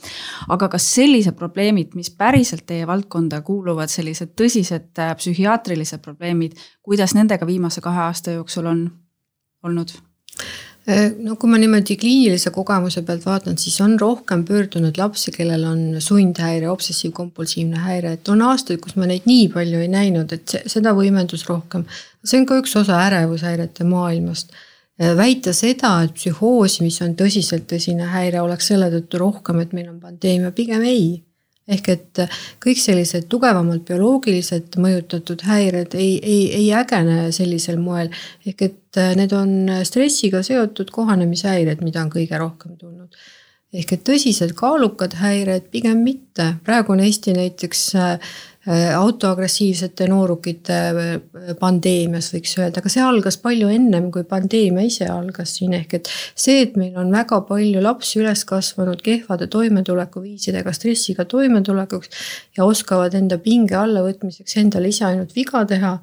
aga 0.50 0.70
kas 0.72 0.88
sellised 0.96 1.38
probleemid, 1.38 1.94
mis 1.94 2.10
päriselt 2.10 2.66
teie 2.66 2.88
valdkonda 2.90 3.38
kuuluvad, 3.46 3.92
sellised 3.92 4.34
tõsised 4.34 4.98
psühhiaatrilised 4.98 6.02
probleemid, 6.02 6.58
kuidas 6.82 7.14
nendega 7.14 7.46
viimase 7.46 7.84
kahe 7.86 8.08
aasta 8.08 8.34
jooksul 8.34 8.66
on 8.66 8.82
olnud? 9.62 9.94
Äh, 10.90 11.12
no 11.22 11.36
kui 11.38 11.50
ma 11.50 11.58
niimoodi 11.60 11.94
kliinilise 12.00 12.50
kogemuse 12.54 13.02
pealt 13.06 13.22
vaatan, 13.28 13.58
siis 13.60 13.76
on 13.84 13.94
rohkem 14.00 14.42
pöördunud 14.48 14.96
lapsi, 14.98 15.30
kellel 15.34 15.62
on 15.68 15.82
sundhäire, 16.02 16.70
obsessiivkompulsiivne 16.72 17.84
häire, 17.84 18.16
et 18.16 18.30
on 18.32 18.42
aastaid, 18.48 18.80
kus 18.82 18.96
ma 18.98 19.06
neid 19.06 19.28
nii 19.28 19.46
palju 19.52 19.84
ei 19.84 19.90
näinud, 19.92 20.32
et 20.34 20.50
see, 20.50 20.64
seda 20.72 20.94
võimendus 20.96 21.46
rohkem. 21.50 21.84
see 22.24 22.40
on 22.40 22.48
ka 22.48 22.58
üks 22.62 22.74
osa 22.80 22.98
ärevushäirete 23.04 23.86
maailmast. 23.86 24.56
Äh, 24.98 25.14
väita 25.20 25.54
seda, 25.54 25.94
et 26.08 26.16
psühhoosi, 26.18 26.82
mis 26.88 26.98
on 27.06 27.14
tõsiselt 27.18 27.68
tõsine 27.70 28.10
häire, 28.10 28.42
oleks 28.42 28.72
selle 28.72 28.90
tõttu 28.96 29.22
rohkem, 29.22 29.62
et 29.62 29.76
meil 29.76 29.92
on 29.92 30.00
pandeemia, 30.02 30.50
pigem 30.56 30.82
ei 30.88 31.20
ehk 31.70 31.90
et 31.92 32.22
kõik 32.62 32.80
sellised 32.82 33.28
tugevamalt 33.30 33.84
bioloogiliselt 33.88 34.78
mõjutatud 34.82 35.44
häired 35.46 35.94
ei, 35.98 36.16
ei, 36.18 36.42
ei 36.58 36.70
ägene 36.76 37.30
sellisel 37.34 37.80
moel. 37.82 38.10
ehk 38.46 38.62
et 38.66 39.00
äh, 39.00 39.12
need 39.18 39.34
on 39.36 39.52
stressiga 39.86 40.42
seotud 40.46 40.90
kohanemishäired, 40.94 41.84
mida 41.86 42.02
on 42.02 42.10
kõige 42.12 42.38
rohkem 42.38 42.76
tulnud. 42.76 43.14
ehk 43.72 43.92
et 43.94 44.04
tõsised 44.06 44.54
kaalukad 44.58 45.14
häired 45.20 45.70
pigem 45.70 46.02
mitte, 46.02 46.54
praegu 46.66 46.96
on 46.96 47.04
Eesti 47.06 47.36
näiteks 47.36 47.84
äh, 47.94 48.32
autoagressiivsete 48.68 50.04
noorukite 50.10 50.74
äh, 50.92 51.52
pandeemias 51.60 52.28
võiks 52.34 52.52
öelda, 52.58 52.82
aga 52.82 52.92
see 52.92 53.00
algas 53.00 53.38
palju 53.40 53.70
ennem, 53.72 54.10
kui 54.12 54.26
pandeemia 54.28 54.84
ise 54.84 55.08
algas 55.08 55.54
siin, 55.56 55.72
ehk 55.78 55.94
et 55.96 56.10
see, 56.12 56.58
et 56.66 56.76
meil 56.76 56.98
on 57.00 57.08
väga 57.14 57.40
palju 57.48 57.80
lapsi 57.80 58.20
üles 58.20 58.44
kasvanud 58.44 59.00
kehvade 59.06 59.48
toimetulekuviisidega, 59.54 60.74
stressiga 60.76 61.24
toimetulekuks 61.24 62.12
ja 62.58 62.68
oskavad 62.68 63.16
enda 63.16 63.40
pinge 63.40 63.80
allavõtmiseks 63.80 64.60
endale 64.60 64.92
ise 64.92 65.08
ainult 65.08 65.32
viga 65.36 65.64
teha 65.64 65.96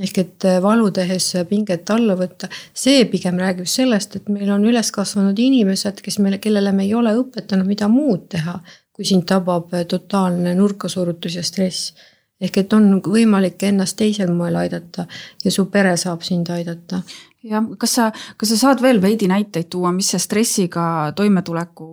ehk 0.00 0.24
et 0.24 0.48
äh, 0.48 0.56
valu 0.64 0.88
tehes 0.96 1.34
pinget 1.50 1.92
alla 1.92 2.16
võtta, 2.16 2.48
see 2.72 3.04
pigem 3.12 3.36
räägib 3.36 3.68
sellest, 3.68 4.16
et 4.16 4.32
meil 4.32 4.48
on 4.56 4.64
üles 4.64 4.88
kasvanud 4.96 5.36
inimesed, 5.36 6.00
kes 6.00 6.16
meile, 6.24 6.40
kellele 6.40 6.72
me 6.72 6.88
ei 6.88 6.94
ole 6.96 7.12
õpetanud, 7.20 7.68
mida 7.68 7.92
muud 7.92 8.30
teha 8.32 8.56
kui 9.00 9.08
sind 9.08 9.24
tabab 9.24 9.72
totaalne 9.88 10.52
nurkasurutus 10.58 11.38
ja 11.40 11.44
stress. 11.46 11.94
ehk 12.40 12.56
et 12.56 12.72
on 12.72 13.02
võimalik 13.04 13.60
ennast 13.68 13.98
teisel 14.00 14.30
moel 14.32 14.54
aidata 14.56 15.04
ja 15.44 15.50
su 15.52 15.66
pere 15.72 15.96
saab 16.00 16.22
sind 16.24 16.48
aidata. 16.52 17.02
jah, 17.44 17.64
kas 17.80 17.96
sa, 17.96 18.10
kas 18.36 18.52
sa 18.52 18.60
saad 18.60 18.84
veel 18.84 19.00
veidi 19.00 19.28
näiteid 19.28 19.70
tuua, 19.72 19.92
mis 19.92 20.12
see 20.12 20.20
stressiga 20.20 20.84
toimetuleku 21.16 21.88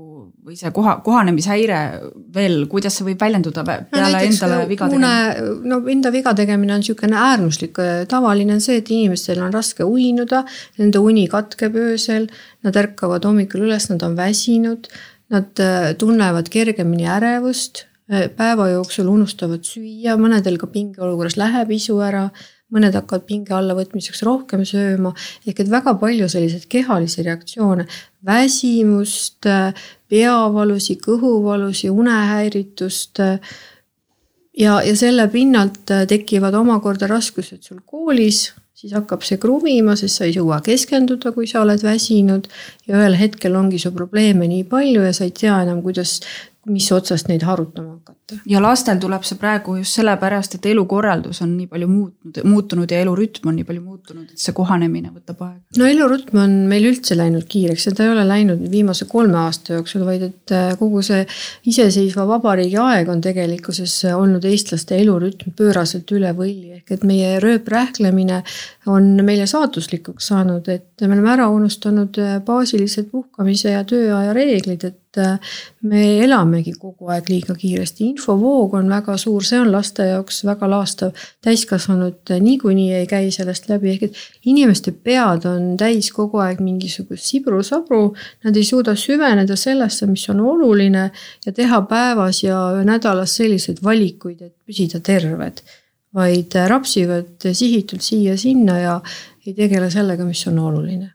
või 0.47 0.55
see 0.59 0.71
koha, 0.75 0.97
kohanemishäire 1.03 1.79
veel, 2.35 2.65
kuidas 2.71 2.99
see 2.99 3.07
võib 3.07 3.23
väljenduda 3.23 3.63
peale 3.67 3.87
no, 4.11 4.21
endale 4.27 4.61
viga 4.67 4.91
tegemine? 4.91 5.15
no 5.71 5.81
enda 5.95 6.11
viga 6.11 6.35
tegemine 6.35 6.75
on 6.75 6.83
niisugune 6.83 7.19
äärmuslik, 7.23 7.79
tavaline 8.11 8.59
on 8.59 8.63
see, 8.63 8.81
et 8.83 8.91
inimestel 8.91 9.43
on 9.43 9.55
raske 9.55 9.87
uinuda, 9.87 10.43
nende 10.79 11.03
uni 11.03 11.27
katkeb 11.31 11.75
öösel, 11.79 12.27
nad 12.67 12.79
ärkavad 12.83 13.27
hommikul 13.27 13.67
üles, 13.69 13.87
nad 13.91 14.03
on 14.03 14.19
väsinud, 14.19 14.91
nad 15.33 15.59
äh, 15.59 15.93
tunnevad 15.99 16.49
kergemini 16.49 17.07
ärevust, 17.11 17.85
äh, 18.11 18.27
päeva 18.35 18.69
jooksul 18.71 19.09
unustavad 19.11 19.65
süüa, 19.67 20.15
mõnedel 20.19 20.59
ka 20.61 20.69
pingeolukorras 20.71 21.37
läheb 21.39 21.73
isu 21.75 21.99
ära 22.03 22.27
mõned 22.73 22.95
hakkavad 22.97 23.23
pinge 23.27 23.53
alla 23.55 23.75
võtmiseks 23.77 24.23
rohkem 24.27 24.65
sööma, 24.67 25.13
ehk 25.47 25.61
et 25.63 25.71
väga 25.71 25.93
palju 26.01 26.27
selliseid 26.31 26.65
kehalisi 26.71 27.23
reaktsioone, 27.23 27.85
väsimust, 28.27 29.47
peavalusi, 30.11 30.97
kõhuvalusi, 31.03 31.89
unehäiritust. 31.89 33.23
ja, 34.57 34.81
ja 34.83 34.95
selle 34.95 35.27
pinnalt 35.31 35.95
tekivad 36.11 36.55
omakorda 36.59 37.07
raskused 37.07 37.63
sul 37.63 37.79
koolis, 37.85 38.51
siis 38.77 38.93
hakkab 38.93 39.23
see 39.25 39.39
kruvima, 39.41 39.95
sest 39.97 40.19
sa 40.19 40.27
ei 40.27 40.35
jõua 40.35 40.59
keskenduda, 40.65 41.31
kui 41.33 41.47
sa 41.49 41.63
oled 41.63 41.81
väsinud. 41.81 42.47
ja 42.87 42.99
ühel 42.99 43.17
hetkel 43.17 43.55
ongi 43.57 43.79
su 43.81 43.91
probleeme 43.95 44.47
nii 44.47 44.67
palju 44.69 45.01
ja 45.01 45.13
sa 45.13 45.25
ei 45.25 45.33
tea 45.33 45.61
enam, 45.65 45.81
kuidas 45.81 46.19
mis 46.71 46.87
otsast 46.91 47.29
neid 47.31 47.43
harutama 47.47 47.95
hakata. 47.97 48.37
ja 48.49 48.61
lastel 48.61 48.99
tuleb 48.99 49.23
see 49.27 49.37
praegu 49.39 49.77
just 49.79 49.97
sellepärast, 49.97 50.57
et 50.57 50.65
elukorraldus 50.71 51.41
on 51.45 51.53
nii 51.57 51.67
palju 51.71 51.87
muutnud, 51.91 52.39
muutunud 52.43 52.91
ja 52.91 53.01
elurütm 53.03 53.49
on 53.51 53.57
nii 53.59 53.67
palju 53.67 53.83
muutunud, 53.83 54.31
et 54.31 54.41
see 54.41 54.55
kohanemine 54.57 55.11
võtab 55.13 55.43
aega. 55.47 55.61
no 55.79 55.89
elurütm 55.89 56.41
on 56.43 56.55
meil 56.71 56.89
üldse 56.91 57.17
läinud 57.17 57.47
kiireks 57.49 57.87
ja 57.89 57.95
ta 57.95 58.05
ei 58.05 58.13
ole 58.13 58.25
läinud 58.27 58.65
viimase 58.71 59.07
kolme 59.09 59.39
aasta 59.45 59.77
jooksul, 59.77 60.05
vaid 60.07 60.27
et 60.29 60.55
äh, 60.55 60.73
kogu 60.79 61.03
see 61.05 61.23
iseseisva 61.71 62.27
vabariigi 62.29 62.79
aeg 62.83 63.11
on 63.13 63.23
tegelikkuses 63.23 63.99
olnud 64.13 64.45
eestlaste 64.47 64.99
elurütm 64.99 65.55
pööraselt 65.57 66.11
üle 66.15 66.33
võlli, 66.37 66.77
ehk 66.81 66.97
et 66.97 67.07
meie 67.07 67.37
rööprähklemine 67.43 68.43
on 68.87 69.09
meile 69.25 69.47
saatuslikuks 69.47 70.29
saanud, 70.31 70.67
et 70.71 71.01
me 71.01 71.13
oleme 71.15 71.33
ära 71.33 71.49
unustanud 71.53 72.19
äh, 72.23 72.37
baasilised 72.45 73.11
puhkamise 73.11 73.75
ja 73.75 73.83
tööaja 73.87 74.33
reeglid, 74.37 74.87
et 74.87 75.01
Äh, 75.17 75.37
me 75.87 76.01
elamegi 76.23 76.73
kogu 76.77 77.09
aeg 77.13 77.29
liiga 77.31 77.55
kiiresti, 77.57 78.09
infovoog 78.11 78.75
on 78.77 78.89
väga 78.91 79.15
suur, 79.21 79.45
see 79.45 79.59
on 79.61 79.69
laste 79.71 80.05
jaoks 80.05 80.41
väga 80.45 80.69
laastav. 80.69 81.13
täiskasvanud 81.45 82.33
niikuinii 82.43 82.91
ei 82.99 83.07
käi 83.07 83.31
sellest 83.31 83.69
läbi, 83.69 83.93
ehk 83.93 84.03
et 84.09 84.19
inimeste 84.51 84.91
pead 84.91 85.47
on 85.49 85.75
täis 85.79 86.11
kogu 86.13 86.41
aeg 86.43 86.61
mingisugust 86.61 87.31
sibru-sabru. 87.31 88.01
Nad 88.43 88.57
ei 88.59 88.67
suuda 88.67 88.95
süveneda 88.95 89.55
sellesse, 89.55 90.09
mis 90.11 90.27
on 90.33 90.43
oluline 90.53 91.09
ja 91.45 91.51
teha 91.53 91.81
päevas 91.89 92.43
ja 92.43 92.59
nädalas 92.83 93.35
selliseid 93.39 93.83
valikuid, 93.83 94.41
et 94.41 94.55
püsida 94.65 94.99
terved. 94.99 95.63
Vaid 96.15 96.55
rapsivad 96.67 97.51
sihitult 97.51 98.01
siia-sinna 98.01 98.79
ja 98.79 98.97
ei 99.45 99.53
tegele 99.53 99.89
sellega, 99.91 100.25
mis 100.25 100.47
on 100.47 100.59
oluline 100.59 101.11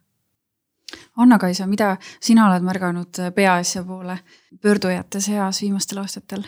Anna-Kaisa, 1.16 1.66
mida 1.68 1.96
sina 2.20 2.46
oled 2.48 2.64
märganud 2.64 3.20
peaasja 3.36 3.84
poole 3.84 4.18
pöördujate 4.62 5.20
seas 5.20 5.60
viimastel 5.62 6.00
aastatel? 6.00 6.44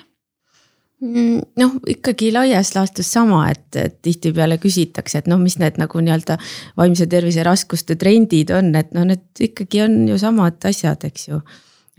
Mm, 1.04 1.40
noh, 1.60 1.74
ikkagi 1.90 2.30
laias 2.32 2.70
laastus 2.76 3.10
sama, 3.12 3.42
et, 3.52 3.66
et 3.76 3.98
tihtipeale 4.02 4.56
küsitakse, 4.62 5.20
et 5.20 5.28
noh, 5.28 5.40
mis 5.42 5.58
need 5.60 5.76
nagu 5.80 6.00
nii-öelda 6.00 6.38
vaimse 6.80 7.06
tervise 7.10 7.44
raskuste 7.44 7.98
trendid 8.00 8.54
on, 8.56 8.70
et 8.78 8.94
noh, 8.96 9.04
need 9.10 9.44
ikkagi 9.50 9.82
on 9.84 9.98
ju 10.08 10.16
samad 10.20 10.64
asjad, 10.70 11.04
eks 11.04 11.28
ju. 11.28 11.42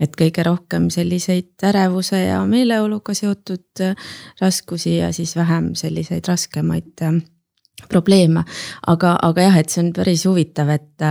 Et 0.00 0.16
kõige 0.16 0.44
rohkem 0.44 0.90
selliseid 0.92 1.64
ärevuse 1.64 2.20
ja 2.26 2.42
meeleoluga 2.46 3.14
seotud 3.14 3.84
raskusi 4.40 4.98
ja 4.98 5.12
siis 5.12 5.36
vähem 5.36 5.74
selliseid 5.74 6.28
raskemaid 6.28 7.04
probleeme. 7.88 8.44
aga, 8.86 9.18
aga 9.22 9.42
jah, 9.48 9.58
et 9.58 9.70
see 9.70 9.84
on 9.84 9.92
päris 9.92 10.26
huvitav, 10.28 10.68
et, 10.68 11.06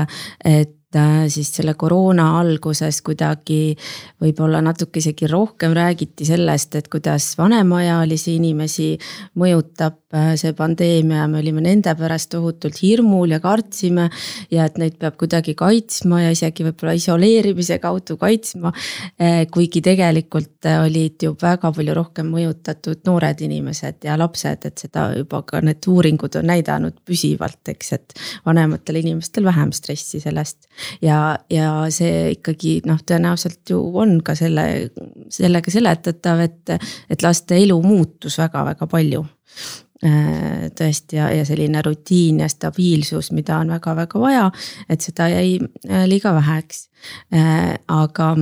et 0.46 0.76
Äh, 0.85 0.85
siis 1.30 1.50
selle 1.56 1.74
koroona 1.78 2.28
alguses 2.40 3.02
kuidagi 3.06 3.76
võib-olla 4.22 4.62
natuke 4.64 5.02
isegi 5.02 5.28
rohkem 5.28 5.74
räägiti 5.76 6.26
sellest, 6.28 6.76
et 6.80 6.88
kuidas 6.92 7.34
vanemaealisi 7.38 8.36
inimesi 8.40 8.88
mõjutab 9.40 9.98
äh, 10.16 10.34
see 10.40 10.54
pandeemia 10.58 11.28
me 11.32 11.42
olime 11.42 11.64
nende 11.66 11.92
pärast 12.00 12.32
tohutult 12.32 12.80
hirmul 12.82 13.36
ja 13.36 13.42
kartsime. 13.44 14.10
ja 14.52 14.66
et 14.66 14.78
neid 14.78 14.98
peab 15.00 15.18
kuidagi 15.20 15.56
kaitsma 15.56 16.22
ja 16.24 16.32
isegi 16.32 16.66
võib-olla 16.68 16.96
isoleerimise 16.96 17.80
kaudu 17.84 18.18
kaitsma. 18.22 18.72
Äh, 19.22 19.46
kuigi 19.52 19.82
tegelikult 19.86 20.70
olid 20.86 21.24
ju 21.24 21.36
väga 21.42 21.72
palju 21.72 21.98
rohkem 21.98 22.32
mõjutatud 22.32 23.04
noored 23.06 23.42
inimesed 23.42 24.08
ja 24.08 24.18
lapsed, 24.20 24.66
et 24.66 24.86
seda 24.86 25.10
juba 25.18 25.42
ka 25.48 25.62
need 25.62 25.84
uuringud 25.88 26.40
on 26.40 26.50
näidanud 26.54 27.02
püsivalt, 27.06 27.62
eks, 27.76 27.94
et 27.94 28.18
vanematel 28.46 29.02
inimestel 29.02 29.46
vähem 29.46 29.74
stressi 29.76 30.24
sellest 30.24 30.70
ja, 31.02 31.38
ja 31.50 31.72
see 31.94 32.36
ikkagi 32.36 32.80
noh, 32.90 33.00
tõenäoliselt 33.08 33.70
ju 33.70 33.80
on 34.02 34.20
ka 34.26 34.36
selle, 34.38 34.66
sellega 35.34 35.72
seletatav, 35.72 36.44
et, 36.46 36.76
et 37.10 37.26
laste 37.26 37.58
elu 37.60 37.78
muutus 37.84 38.38
väga-väga 38.42 38.88
palju 38.92 39.24
äh, 40.06 40.68
tõesti 40.78 41.20
ja, 41.20 41.30
ja 41.36 41.46
selline 41.48 41.82
rutiin 41.86 42.44
ja 42.44 42.50
stabiilsus, 42.52 43.32
mida 43.36 43.60
on 43.64 43.74
väga-väga 43.76 44.22
vaja, 44.22 44.52
et 44.90 45.06
seda 45.06 45.30
jäi 45.34 45.58
äh, 45.62 46.06
liiga 46.10 46.34
väheks. 46.36 46.88
Äh, 47.34 47.76
aga 47.88 48.36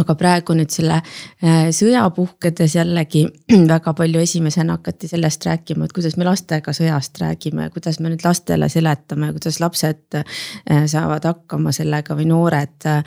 aga 0.00 0.14
praegu 0.18 0.54
nüüd 0.56 0.72
selle 0.72 0.98
äh, 0.98 1.68
sõja 1.74 2.04
puhkedes 2.16 2.76
jällegi 2.78 3.26
väga 3.74 3.94
palju 3.96 4.22
esimesena 4.24 4.78
hakati 4.78 5.10
sellest 5.10 5.46
rääkima, 5.48 5.86
et 5.86 5.94
kuidas 5.96 6.16
me 6.16 6.26
lastega 6.28 6.74
sõjast 6.76 7.20
räägime, 7.22 7.68
kuidas 7.74 8.00
me 8.00 8.12
nüüd 8.12 8.24
lastele 8.24 8.70
seletame, 8.72 9.32
kuidas 9.36 9.60
lapsed 9.62 10.20
äh, 10.20 10.84
saavad 10.90 11.28
hakkama 11.28 11.74
sellega 11.76 12.16
või 12.16 12.30
noored 12.30 12.88
äh, 12.88 13.02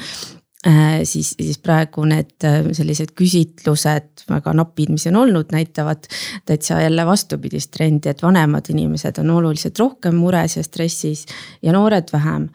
siis, 1.05 1.33
siis 1.37 1.59
praegu 1.61 2.05
need 2.09 2.41
sellised 2.73 3.11
küsitlused, 3.17 4.23
väga 4.29 4.53
napid, 4.57 4.89
mis 4.93 5.05
on 5.11 5.19
olnud, 5.21 5.51
näitavad 5.53 6.07
täitsa 6.49 6.79
jälle 6.81 7.05
vastupidist 7.05 7.69
trendi, 7.73 8.09
et 8.09 8.23
vanemad 8.25 8.71
inimesed 8.73 9.21
on 9.21 9.29
oluliselt 9.35 9.77
rohkem 9.81 10.17
mures 10.17 10.57
ja 10.57 10.65
stressis 10.65 11.27
ja 11.61 11.73
noored 11.75 12.09
vähem 12.13 12.49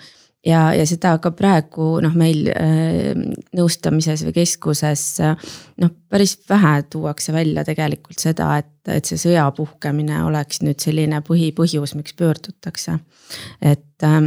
ja, 0.47 0.61
ja 0.75 0.85
seda 0.89 1.15
ka 1.23 1.33
praegu 1.37 1.93
noh, 2.05 2.15
meil 2.19 2.49
äh, 2.53 3.13
nõustamises 3.57 4.25
või 4.27 4.37
keskuses 4.41 5.05
noh, 5.21 5.93
päris 6.11 6.37
vähe 6.49 6.75
tuuakse 6.91 7.35
välja 7.37 7.65
tegelikult 7.67 8.23
seda, 8.23 8.53
et, 8.63 8.73
et 8.89 9.09
see 9.09 9.21
sõja 9.21 9.49
puhkemine 9.57 10.23
oleks 10.27 10.63
nüüd 10.65 10.81
selline 10.83 11.23
põhipõhjus, 11.27 11.97
miks 11.99 12.17
pöördutakse. 12.19 12.99
et, 13.61 14.07
äh, 14.07 14.23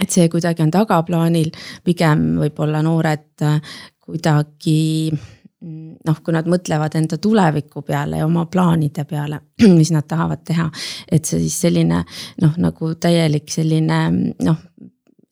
et 0.00 0.10
see 0.10 0.28
kuidagi 0.32 0.64
on 0.64 0.72
tagaplaanil, 0.74 1.52
pigem 1.84 2.32
võib-olla 2.44 2.84
noored 2.86 3.46
äh, 3.46 3.60
kuidagi 4.00 4.80
noh, 5.60 6.20
kui 6.24 6.32
nad 6.32 6.46
mõtlevad 6.48 6.94
enda 6.96 7.18
tuleviku 7.20 7.82
peale 7.84 8.22
ja 8.22 8.26
oma 8.26 8.46
plaanide 8.48 9.04
peale, 9.04 9.42
mis 9.80 9.90
nad 9.92 10.06
tahavad 10.08 10.44
teha. 10.46 10.70
et 11.10 11.24
see 11.24 11.42
siis 11.42 11.58
selline 11.66 12.04
noh, 12.40 12.56
nagu 12.56 12.94
täielik 12.94 13.50
selline 13.52 14.00
noh 14.40 14.64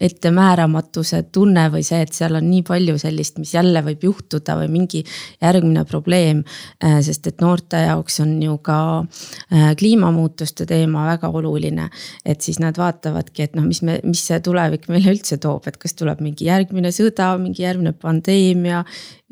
ettemääramatuse 0.01 1.23
tunne 1.35 1.67
või 1.73 1.83
see, 1.87 2.01
et 2.05 2.15
seal 2.15 2.39
on 2.39 2.47
nii 2.47 2.63
palju 2.67 2.95
sellist, 3.03 3.39
mis 3.43 3.55
jälle 3.55 3.83
võib 3.87 4.05
juhtuda 4.09 4.55
või 4.61 4.71
mingi 4.73 5.03
järgmine 5.43 5.85
probleem. 5.89 6.45
Äh, 6.85 7.01
sest 7.07 7.27
et 7.31 7.43
noorte 7.43 7.83
jaoks 7.83 8.21
on 8.23 8.37
ju 8.43 8.59
ka 8.63 8.79
äh, 9.03 9.73
kliimamuutuste 9.79 10.67
teema 10.67 11.07
väga 11.11 11.29
oluline. 11.29 11.89
et 12.25 12.41
siis 12.41 12.59
nad 12.59 12.77
vaatavadki, 12.79 13.43
et 13.43 13.55
noh, 13.57 13.65
mis 13.67 13.83
me, 13.83 14.01
mis 14.05 14.23
see 14.27 14.41
tulevik 14.41 14.89
meile 14.89 15.13
üldse 15.15 15.39
toob, 15.43 15.67
et 15.67 15.77
kas 15.77 15.95
tuleb 15.99 16.21
mingi 16.21 16.47
järgmine 16.49 16.93
sõda, 16.95 17.33
mingi 17.39 17.63
järgmine 17.63 17.93
pandeemia 17.93 18.85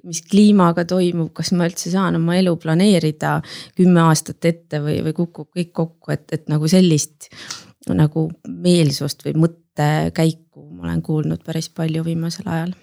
mis 0.06 0.22
kliimaga 0.30 0.84
toimub, 0.88 1.32
kas 1.36 1.52
ma 1.56 1.66
üldse 1.68 1.90
saan 1.92 2.18
oma 2.18 2.36
elu 2.38 2.54
planeerida 2.62 3.38
kümme 3.78 4.04
aastat 4.06 4.44
ette 4.48 4.80
või, 4.84 5.00
või 5.06 5.14
kukub 5.16 5.50
kõik 5.56 5.72
kokku, 5.74 6.12
et, 6.14 6.26
et 6.36 6.50
nagu 6.52 6.68
sellist 6.70 7.30
nagu 7.94 8.30
meelsust 8.48 9.22
või 9.26 9.36
mõttekäiku 9.44 10.66
ma 10.72 10.88
olen 10.88 11.02
kuulnud 11.02 11.44
päris 11.46 11.68
palju 11.70 12.04
viimasel 12.04 12.48
ajal 12.50 12.74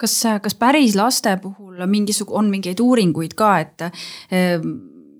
kas, 0.00 0.16
kas 0.42 0.56
päris 0.58 0.96
laste 0.96 1.36
puhul 1.42 1.84
mingisugune, 1.86 2.38
on 2.38 2.50
mingeid 2.52 2.80
uuringuid 2.82 3.36
ka, 3.38 3.52
et 3.64 3.86
ehm, 4.30 4.74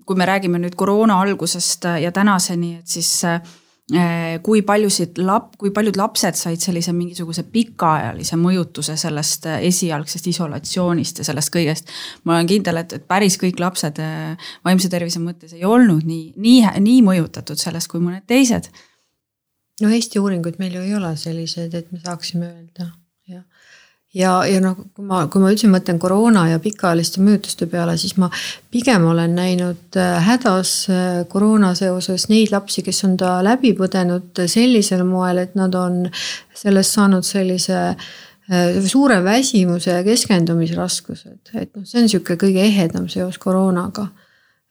kui 0.07 0.17
me 0.17 0.27
räägime 0.27 0.59
nüüd 0.61 0.75
koroona 0.79 1.19
algusest 1.21 1.87
ja 2.01 2.11
tänaseni, 2.15 2.77
et 2.79 2.87
siis 2.87 3.09
eh, 3.27 4.37
kui 4.43 4.61
paljusid 4.67 5.19
lap-, 5.19 5.55
kui 5.59 5.73
paljud 5.75 5.97
lapsed 5.99 6.37
said 6.39 6.63
sellise 6.63 6.93
mingisuguse 6.95 7.43
pikaajalise 7.51 8.39
mõjutuse 8.39 8.95
sellest 8.99 9.49
esialgsest 9.57 10.29
isolatsioonist 10.31 11.21
ja 11.21 11.27
sellest 11.27 11.51
kõigest. 11.55 11.91
ma 12.23 12.37
olen 12.37 12.47
kindel, 12.47 12.83
et, 12.83 12.99
et 12.99 13.07
päris 13.07 13.39
kõik 13.41 13.59
lapsed 13.63 13.99
eh, 14.03 14.51
vaimse 14.65 14.91
tervise 14.93 15.23
mõttes 15.23 15.57
ei 15.57 15.65
olnud 15.65 16.05
nii, 16.07 16.35
nii, 16.37 16.61
nii 16.79 17.01
mõjutatud 17.09 17.59
sellest 17.59 17.91
kui 17.91 18.03
mõned 18.03 18.27
teised 18.27 18.71
no 19.81 19.91
Eesti 19.93 20.21
uuringuid 20.21 20.57
meil 20.61 20.77
ju 20.77 20.85
ei 20.85 20.95
ole 20.97 21.13
sellised, 21.19 21.75
et 21.77 21.91
me 21.91 22.01
saaksime 22.03 22.49
öelda, 22.49 22.89
jah. 23.29 23.43
ja, 24.15 24.33
ja 24.49 24.61
noh, 24.63 24.77
kui 24.95 25.05
ma, 25.05 25.23
kui 25.31 25.43
ma 25.43 25.51
üldse 25.53 25.69
mõtlen 25.71 25.99
koroona 26.01 26.47
ja 26.51 26.61
pikaajaliste 26.63 27.21
mõjutuste 27.23 27.69
peale, 27.71 27.97
siis 28.01 28.17
ma 28.21 28.29
pigem 28.73 29.05
olen 29.11 29.35
näinud 29.37 29.99
äh, 29.99 30.17
hädas 30.27 30.75
äh, 30.93 31.23
koroona 31.29 31.73
seoses 31.77 32.29
neid 32.31 32.53
lapsi, 32.53 32.85
kes 32.85 33.03
on 33.07 33.17
ta 33.21 33.37
läbi 33.45 33.75
põdenud 33.77 34.45
sellisel 34.49 35.05
moel, 35.07 35.43
et 35.45 35.57
nad 35.59 35.75
on 35.77 36.05
sellest 36.57 36.97
saanud 36.97 37.27
sellise 37.27 37.81
äh, 37.93 38.79
suure 38.85 39.21
väsimuse 39.25 39.99
ja 39.99 40.05
keskendumisraskused, 40.07 41.53
et 41.53 41.75
noh, 41.75 41.85
see 41.85 42.01
on 42.01 42.09
niisugune 42.09 42.41
kõige 42.47 42.65
ehedam 42.65 43.11
seos 43.11 43.37
koroonaga 43.41 44.09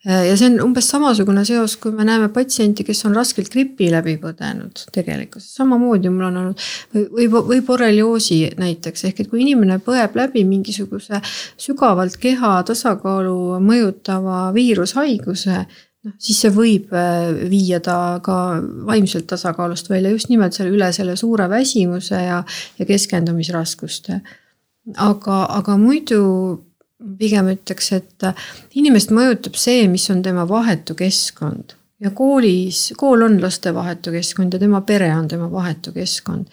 ja 0.07 0.37
see 0.39 0.51
on 0.53 0.61
umbes 0.69 0.87
samasugune 0.93 1.43
seos, 1.49 1.77
kui 1.83 1.95
me 1.95 2.05
näeme 2.07 2.29
patsienti, 2.35 2.85
kes 2.87 3.05
on 3.09 3.17
raskelt 3.19 3.51
gripi 3.53 3.89
läbi 3.91 4.17
põdenud 4.23 4.85
tegelikkuses, 4.95 5.57
samamoodi 5.59 6.13
mul 6.15 6.29
on 6.29 6.39
olnud 6.43 6.67
või, 6.95 7.27
või 7.35 7.59
borrelioosi 7.67 8.39
näiteks, 8.61 9.07
ehk 9.09 9.25
et 9.25 9.33
kui 9.33 9.43
inimene 9.43 9.81
põeb 9.83 10.15
läbi 10.19 10.45
mingisuguse 10.47 11.21
sügavalt 11.59 12.21
keha 12.23 12.53
tasakaalu 12.69 13.59
mõjutava 13.67 14.47
viirushaiguse, 14.55 15.59
noh 16.07 16.15
siis 16.23 16.39
see 16.45 16.53
võib 16.55 16.93
äh, 16.95 17.33
viia 17.51 17.81
ta 17.83 18.21
ka 18.23 18.37
vaimselt 18.87 19.27
tasakaalust 19.33 19.91
välja 19.91 20.13
just 20.15 20.31
nimelt 20.31 20.55
selle 20.55 20.71
üle 20.71 20.93
selle 20.95 21.17
suure 21.19 21.49
väsimuse 21.51 22.21
ja, 22.29 22.43
ja 22.79 22.87
keskendumisraskuste. 22.87 24.21
aga, 25.03 25.41
aga 25.51 25.77
muidu 25.83 26.23
pigem 27.19 27.51
ütleks, 27.53 27.93
et 27.93 28.29
inimest 28.75 29.11
mõjutab 29.15 29.59
see, 29.61 29.89
mis 29.89 30.07
on 30.11 30.23
tema 30.25 30.47
vahetu 30.49 30.97
keskkond 30.99 31.77
ja 32.01 32.11
koolis, 32.11 32.93
kool 32.97 33.25
on 33.25 33.39
laste 33.43 33.75
vahetu 33.75 34.13
keskkond 34.15 34.53
ja 34.53 34.61
tema 34.61 34.81
pere 34.81 35.11
on 35.17 35.29
tema 35.29 35.51
vahetu 35.53 35.93
keskkond. 35.93 36.47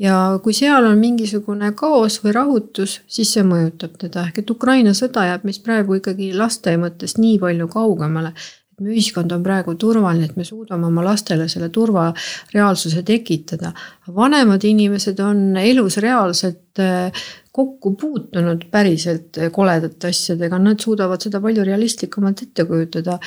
ja 0.00 0.40
kui 0.42 0.54
seal 0.56 0.86
on 0.88 0.98
mingisugune 0.98 1.72
kaos 1.76 2.22
või 2.24 2.32
rahutus, 2.32 3.00
siis 3.06 3.34
see 3.34 3.44
mõjutab 3.44 3.98
teda, 4.00 4.22
ehk 4.28 4.38
et 4.40 4.50
Ukraina 4.50 4.94
sõda 4.96 5.26
jääb 5.28 5.44
meist 5.44 5.62
praegu 5.64 5.98
ikkagi 5.98 6.30
laste 6.32 6.72
mõttest 6.80 7.20
nii 7.20 7.36
palju 7.42 7.68
kaugemale 7.68 8.32
meie 8.80 8.96
ühiskond 8.96 9.32
on 9.34 9.44
praegu 9.44 9.74
turvaline, 9.80 10.30
et 10.30 10.36
me 10.36 10.46
suudame 10.46 10.88
oma 10.88 11.04
lastele 11.04 11.48
selle 11.48 11.68
turvareaalsuse 11.72 13.02
tekitada. 13.06 13.72
vanemad 14.14 14.64
inimesed 14.64 15.20
on 15.20 15.56
elus 15.56 15.96
reaalselt 16.02 16.80
äh, 16.80 17.12
kokku 17.52 17.94
puutunud 18.00 18.64
päriselt 18.70 19.38
koledate 19.52 20.08
asjadega, 20.08 20.58
nad 20.62 20.80
suudavad 20.80 21.22
seda 21.22 21.40
palju 21.42 21.64
realistlikumalt 21.66 22.42
ette 22.46 22.64
kujutada. 22.64 23.18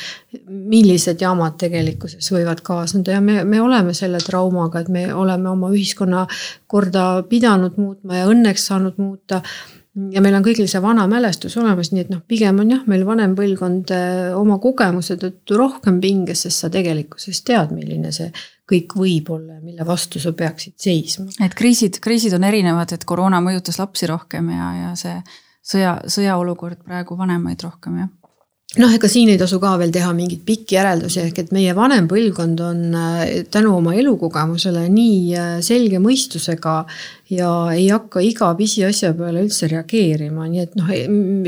millised 0.48 1.22
jamad 1.22 1.58
tegelikkuses 1.60 2.32
võivad 2.32 2.64
kaasneda 2.64 3.18
ja 3.18 3.22
me, 3.22 3.44
me 3.44 3.62
oleme 3.62 3.94
selle 3.94 4.18
traumaga, 4.24 4.80
et 4.80 4.90
me 4.90 5.08
oleme 5.14 5.50
oma 5.50 5.70
ühiskonna 5.76 6.26
korda 6.68 7.24
pidanud 7.30 7.78
muutma 7.78 8.24
ja 8.24 8.28
õnneks 8.32 8.68
saanud 8.72 8.98
muuta 8.98 9.42
ja 9.94 10.22
meil 10.26 10.36
on 10.38 10.46
kõigil 10.46 10.68
see 10.70 10.82
vana 10.82 11.06
mälestus 11.10 11.56
olemas, 11.62 11.92
nii 11.94 12.06
et 12.06 12.10
noh, 12.14 12.24
pigem 12.28 12.62
on 12.64 12.72
jah, 12.74 12.82
meil 12.90 13.06
vanem 13.06 13.36
põlvkond 13.38 13.94
eh, 13.94 14.32
oma 14.38 14.58
kogemuse 14.64 15.18
tõttu 15.22 15.60
rohkem 15.60 16.00
pinges, 16.04 16.46
sest 16.48 16.66
sa 16.66 16.72
tegelikkuses 16.74 17.44
tead, 17.46 17.76
milline 17.76 18.14
see 18.16 18.32
kõik 18.70 18.96
võib 18.98 19.30
olla 19.36 19.60
ja 19.60 19.62
mille 19.62 19.86
vastu 19.86 20.22
sa 20.24 20.34
peaksid 20.38 20.78
seisma. 20.82 21.30
et 21.46 21.54
kriisid, 21.58 22.00
kriisid 22.04 22.34
on 22.38 22.48
erinevad, 22.48 22.96
et 22.96 23.06
koroona 23.06 23.42
mõjutas 23.44 23.78
lapsi 23.82 24.10
rohkem 24.10 24.50
ja, 24.56 24.74
ja 24.80 24.92
see 25.00 25.16
sõja, 25.62 25.98
sõjaolukord 26.10 26.82
praegu 26.88 27.18
vanemaid 27.20 27.62
rohkem, 27.68 28.04
jah 28.04 28.12
noh, 28.82 28.94
ega 28.96 29.10
siin 29.12 29.30
ei 29.30 29.38
tasu 29.38 29.60
ka 29.62 29.76
veel 29.82 29.92
teha 29.94 30.10
mingeid 30.18 30.42
pikki 30.48 30.78
järeldusi, 30.78 31.22
ehk 31.28 31.44
et 31.44 31.52
meie 31.56 31.76
vanem 31.78 32.08
põlvkond 32.10 32.64
on 32.66 32.80
äh, 32.98 33.22
tänu 33.54 33.76
oma 33.78 33.94
elukogemusele 34.00 34.88
nii 34.94 35.20
äh, 35.38 35.52
selge 35.66 36.02
mõistusega 36.02 36.80
ja 37.32 37.50
ei 37.72 37.88
hakka 37.88 38.22
iga 38.24 38.50
pisiasja 38.58 39.14
peale 39.16 39.44
üldse 39.46 39.68
reageerima, 39.72 40.46
nii 40.52 40.64
et 40.64 40.76
noh, 40.76 40.90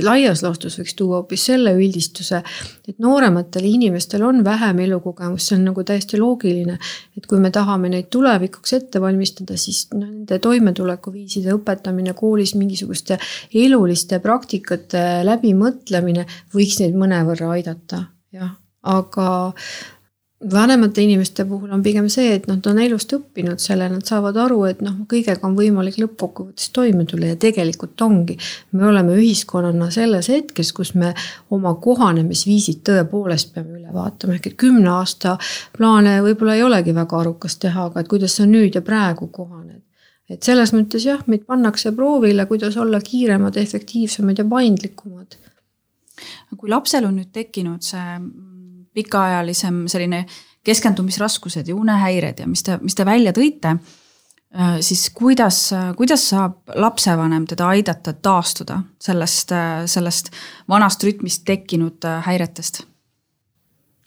laias 0.05 0.41
laastus 0.45 0.77
võiks 0.79 0.95
tuua 0.95 1.19
hoopis 1.19 1.45
selle 1.49 1.73
üldistuse, 1.75 2.41
et 2.87 2.95
noorematel 3.03 3.67
inimestel 3.67 4.23
on 4.25 4.43
vähem 4.45 4.79
elukogemust, 4.85 5.49
see 5.49 5.57
on 5.59 5.65
nagu 5.69 5.83
täiesti 5.87 6.19
loogiline. 6.21 6.77
et 7.17 7.27
kui 7.27 7.39
me 7.39 7.51
tahame 7.51 7.91
neid 7.91 8.09
tulevikuks 8.13 8.73
ette 8.79 9.01
valmistada, 9.01 9.57
siis 9.59 9.87
nende 9.93 10.39
toimetulekuviiside 10.39 11.53
õpetamine 11.55 12.15
koolis, 12.15 12.55
mingisuguste 12.55 13.19
eluliste 13.53 14.19
praktikate 14.23 15.25
läbimõtlemine 15.27 16.25
võiks 16.55 16.79
neid 16.79 16.95
mõnevõrra 16.95 17.51
aidata, 17.57 18.05
jah, 18.35 18.55
aga 18.85 19.27
vanemate 20.51 21.01
inimeste 21.01 21.45
puhul 21.45 21.71
on 21.73 21.83
pigem 21.83 22.07
see, 22.11 22.33
et 22.35 22.45
noh, 22.49 22.57
ta 22.61 22.71
on 22.71 22.79
elust 22.81 23.13
õppinud 23.15 23.61
selle, 23.61 23.87
nad 23.89 24.05
saavad 24.05 24.37
aru, 24.45 24.59
et 24.69 24.81
noh, 24.85 24.97
kõigega 25.09 25.41
on 25.47 25.55
võimalik 25.57 25.97
lõppkokkuvõttes 26.01 26.71
toime 26.75 27.05
tulla 27.09 27.31
ja 27.31 27.39
tegelikult 27.39 28.01
ongi. 28.01 28.37
me 28.71 28.87
oleme 28.87 29.15
ühiskonnana 29.17 29.89
selles 29.91 30.29
hetkes, 30.29 30.73
kus 30.73 30.93
me 30.95 31.13
oma 31.55 31.75
kohanemisviisid 31.81 32.83
tõepoolest 32.89 33.53
peame 33.55 33.79
üle 33.79 33.93
vaatama, 33.93 34.37
ehk 34.37 34.51
et 34.51 34.57
kümne 34.65 34.89
aasta 34.93 35.37
plaane 35.77 36.19
võib-olla 36.25 36.55
ei 36.55 36.63
olegi 36.63 36.95
väga 36.95 37.19
arukas 37.19 37.57
teha, 37.61 37.89
aga 37.89 38.03
et 38.03 38.11
kuidas 38.11 38.37
sa 38.37 38.45
nüüd 38.49 38.75
ja 38.75 38.81
praegu 38.85 39.27
kohaned. 39.27 39.81
et 40.29 40.43
selles 40.43 40.73
mõttes 40.73 41.05
jah, 41.05 41.21
meid 41.27 41.45
pannakse 41.45 41.91
proovile, 41.91 42.45
kuidas 42.45 42.77
olla 42.77 43.01
kiiremad, 43.01 43.57
efektiivsemad 43.57 44.37
ja 44.37 44.45
paindlikumad. 44.45 45.37
kui 46.57 46.69
lapsel 46.69 47.05
on 47.05 47.17
nüüd 47.17 47.31
tekkinud 47.33 47.81
see 47.83 48.19
pikaajalisem 48.95 49.85
selline 49.91 50.23
keskendumisraskused 50.65 51.67
ja 51.69 51.75
unehäired 51.75 52.41
ja 52.41 52.47
mis 52.49 52.63
te, 52.65 52.79
mis 52.81 52.95
te 52.97 53.05
välja 53.05 53.35
tõite, 53.35 53.75
äh, 53.75 54.79
siis 54.85 55.09
kuidas, 55.13 55.59
kuidas 55.99 56.25
saab 56.31 56.75
lapsevanem 56.75 57.45
teda 57.49 57.69
aidata 57.75 58.15
taastuda 58.15 58.81
sellest, 58.99 59.53
sellest 59.91 60.33
vanast 60.71 61.03
rütmist 61.05 61.45
tekkinud 61.45 62.07
äh, 62.07 62.21
häiretest? 62.25 62.85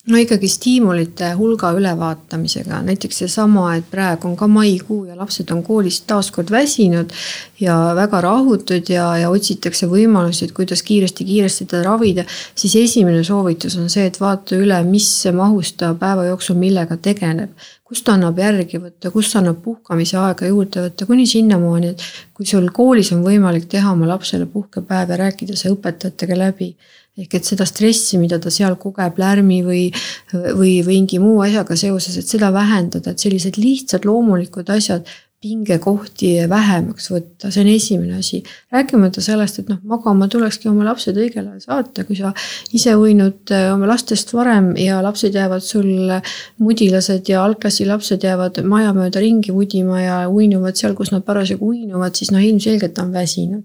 No 0.08 0.16
ikkagi 0.16 0.48
stiimulite 0.48 1.32
hulga 1.36 1.70
ülevaatamisega, 1.76 2.80
näiteks 2.86 3.22
seesama, 3.22 3.66
et 3.76 3.88
praegu 3.90 4.28
on 4.30 4.36
ka 4.36 4.48
maikuu 4.48 5.02
ja 5.08 5.16
lapsed 5.18 5.50
on 5.52 5.62
koolist 5.66 6.06
taaskord 6.08 6.50
väsinud 6.50 7.12
ja 7.60 7.76
väga 7.96 8.20
rahutud 8.24 8.88
ja, 8.92 9.10
ja 9.20 9.30
otsitakse 9.30 9.88
võimalusi, 9.90 10.46
et 10.48 10.54
kuidas 10.56 10.82
kiiresti-kiiresti 10.88 11.66
teda 11.66 11.82
ravida. 11.90 12.24
siis 12.54 12.76
esimene 12.76 13.24
soovitus 13.24 13.76
on 13.76 13.90
see, 13.92 14.06
et 14.08 14.20
vaata 14.20 14.56
üle, 14.56 14.80
mis 14.88 15.10
mahus 15.34 15.74
ta 15.76 15.92
päeva 15.94 16.24
jooksul 16.30 16.56
millega 16.56 16.96
tegeleb 16.96 17.52
kust 17.88 18.08
annab 18.12 18.36
järgi 18.38 18.80
võtta, 18.82 19.10
kust 19.12 19.36
annab 19.40 19.62
puhkamise 19.64 20.18
aega 20.20 20.48
juurde 20.50 20.82
võtta, 20.84 21.06
kuni 21.08 21.24
sinnamaani, 21.26 21.94
et 21.94 22.04
kui 22.36 22.46
sul 22.46 22.68
koolis 22.74 23.14
on 23.16 23.22
võimalik 23.24 23.64
teha 23.72 23.94
oma 23.94 24.08
lapsele 24.10 24.46
puhkepäev 24.52 25.14
ja 25.14 25.20
rääkida 25.24 25.56
see 25.56 25.72
õpetajatega 25.72 26.36
läbi 26.36 26.74
ehk 27.18 27.38
et 27.38 27.48
seda 27.48 27.66
stressi, 27.68 28.18
mida 28.20 28.38
ta 28.42 28.50
seal 28.54 28.76
kogeb 28.80 29.18
lärmi 29.18 29.62
või, 29.66 29.84
või, 30.32 30.78
või 30.86 30.98
mingi 30.98 31.22
muu 31.22 31.40
asjaga 31.46 31.76
seoses, 31.78 32.18
et 32.18 32.28
seda 32.28 32.50
vähendada, 32.54 33.14
et 33.14 33.22
sellised 33.22 33.58
lihtsad 33.60 34.06
loomulikud 34.08 34.68
asjad 34.74 35.08
pingekohti 35.38 36.32
vähemaks 36.50 37.12
võtta, 37.12 37.52
see 37.54 37.62
on 37.62 37.68
esimene 37.70 38.16
asi. 38.18 38.40
rääkimata 38.74 39.22
sellest, 39.22 39.60
et 39.60 39.68
noh, 39.70 39.78
magama 39.86 40.26
tulekski 40.26 40.66
oma 40.66 40.82
lapsed 40.88 41.14
õigel 41.14 41.44
ajal 41.44 41.60
saata, 41.62 42.02
kui 42.08 42.18
sa 42.18 42.32
ise 42.74 42.96
uinud 42.98 43.52
äh, 43.54 43.68
oma 43.70 43.86
lastest 43.86 44.34
varem 44.34 44.72
ja 44.82 44.98
lapsed 45.04 45.38
jäävad 45.38 45.62
sul, 45.62 46.10
mudilased 46.58 47.30
ja 47.30 47.44
algklassi 47.46 47.86
lapsed 47.86 48.26
jäävad 48.26 48.58
maja 48.66 48.90
mööda 48.96 49.22
ringi 49.22 49.54
mudima 49.54 50.02
ja 50.02 50.18
uinuvad 50.26 50.80
seal, 50.80 50.98
kus 50.98 51.14
nad 51.14 51.22
parasjagu 51.22 51.70
uinuvad, 51.70 52.18
siis 52.18 52.34
noh, 52.34 52.42
ilmselgelt 52.42 52.98
on 52.98 53.14
väsinud 53.14 53.62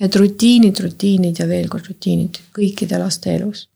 et 0.00 0.16
rutiinid, 0.16 0.80
rutiinid 0.80 1.38
ja 1.38 1.46
veel 1.50 1.68
kord 1.70 1.86
rutiinid 1.90 2.40
kõikide 2.56 2.98
laste 2.98 3.34
elus 3.34 3.68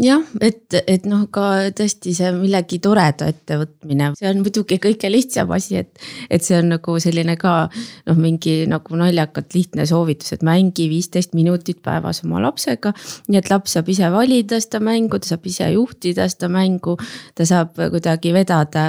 jah, 0.00 0.22
et, 0.40 0.72
et 0.88 1.04
noh, 1.08 1.24
ka 1.32 1.68
tõesti 1.76 2.14
see 2.16 2.30
millegi 2.34 2.78
toreda 2.82 3.28
ettevõtmine, 3.30 4.12
see 4.16 4.28
on 4.30 4.40
muidugi 4.44 4.78
kõige 4.82 5.10
lihtsam 5.12 5.52
asi, 5.52 5.82
et. 5.82 6.00
et 6.32 6.44
see 6.44 6.56
on 6.58 6.72
nagu 6.74 6.96
selline 7.02 7.36
ka 7.40 7.54
noh, 7.68 8.18
mingi 8.18 8.62
nagu 8.70 8.96
naljakalt 8.98 9.54
lihtne 9.56 9.86
soovitus, 9.88 10.32
et 10.36 10.44
mängi 10.46 10.88
viisteist 10.90 11.36
minutit 11.36 11.82
päevas 11.84 12.22
oma 12.24 12.40
lapsega. 12.44 12.94
nii 13.28 13.40
et 13.40 13.50
laps 13.52 13.76
saab 13.76 13.90
ise 13.92 14.08
valida 14.12 14.60
seda 14.62 14.80
mängu, 14.84 15.20
ta 15.20 15.34
saab 15.34 15.48
ise 15.50 15.68
juhtida 15.74 16.28
seda 16.32 16.48
mängu, 16.52 16.96
ta 17.36 17.48
saab 17.48 17.76
kuidagi 17.76 18.32
vedada 18.34 18.86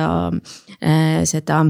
äh, 0.80 1.24
seda 1.28 1.66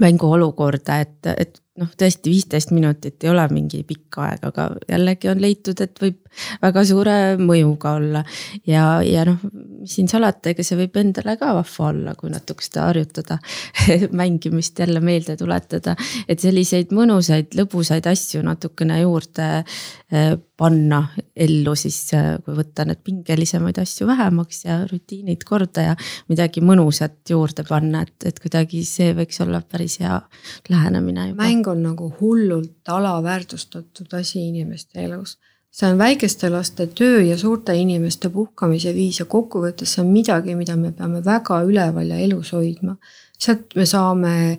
mänguolukorda, 0.00 1.00
et, 1.04 1.18
et 1.36 1.58
noh, 1.80 1.88
tõesti 1.98 2.32
viisteist 2.32 2.72
minutit 2.74 3.24
ei 3.24 3.30
ole 3.32 3.44
mingi 3.52 3.80
pikk 3.88 4.18
aeg, 4.20 4.44
aga 4.44 4.68
jällegi 4.90 5.30
on 5.32 5.40
leitud, 5.40 5.80
et 5.80 5.96
võib 6.02 6.18
väga 6.62 6.84
suure 6.88 7.16
mõjuga 7.40 7.94
olla. 7.98 8.22
ja, 8.68 8.84
ja 9.04 9.24
noh, 9.28 9.40
mis 9.80 9.96
siin 9.96 10.08
salata, 10.10 10.52
ega 10.52 10.64
see 10.64 10.78
võib 10.78 10.96
endale 11.00 11.36
ka 11.40 11.52
vahva 11.56 11.88
olla, 11.88 12.14
kui 12.18 12.32
natuke 12.32 12.64
seda 12.64 12.86
harjutada 12.90 13.38
mängimist 14.20 14.78
jälle 14.78 15.00
meelde 15.00 15.36
tuletada. 15.40 15.96
et 16.28 16.40
selliseid 16.40 16.92
mõnusaid, 16.92 17.56
lõbusaid 17.56 18.08
asju 18.10 18.42
natukene 18.44 19.00
juurde 19.02 19.48
eh, 19.62 20.34
panna 20.56 21.02
ellu 21.36 21.74
siis, 21.78 21.98
eh, 22.16 22.36
kui 22.44 22.56
võtta 22.56 22.86
need 22.88 23.00
pingelisemaid 23.04 23.80
asju 23.82 24.06
vähemaks 24.10 24.64
ja 24.68 24.82
rutiinid 24.90 25.44
korda 25.48 25.88
ja 25.88 25.96
midagi 26.28 26.62
mõnusat 26.64 27.32
juurde 27.32 27.64
panna, 27.68 28.04
et, 28.06 28.16
et 28.28 28.40
kuidagi 28.42 28.84
see 28.86 29.12
võiks 29.16 29.40
olla 29.44 29.62
päris 29.64 29.98
hea 30.04 30.20
lähenemine 30.68 31.30
juba 31.32 31.48
mäng 31.62 31.68
on 31.68 31.82
nagu 31.82 32.12
hullult 32.20 32.88
alaväärtustatud 32.88 34.12
asi 34.12 34.48
inimeste 34.48 35.04
elus. 35.04 35.38
see 35.70 35.88
on 35.88 35.98
väikeste 35.98 36.50
laste 36.50 36.86
töö 36.86 37.22
ja 37.22 37.38
suurte 37.38 37.74
inimeste 37.74 38.28
puhkamise 38.28 38.94
viis 38.94 39.18
ja 39.18 39.24
kokkuvõttes 39.24 39.94
see 39.94 40.02
on 40.04 40.10
midagi, 40.12 40.54
mida 40.54 40.76
me 40.76 40.92
peame 40.92 41.24
väga 41.24 41.62
üleval 41.62 42.06
ja 42.06 42.18
elus 42.18 42.52
hoidma. 42.52 42.96
sealt 43.38 43.74
me 43.74 43.86
saame 43.86 44.58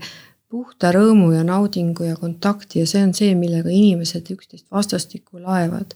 puhta 0.49 0.91
rõõmu 0.91 1.33
ja 1.33 1.43
naudingu 1.43 2.03
ja 2.03 2.15
kontakti 2.15 2.79
ja 2.79 2.87
see 2.87 3.03
on 3.03 3.13
see, 3.13 3.35
millega 3.35 3.69
inimesed 3.69 4.31
üksteist 4.31 4.65
vastastikku 4.71 5.41
laevad 5.41 5.93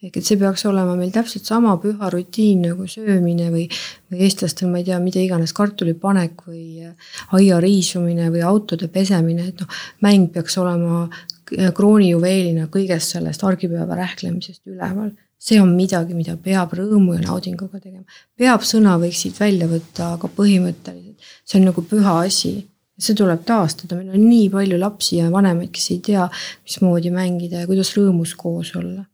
ehk 0.00 0.16
et 0.16 0.24
see 0.24 0.38
peaks 0.40 0.62
olema 0.68 0.94
meil 0.96 1.10
täpselt 1.12 1.48
sama 1.48 1.74
püha 1.80 2.08
rutiin 2.12 2.62
nagu 2.64 2.86
söömine 2.88 3.50
või, 3.52 3.66
või 4.08 4.22
eestlastel, 4.24 4.70
ma 4.72 4.80
ei 4.80 4.86
tea, 4.86 4.96
mida 5.02 5.20
iganes, 5.20 5.52
kartulipanek 5.56 6.46
või 6.46 6.86
äh, 6.88 7.10
aia 7.36 7.58
riisumine 7.60 8.30
või 8.32 8.44
autode 8.48 8.88
pesemine, 8.92 9.50
et 9.52 9.60
noh, 9.60 9.82
mäng 10.06 10.30
peaks 10.32 10.56
olema 10.62 11.02
äh, 11.04 11.68
kroonijuveelina 11.76 12.70
kõigest 12.72 13.16
sellest 13.16 13.44
argipäeva 13.44 13.98
rähklemisest 14.00 14.64
üleval. 14.72 15.12
see 15.40 15.56
on 15.60 15.70
midagi, 15.72 16.12
mida 16.12 16.34
peab 16.36 16.72
rõõmu 16.76 17.14
ja 17.16 17.22
naudinguga 17.26 17.80
tegema. 17.80 18.04
peab 18.36 18.64
sõna 18.64 18.96
võiks 19.00 19.22
siit 19.24 19.38
välja 19.40 19.68
võtta, 19.68 20.14
aga 20.16 20.32
põhimõtteliselt 20.36 21.30
see 21.44 21.60
on 21.60 21.68
nagu 21.68 21.84
püha 21.84 22.18
asi 22.24 22.56
see 23.00 23.16
tuleb 23.16 23.44
taastada, 23.48 23.96
meil 23.96 24.16
on 24.16 24.28
nii 24.28 24.48
palju 24.52 24.80
lapsi 24.80 25.20
ja 25.20 25.30
vanemaid, 25.32 25.70
kes 25.72 25.90
ei 25.92 26.02
tea, 26.04 26.26
mismoodi 26.64 27.12
mängida 27.12 27.62
ja 27.62 27.68
kuidas 27.68 27.94
rõõmus 27.96 28.36
koos 28.36 28.74
olla 28.76 29.04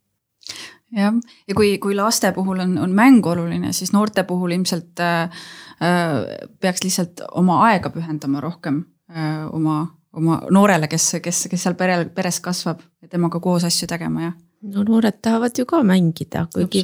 jah, 0.97 1.19
ja 1.49 1.57
kui, 1.57 1.77
kui 1.83 1.97
laste 1.97 2.33
puhul 2.37 2.65
on, 2.65 2.77
on 2.83 2.97
mäng 2.97 3.27
oluline, 3.27 3.73
siis 3.77 3.93
noorte 3.95 4.25
puhul 4.29 4.57
ilmselt 4.57 5.03
äh, 5.05 5.45
äh, 5.83 6.17
peaks 6.61 6.85
lihtsalt 6.85 7.23
oma 7.33 7.63
aega 7.69 7.93
pühendama 7.95 8.41
rohkem 8.45 8.85
äh, 9.13 9.45
oma, 9.53 9.83
oma 10.17 10.41
noorele, 10.51 10.89
kes, 10.89 11.17
kes, 11.23 11.47
kes 11.53 11.69
seal 11.69 11.79
perel, 11.79 12.09
peres 12.15 12.41
kasvab 12.45 12.83
ja 13.03 13.13
temaga 13.13 13.41
koos 13.45 13.67
asju 13.69 13.89
tegema, 13.93 14.31
jah 14.31 14.37
no 14.73 14.85
noored 14.87 15.19
tahavad 15.23 15.59
ju 15.59 15.67
ka 15.69 15.81
mängida, 15.87 16.47
kuigi, 16.55 16.83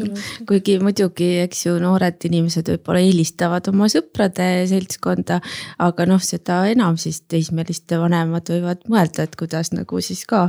kuigi 0.49 0.79
muidugi, 0.83 1.29
eks 1.45 1.67
ju, 1.67 1.75
noored 1.83 2.23
inimesed 2.29 2.71
võib-olla 2.73 3.03
eelistavad 3.03 3.69
oma 3.73 3.89
sõprade 3.93 4.49
seltskonda. 4.71 5.41
aga 5.83 6.07
noh, 6.09 6.23
seda 6.23 6.63
enam 6.71 6.99
siis 7.01 7.23
teismeliste 7.31 7.99
vanemad 8.01 8.49
võivad 8.53 8.87
mõelda, 8.93 9.27
et 9.27 9.37
kuidas 9.39 9.73
nagu 9.75 10.01
siis 10.01 10.25
ka 10.29 10.49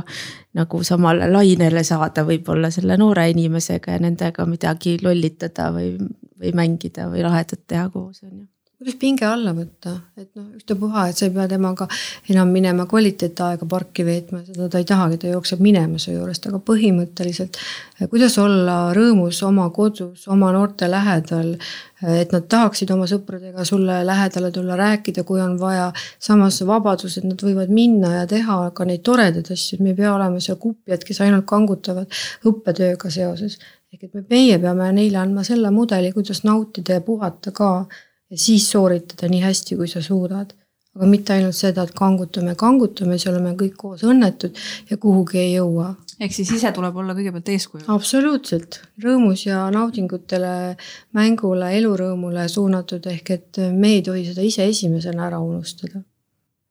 nagu 0.54 0.82
samale 0.86 1.28
lainele 1.30 1.84
saada 1.84 2.24
võib-olla 2.26 2.70
selle 2.74 2.98
noore 3.00 3.28
inimesega 3.34 3.96
ja 3.98 4.02
nendega 4.02 4.46
midagi 4.46 4.98
lollitada 5.02 5.70
või, 5.74 5.94
või 6.40 6.56
mängida 6.56 7.10
või 7.10 7.24
lahedat 7.26 7.66
teha 7.66 7.88
koos 7.90 8.22
on 8.22 8.42
ju 8.42 8.53
kuidas 8.84 8.98
pinge 9.00 9.24
alla 9.24 9.54
võtta, 9.56 9.94
et 10.20 10.28
noh, 10.36 10.50
ükstapuha, 10.58 11.06
et 11.08 11.16
sa 11.16 11.24
ei 11.24 11.32
pea 11.32 11.46
temaga 11.48 11.86
enam 12.28 12.50
minema 12.52 12.84
kvaliteetaega 12.90 13.64
parki 13.70 14.04
veetma, 14.04 14.42
seda 14.44 14.68
ta 14.68 14.82
ei 14.82 14.84
tahagi, 14.88 15.16
ta 15.22 15.30
jookseb 15.30 15.62
minema 15.64 15.96
su 16.02 16.12
juurest, 16.12 16.50
aga 16.50 16.60
põhimõtteliselt. 16.68 17.56
Eh, 17.96 18.10
kuidas 18.12 18.36
olla 18.42 18.92
rõõmus 18.96 19.40
oma 19.48 19.70
kodus, 19.72 20.26
oma 20.28 20.52
noorte 20.52 20.90
lähedal, 20.90 21.54
eh, 21.54 22.20
et 22.20 22.36
nad 22.36 22.44
tahaksid 22.44 22.92
oma 22.92 23.08
sõpradega 23.08 23.64
sulle 23.64 24.02
lähedale 24.04 24.52
tulla, 24.52 24.76
rääkida, 24.76 25.24
kui 25.24 25.40
on 25.40 25.56
vaja. 25.60 25.92
samas 26.18 26.60
vabadus, 26.66 27.18
et 27.18 27.24
nad 27.24 27.40
võivad 27.40 27.68
minna 27.68 28.12
ja 28.20 28.26
teha 28.26 28.70
ka 28.74 28.84
neid 28.84 29.02
toredaid 29.02 29.50
asju, 29.50 29.76
et 29.76 29.80
me 29.80 29.90
ei 29.90 29.94
pea 29.96 30.14
olema 30.14 30.40
seal 30.40 30.56
kupjad, 30.56 31.04
kes 31.04 31.20
ainult 31.20 31.46
kangutavad 31.46 32.06
õppetööga 32.44 33.10
seoses. 33.10 33.58
Ehk 33.92 34.04
et 34.04 34.14
me, 34.14 34.24
meie 34.28 34.58
peame 34.58 34.92
neile 34.92 35.18
andma 35.18 35.44
selle 35.44 35.70
mudeli, 35.70 36.12
kuidas 36.12 36.44
nautida 36.44 36.98
ja 36.98 37.00
puhata 37.00 37.50
ka 37.50 37.86
ja 38.34 38.40
siis 38.40 38.66
sooritada 38.70 39.30
nii 39.30 39.42
hästi, 39.44 39.78
kui 39.80 39.90
sa 39.90 40.02
suudad. 40.04 40.54
aga 40.94 41.06
mitte 41.10 41.32
ainult 41.34 41.56
seda, 41.58 41.82
et 41.82 41.90
kangutame, 41.98 42.52
kangutame, 42.54 43.16
siis 43.18 43.26
oleme 43.32 43.56
kõik 43.58 43.72
koos 43.80 44.04
õnnetud 44.06 44.60
ja 44.90 44.96
kuhugi 45.02 45.40
ei 45.40 45.52
jõua. 45.56 45.88
ehk 46.20 46.34
siis 46.34 46.52
ise 46.54 46.70
tuleb 46.72 46.96
olla 46.96 47.14
kõigepealt 47.18 47.50
eeskuju. 47.56 47.84
absoluutselt, 47.96 48.80
rõõmus 49.02 49.46
ja 49.46 49.66
naudingutele, 49.74 50.76
mängule, 51.12 51.74
elurõõmule 51.78 52.48
suunatud, 52.48 53.06
ehk 53.06 53.30
et 53.30 53.62
me 53.72 53.96
ei 53.98 54.02
tohi 54.02 54.26
seda 54.30 54.42
ise 54.42 54.66
esimesena 54.70 55.26
ära 55.26 55.42
unustada 55.42 56.04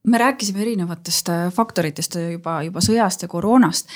me 0.08 0.17
rääkisime 0.17 0.62
erinevatest 0.62 1.30
äh, 1.30 1.47
faktoritest 1.54 2.17
juba, 2.32 2.62
juba 2.63 2.84
sõjast 2.84 3.23
ja 3.23 3.30
koroonast, 3.32 3.91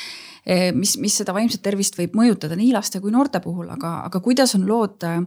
eh, 0.45 0.69
mis, 0.75 0.95
mis 1.01 1.17
seda 1.19 1.35
vaimset 1.35 1.61
tervist 1.63 1.97
võib 1.99 2.15
mõjutada 2.17 2.55
nii 2.55 2.71
laste 2.75 3.01
kui 3.03 3.11
noorte 3.11 3.41
puhul, 3.43 3.67
aga, 3.73 3.97
aga 4.07 4.21
kuidas 4.23 4.55
on 4.55 4.67
lood 4.69 5.03
äh, 5.07 5.19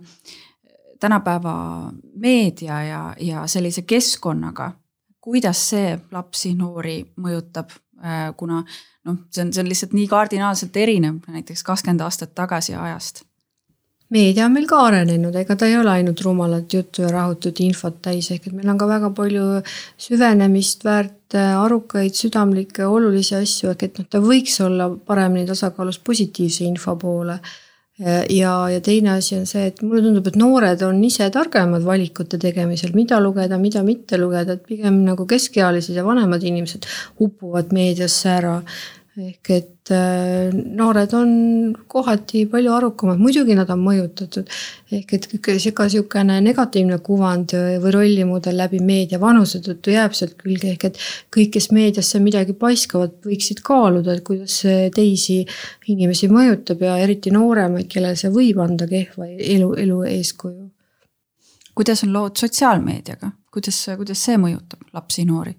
tänapäeva 1.01 1.93
meedia 2.17 2.83
ja, 2.85 3.01
ja 3.21 3.47
sellise 3.47 3.83
keskkonnaga, 3.83 4.73
kuidas 5.21 5.63
see 5.73 5.95
lapsi, 6.13 6.55
noori 6.55 7.01
mõjutab, 7.21 7.73
äh, 8.05 8.31
kuna 8.37 8.61
noh, 8.61 9.17
see 9.33 9.45
on, 9.45 9.53
see 9.53 9.65
on 9.65 9.71
lihtsalt 9.71 9.97
nii 9.97 10.07
kardinaalselt 10.11 10.77
erinev 10.77 11.27
näiteks 11.29 11.65
kakskümmend 11.67 12.05
aastat 12.05 12.35
tagasi 12.37 12.77
ajast. 12.77 13.25
Meedia 14.11 14.49
on 14.49 14.57
meil 14.57 14.67
ka 14.67 14.81
arenenud, 14.89 15.37
ega 15.39 15.55
ta 15.55 15.69
ei 15.71 15.77
ole 15.79 15.93
ainult 15.93 16.21
rumalat 16.27 16.73
juttu 16.75 17.05
ja 17.05 17.13
rahutut 17.13 17.61
infot 17.63 18.01
täis, 18.03 18.33
ehk 18.35 18.49
et 18.49 18.57
meil 18.57 18.73
on 18.73 18.79
ka 18.79 18.89
väga 18.91 19.13
palju 19.15 19.45
süvenemist 20.03 20.83
väärt 20.85 21.37
äh, 21.39 21.55
arukaid, 21.61 22.17
südamlikke, 22.19 22.89
olulisi 22.91 23.37
asju, 23.39 23.71
ehk 23.71 23.87
et 23.87 24.01
noh, 24.03 24.09
ta 24.11 24.19
võiks 24.25 24.59
olla 24.67 24.91
paremini 24.91 25.47
tasakaalus 25.47 26.01
positiivse 26.03 26.67
info 26.67 26.97
poole 26.99 27.39
ja, 28.01 28.53
ja 28.73 28.81
teine 28.81 29.15
asi 29.19 29.37
on 29.37 29.47
see, 29.49 29.67
et 29.71 29.83
mulle 29.85 30.03
tundub, 30.05 30.29
et 30.31 30.39
noored 30.41 30.85
on 30.87 31.03
ise 31.05 31.27
targemad 31.33 31.85
valikute 31.85 32.39
tegemisel, 32.41 32.95
mida 32.97 33.21
lugeda, 33.21 33.59
mida 33.61 33.83
mitte 33.87 34.19
lugeda, 34.21 34.57
et 34.57 34.65
pigem 34.67 35.03
nagu 35.05 35.27
keskealised 35.29 35.97
ja 35.97 36.05
vanemad 36.07 36.45
inimesed 36.47 36.89
upuvad 37.21 37.75
meediasse 37.77 38.33
ära 38.33 38.55
ehk 39.19 39.51
et 39.51 39.91
äh, 39.91 40.53
noored 40.55 41.13
on 41.19 41.31
kohati 41.91 42.45
palju 42.51 42.71
arukamad, 42.77 43.19
muidugi 43.19 43.57
nad 43.59 43.71
on 43.75 43.81
mõjutatud. 43.83 44.47
ehk 44.95 45.15
et 45.17 45.27
ka 45.75 45.89
sihukene 45.91 46.39
negatiivne 46.45 46.99
kuvand 47.03 47.55
või 47.83 47.93
rollimudel 47.97 48.57
läbi 48.57 48.79
meedia 48.79 49.19
vanuse 49.21 49.59
tõttu 49.65 49.91
jääb 49.91 50.15
sealt 50.15 50.37
külge, 50.39 50.75
ehk 50.75 50.85
et 50.91 51.01
kõik, 51.35 51.51
kes 51.57 51.71
meediasse 51.75 52.21
midagi 52.23 52.55
paiskavad, 52.55 53.17
võiksid 53.27 53.65
kaaluda, 53.67 54.15
et 54.15 54.25
kuidas 54.27 54.61
see 54.63 54.91
teisi 54.95 55.41
inimesi 55.91 56.31
mõjutab 56.31 56.85
ja 56.87 56.99
eriti 57.03 57.35
nooremaid, 57.35 57.89
kellele 57.91 58.17
see 58.17 58.31
võib 58.31 58.63
anda 58.63 58.87
kehva 58.91 59.27
elu, 59.27 59.75
elu 59.87 60.03
eeskuju. 60.15 60.71
kuidas 61.75 62.05
on 62.05 62.13
lood 62.13 62.37
sotsiaalmeediaga, 62.37 63.33
kuidas, 63.51 63.83
kuidas 63.97 64.23
see 64.23 64.39
mõjutab 64.39 64.87
lapsi, 64.95 65.25
noori? 65.27 65.57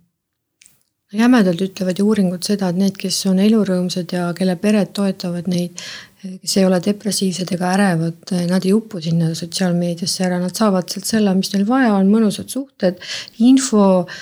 Jämedalt 1.13 1.61
ütlevad 1.61 1.99
ju 1.99 2.07
uuringud 2.07 2.45
seda, 2.45 2.71
et 2.71 2.79
need, 2.79 2.97
kes 2.99 3.19
on 3.31 3.41
elurõõmsad 3.43 4.15
ja 4.15 4.29
kelle 4.37 4.55
pered 4.61 4.93
toetavad 4.95 5.47
neid, 5.51 5.79
kes 6.21 6.57
ei 6.59 6.67
ole 6.67 6.79
depressiivsed 6.83 7.55
ega 7.55 7.71
ärevad, 7.75 8.35
nad 8.49 8.67
ei 8.67 8.75
upu 8.77 9.01
sinna 9.03 9.33
sotsiaalmeediasse 9.35 10.27
ära, 10.27 10.39
nad 10.41 10.55
saavad 10.55 10.91
sealt 10.91 11.09
selle, 11.09 11.33
mis 11.37 11.51
neil 11.55 11.65
vaja 11.67 11.95
on, 11.97 12.11
mõnusad 12.11 12.51
suhted, 12.53 13.01
info 13.43 13.87
äh, 14.03 14.21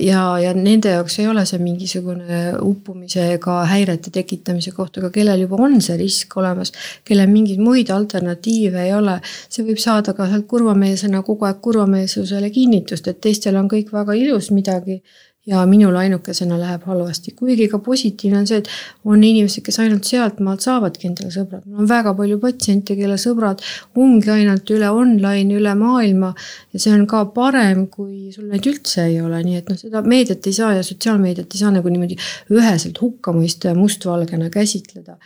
ja, 0.00 0.22
ja 0.40 0.52
nende 0.56 0.94
jaoks 0.94 1.18
ei 1.20 1.26
ole 1.28 1.44
see 1.48 1.60
mingisugune 1.62 2.38
uppumise 2.60 3.26
ega 3.34 3.58
häirete 3.68 4.12
tekitamise 4.14 4.72
koht, 4.76 4.96
aga 5.00 5.10
kellel 5.14 5.44
juba 5.44 5.58
on 5.66 5.80
see 5.84 5.96
risk 6.00 6.36
olemas, 6.40 6.72
kellel 7.08 7.28
mingeid 7.32 7.60
muid 7.60 7.92
alternatiive 7.92 8.86
ei 8.86 8.94
ole, 8.96 9.18
see 9.48 9.66
võib 9.66 9.82
saada 9.82 10.16
ka 10.16 10.30
sealt 10.30 10.48
kurvameelsena 10.48 11.20
kogu 11.26 11.48
aeg 11.48 11.60
kurvameelsusele 11.64 12.52
kinnitust, 12.54 13.08
et 13.12 13.20
teistel 13.20 13.60
on 13.60 13.68
kõik 13.72 13.92
väga 13.92 14.16
ilus 14.16 14.48
midagi 14.54 15.02
ja 15.46 15.64
minul 15.66 15.96
ainukesena 15.98 16.54
läheb 16.60 16.84
halvasti, 16.86 17.32
kuigi 17.38 17.66
ka 17.68 17.80
positiivne 17.82 18.38
on 18.38 18.46
see, 18.46 18.60
et 18.62 18.68
on 19.04 19.24
inimesed, 19.26 19.64
kes 19.66 19.80
ainult 19.82 20.06
sealtmaalt 20.06 20.62
saavadki 20.62 21.08
endale 21.10 21.32
sõbrad, 21.34 21.64
mul 21.66 21.82
on 21.82 21.90
väga 21.90 22.12
palju 22.18 22.38
patsiente, 22.42 22.94
kelle 22.98 23.18
sõbrad 23.18 23.64
ongi 23.98 24.30
ainult 24.30 24.70
üle 24.70 24.90
online, 24.94 25.58
üle 25.58 25.74
maailma. 25.78 26.32
ja 26.72 26.82
see 26.84 26.94
on 26.94 27.06
ka 27.10 27.24
parem, 27.34 27.88
kui 27.90 28.30
sul 28.34 28.46
neid 28.52 28.70
üldse 28.70 29.08
ei 29.08 29.18
ole, 29.20 29.42
nii 29.42 29.58
et 29.58 29.72
noh, 29.72 29.78
seda 29.78 30.04
meediat 30.06 30.46
ei 30.46 30.58
saa 30.60 30.76
ja 30.78 30.86
sotsiaalmeediat 30.86 31.54
ei 31.54 31.64
saa 31.64 31.74
nagu 31.74 31.90
niimoodi 31.90 32.20
üheselt 32.54 33.02
hukka 33.02 33.34
mõista 33.34 33.72
ja 33.72 33.78
mustvalgena 33.78 34.50
käsitleda 34.52 35.18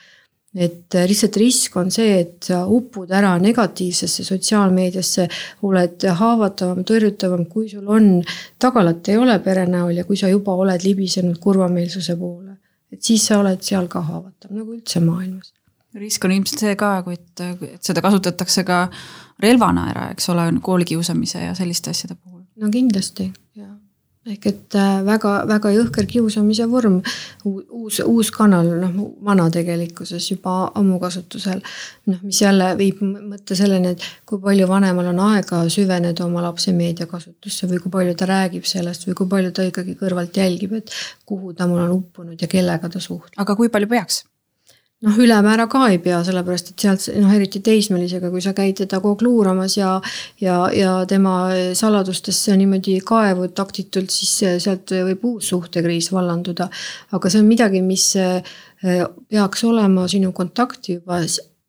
et 0.57 0.95
äh, 0.95 1.05
lihtsalt 1.09 1.37
risk 1.41 1.77
on 1.77 1.91
see, 1.93 2.21
et 2.23 2.49
sa 2.49 2.63
upud 2.71 3.11
ära 3.13 3.35
negatiivsesse 3.43 4.25
sotsiaalmeediasse, 4.27 5.27
oled 5.69 6.07
haavatavam, 6.21 6.83
tõrjutavam, 6.89 7.45
kui 7.51 7.69
sul 7.71 7.87
on, 7.93 8.09
tagalat 8.63 9.13
ei 9.13 9.21
ole 9.21 9.37
pere 9.45 9.67
näol 9.71 10.01
ja 10.01 10.07
kui 10.09 10.19
sa 10.19 10.31
juba 10.33 10.57
oled 10.57 10.87
libisenud 10.87 11.39
kurvameelsuse 11.43 12.17
poole. 12.17 12.57
et 12.93 13.03
siis 13.03 13.25
sa 13.29 13.41
oled 13.43 13.61
seal 13.67 13.89
ka 13.93 14.01
haavatav, 14.01 14.53
nagu 14.55 14.73
üldse 14.73 15.03
maailmas. 15.05 15.53
risk 15.97 16.25
on 16.25 16.33
ilmselt 16.33 16.63
see 16.65 16.77
ka, 16.77 16.99
et, 17.13 17.41
et 17.75 17.83
seda 17.83 18.03
kasutatakse 18.05 18.65
ka 18.65 18.87
relvana 19.43 19.91
ära, 19.91 20.11
eks 20.15 20.31
ole, 20.33 20.49
koolikiusamise 20.63 21.49
ja 21.49 21.55
selliste 21.55 21.93
asjade 21.93 22.17
puhul. 22.17 22.45
no 22.57 22.71
kindlasti, 22.73 23.33
jah 23.59 23.75
ehk 24.27 24.47
et 24.51 24.77
väga-väga 25.07 25.71
äh, 25.71 25.77
jõhker 25.77 26.07
kiusamise 26.11 26.67
vorm, 26.71 26.99
uus, 27.47 28.01
uus 28.03 28.31
kanal, 28.35 28.69
noh 28.83 29.11
vana 29.27 29.47
tegelikkuses 29.55 30.31
juba 30.33 30.57
ammu 30.75 30.99
kasutusel. 31.03 31.63
noh, 32.11 32.23
mis 32.23 32.43
jälle 32.43 32.73
viib 32.79 33.03
mõtte 33.03 33.59
selleni, 33.59 33.95
et 33.95 34.07
kui 34.27 34.43
palju 34.43 34.69
vanemal 34.71 35.13
on 35.13 35.23
aega 35.31 35.63
süveneda 35.73 36.27
oma 36.27 36.43
lapse 36.45 36.75
meediakasutusse 36.75 37.71
või 37.71 37.83
kui 37.83 37.95
palju 37.99 38.15
ta 38.15 38.31
räägib 38.31 38.67
sellest 38.67 39.07
või 39.09 39.19
kui 39.23 39.35
palju 39.35 39.53
ta 39.53 39.67
ikkagi 39.67 39.99
kõrvalt 40.01 40.43
jälgib, 40.43 40.79
et 40.81 40.95
kuhu 41.27 41.55
ta 41.55 41.67
mul 41.71 41.85
on 41.87 41.99
uppunud 42.01 42.41
ja 42.41 42.51
kellega 42.51 42.91
ta 42.91 43.03
suhtleb. 43.03 43.39
aga 43.39 43.57
kui 43.57 43.71
palju 43.71 43.95
peaks? 43.95 44.25
Noh, 45.05 45.19
ülemäära 45.21 45.67
ka 45.71 45.87
ei 45.93 45.99
pea, 46.03 46.23
sellepärast 46.25 46.73
et 46.73 46.85
sealt 46.87 47.07
noh, 47.21 47.33
eriti 47.37 47.61
teismelisega, 47.65 48.31
kui 48.33 48.43
sa 48.45 48.55
käid 48.57 48.79
teda 48.81 49.01
kogu 49.03 49.17
aeg 49.17 49.27
luuramas 49.27 49.77
ja 49.77 49.97
ja, 50.41 50.57
ja 50.73 50.95
tema 51.09 51.37
saladustesse 51.77 52.57
niimoodi 52.57 52.99
kaevu 53.07 53.51
taktitult, 53.57 54.15
siis 54.15 54.63
sealt 54.65 54.95
võib 55.11 55.27
uus 55.29 55.53
suhtekriis 55.53 56.11
vallanduda. 56.15 56.71
aga 57.13 57.31
see 57.31 57.43
on 57.43 57.51
midagi, 57.51 57.83
mis 57.85 58.09
eh, 58.17 58.57
peaks 59.29 59.65
olema 59.69 60.09
sinu 60.09 60.33
kontakti 60.33 61.01
juba 61.01 61.21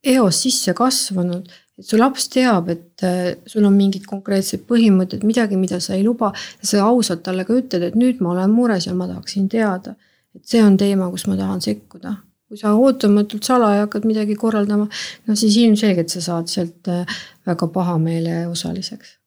eos 0.08 0.44
sisse 0.44 0.74
kasvanud 0.78 1.50
et 1.78 1.86
su 1.86 1.98
laps 2.00 2.26
teab, 2.34 2.72
et 2.74 3.04
eh, 3.06 3.36
sul 3.46 3.66
on 3.68 3.76
mingid 3.76 4.08
konkreetsed 4.10 4.64
põhimõtted, 4.70 5.26
midagi, 5.28 5.60
mida 5.60 5.82
sa 5.84 5.94
ei 5.94 6.06
luba 6.06 6.32
sa 6.62 6.88
ausalt 6.88 7.22
talle 7.28 7.46
ka 7.46 7.54
ütled, 7.54 7.84
et 7.92 8.00
nüüd 8.00 8.24
ma 8.24 8.32
olen 8.34 8.56
mures 8.56 8.88
ja 8.88 8.96
ma 8.98 9.10
tahaksin 9.10 9.50
teada. 9.52 9.96
et 10.38 10.46
see 10.46 10.64
on 10.64 10.78
teema, 10.78 11.10
kus 11.12 11.28
ma 11.28 11.36
tahan 11.38 11.62
sekkuda 11.62 12.16
kui 12.48 12.58
sa 12.60 12.74
ootamatult 12.80 13.44
salaja 13.44 13.86
hakkad 13.86 14.08
midagi 14.08 14.36
korraldama, 14.40 14.88
no 15.28 15.36
siis 15.36 15.58
ilmselgelt 15.60 16.12
sa 16.14 16.24
saad 16.24 16.52
sealt 16.52 16.92
äh, 16.92 17.18
väga 17.48 17.68
pahameele 17.74 18.46
osaliseks. 18.48 19.18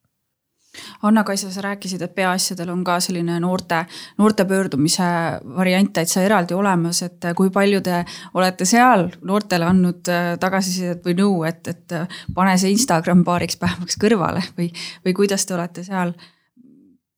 Anna-Kaisa, 1.03 1.49
sa 1.51 1.64
rääkisid, 1.64 2.03
et 2.07 2.12
peaasjadel 2.14 2.68
on 2.71 2.85
ka 2.87 3.01
selline 3.03 3.41
noorte, 3.43 3.81
noorte 4.23 4.45
pöördumise 4.47 5.09
variant 5.57 5.91
täitsa 5.93 6.23
eraldi 6.23 6.55
olemas, 6.55 7.03
et 7.03 7.27
kui 7.37 7.51
palju 7.51 7.81
te 7.83 8.05
olete 8.39 8.68
seal 8.68 9.09
noortele 9.27 9.66
andnud 9.66 10.12
äh, 10.12 10.33
tagasisidet 10.41 11.03
või 11.05 11.16
nõu, 11.18 11.43
et, 11.51 11.66
et 11.75 11.97
pane 12.35 12.55
see 12.62 12.73
Instagram 12.77 13.27
paariks 13.27 13.59
päevaks 13.61 13.99
kõrvale 14.01 14.45
või, 14.57 14.71
või 15.05 15.16
kuidas 15.23 15.47
te 15.47 15.59
olete 15.59 15.85
seal 15.85 16.14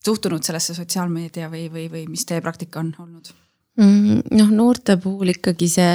suhtunud 0.03 0.43
sellesse 0.43 0.75
sotsiaalmeedia 0.75 1.53
või, 1.53 1.69
või, 1.71 1.87
või 1.93 2.09
mis 2.11 2.27
teie 2.27 2.43
praktika 2.43 2.81
on 2.83 2.95
olnud? 2.99 3.35
Mm, 3.81 4.19
noh, 4.37 4.51
noorte 4.53 4.99
puhul 5.01 5.31
ikkagi 5.33 5.65
see 5.73 5.93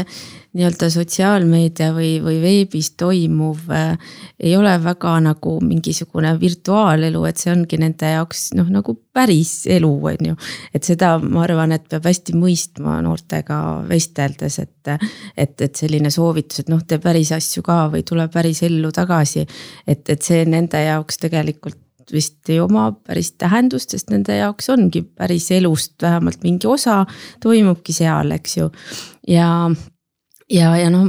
nii-öelda 0.58 0.88
sotsiaalmeedia 0.90 1.92
või, 1.94 2.16
või 2.26 2.40
veebis 2.42 2.90
toimuv 2.98 3.70
äh, 3.70 4.16
ei 4.42 4.56
ole 4.58 4.74
väga 4.82 5.12
nagu 5.22 5.54
mingisugune 5.62 6.32
virtuaalelu, 6.42 7.22
et 7.30 7.38
see 7.38 7.54
ongi 7.54 7.78
nende 7.78 8.10
jaoks 8.16 8.48
noh, 8.58 8.74
nagu 8.74 8.98
päris 9.14 9.68
elu, 9.70 9.94
on 10.10 10.32
ju. 10.32 10.42
et 10.74 10.90
seda 10.90 11.14
ma 11.22 11.46
arvan, 11.46 11.78
et 11.78 11.86
peab 11.86 12.10
hästi 12.10 12.34
mõistma 12.34 12.98
noortega 13.06 13.62
vesteldes, 13.86 14.58
et, 14.66 14.94
et, 15.38 15.54
et 15.62 15.78
selline 15.86 16.10
soovitus, 16.10 16.66
et 16.66 16.74
noh, 16.74 16.82
tee 16.82 16.98
päris 16.98 17.36
asju 17.38 17.62
ka 17.62 17.84
või 17.94 18.02
tule 18.02 18.26
päris 18.34 18.66
ellu 18.66 18.90
tagasi. 18.90 19.46
et, 19.86 20.02
et 20.10 20.18
see 20.18 20.50
nende 20.50 20.82
jaoks 20.82 21.22
tegelikult 21.22 21.78
vist 22.14 22.50
ei 22.50 22.60
oma 22.64 22.92
päris 22.92 23.34
tähendust, 23.40 23.94
sest 23.94 24.12
nende 24.14 24.38
jaoks 24.38 24.70
ongi 24.74 25.04
päris 25.04 25.50
elust 25.52 26.02
vähemalt 26.02 26.44
mingi 26.44 26.68
osa 26.68 27.04
toimubki 27.44 27.94
seal, 27.94 28.32
eks 28.38 28.58
ju. 28.58 28.72
ja 29.28 29.50
ja, 30.52 30.70
ja 30.80 30.88
noh, 30.92 31.08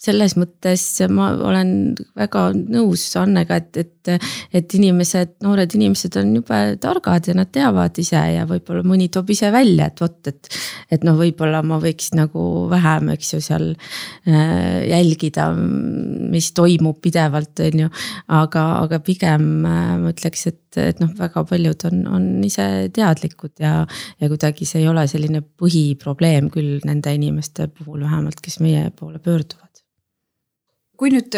selles 0.00 0.34
mõttes 0.38 0.82
ma 1.12 1.30
olen 1.32 1.70
väga 2.18 2.50
nõus 2.56 3.04
Annega, 3.18 3.56
et, 3.62 3.78
et, 3.80 4.10
et 4.54 4.74
inimesed, 4.76 5.38
noored 5.44 5.72
inimesed 5.78 6.18
on 6.20 6.34
jube 6.36 6.58
targad 6.82 7.30
ja 7.30 7.36
nad 7.38 7.50
teavad 7.54 7.96
ise 8.00 8.20
ja 8.34 8.44
võib-olla 8.48 8.84
mõni 8.86 9.08
toob 9.12 9.32
ise 9.32 9.50
välja, 9.54 9.88
et 9.88 10.02
vot, 10.04 10.18
et. 10.28 10.52
et 10.92 11.06
noh, 11.06 11.16
võib-olla 11.18 11.62
ma 11.64 11.80
võiks 11.80 12.12
nagu 12.16 12.42
vähem, 12.70 13.12
eks 13.14 13.34
ju, 13.34 13.40
seal 13.44 13.66
äh, 13.72 14.84
jälgida, 14.90 15.48
mis 15.56 16.52
toimub 16.56 17.00
pidevalt, 17.04 17.64
on 17.64 17.84
ju. 17.86 17.90
aga, 18.36 18.66
aga 18.84 19.00
pigem 19.04 19.48
äh, 19.64 19.94
ma 20.02 20.12
ütleks, 20.12 20.44
et, 20.52 20.60
et 20.76 21.00
noh, 21.00 21.12
väga 21.16 21.44
paljud 21.48 21.88
on, 21.88 22.04
on 22.18 22.28
ise 22.44 22.68
teadlikud 22.94 23.56
ja, 23.64 23.80
ja 24.20 24.28
kuidagi 24.30 24.68
see 24.68 24.82
ei 24.84 24.90
ole 24.92 25.06
selline 25.08 25.40
põhiprobleem 25.40 26.52
küll 26.52 26.78
nende 26.84 27.16
inimeste 27.16 27.70
puhul 27.72 28.04
vähemalt, 28.04 28.42
kes 28.44 28.57
kes 28.58 28.60
meie 28.60 28.90
poole 28.90 29.18
pöörduvad. 29.18 29.68
kui 30.98 31.10
nüüd 31.10 31.30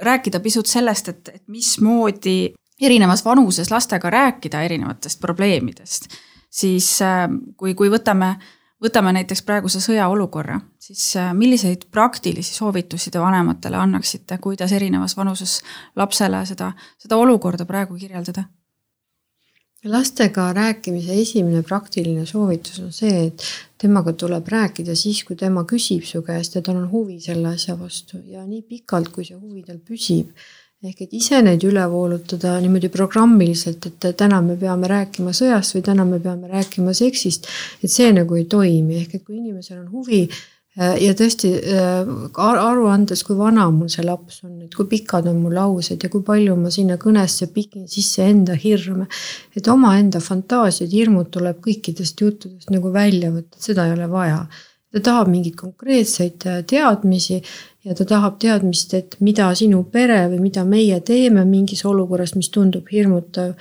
rääkida 0.00 0.38
pisut 0.40 0.66
sellest, 0.66 1.08
et, 1.08 1.28
et 1.28 1.42
mismoodi 1.48 2.54
erinevas 2.80 3.24
vanuses 3.24 3.70
lastega 3.70 4.10
rääkida 4.10 4.62
erinevatest 4.62 5.20
probleemidest, 5.20 6.06
siis 6.50 7.02
äh, 7.02 7.26
kui, 7.56 7.74
kui 7.74 7.90
võtame, 7.90 8.36
võtame 8.82 9.12
näiteks 9.12 9.42
praeguse 9.42 9.80
sõjaolukorra, 9.82 10.60
siis 10.78 11.16
äh, 11.16 11.32
milliseid 11.34 11.88
praktilisi 11.90 12.54
soovitusi 12.54 13.10
te 13.10 13.18
vanematele 13.18 13.76
annaksite, 13.76 14.38
kuidas 14.38 14.72
erinevas 14.72 15.16
vanuses 15.16 15.58
lapsele 15.96 16.44
seda, 16.46 16.72
seda 16.98 17.16
olukorda 17.16 17.66
praegu 17.66 17.98
kirjeldada? 17.98 18.44
Lastega 19.84 20.52
rääkimise 20.52 21.14
esimene 21.20 21.62
praktiline 21.62 22.26
soovitus 22.26 22.80
on 22.82 22.92
see, 22.92 23.28
et 23.28 23.44
temaga 23.78 24.12
tuleb 24.12 24.48
rääkida 24.50 24.96
siis, 24.98 25.22
kui 25.24 25.36
tema 25.38 25.62
küsib 25.68 26.02
su 26.06 26.22
käest 26.26 26.58
ja 26.58 26.62
tal 26.62 26.80
on 26.80 26.88
huvi 26.90 27.20
selle 27.22 27.52
asja 27.54 27.78
vastu 27.78 28.18
ja 28.26 28.42
nii 28.46 28.64
pikalt, 28.66 29.12
kui 29.14 29.24
see 29.24 29.38
huvi 29.38 29.62
tal 29.66 29.78
püsib. 29.78 30.34
ehk 30.78 31.00
et 31.02 31.14
ise 31.18 31.40
neid 31.42 31.64
üle 31.66 31.82
voolutada 31.90 32.52
niimoodi 32.62 32.86
programmiliselt, 32.88 33.86
et 33.86 34.04
täna 34.16 34.38
me 34.42 34.54
peame 34.56 34.86
rääkima 34.86 35.32
sõjast 35.34 35.74
või 35.74 35.82
täna 35.88 36.04
me 36.06 36.20
peame 36.22 36.46
rääkima 36.46 36.94
seksist, 36.94 37.48
et 37.82 37.90
see 37.90 38.12
nagu 38.14 38.38
ei 38.38 38.44
toimi, 38.44 39.00
ehk 39.00 39.16
et 39.18 39.24
kui 39.24 39.40
inimesel 39.40 39.80
on 39.80 39.88
huvi 39.90 40.28
ja 40.78 41.14
tõesti 41.18 41.50
äh, 41.58 42.10
aru 42.38 42.86
andes, 42.90 43.24
kui 43.26 43.36
vana 43.38 43.66
mul 43.74 43.90
see 43.90 44.04
laps 44.06 44.42
on, 44.46 44.60
et 44.62 44.74
kui 44.78 44.86
pikad 44.90 45.26
on 45.26 45.40
mu 45.42 45.50
laused 45.50 46.04
ja 46.04 46.10
kui 46.12 46.22
palju 46.26 46.54
ma 46.58 46.70
sinna 46.74 46.98
kõnesse 47.00 47.50
pikin 47.54 47.88
sisse 47.90 48.26
enda 48.30 48.54
hirme. 48.54 49.08
et 49.56 49.68
omaenda 49.68 50.20
fantaasiad, 50.22 50.92
hirmud 50.94 51.32
tuleb 51.34 51.58
kõikidest 51.64 52.22
juttudest 52.22 52.70
nagu 52.70 52.92
välja 52.94 53.32
võtta, 53.34 53.58
seda 53.58 53.88
ei 53.88 53.96
ole 53.96 54.06
vaja. 54.10 54.46
ta 54.92 55.00
tahab 55.04 55.28
mingeid 55.28 55.56
konkreetseid 55.58 56.46
äh, 56.46 56.62
teadmisi 56.62 57.42
ja 57.84 57.94
ta 57.94 58.04
tahab 58.04 58.38
teadmist, 58.38 58.94
et 58.94 59.16
mida 59.20 59.50
sinu 59.58 59.82
pere 59.90 60.28
või 60.30 60.44
mida 60.46 60.64
meie 60.64 61.00
teeme 61.00 61.44
mingis 61.44 61.84
olukorras, 61.84 62.36
mis 62.36 62.52
tundub 62.54 62.86
hirmutav 62.92 63.56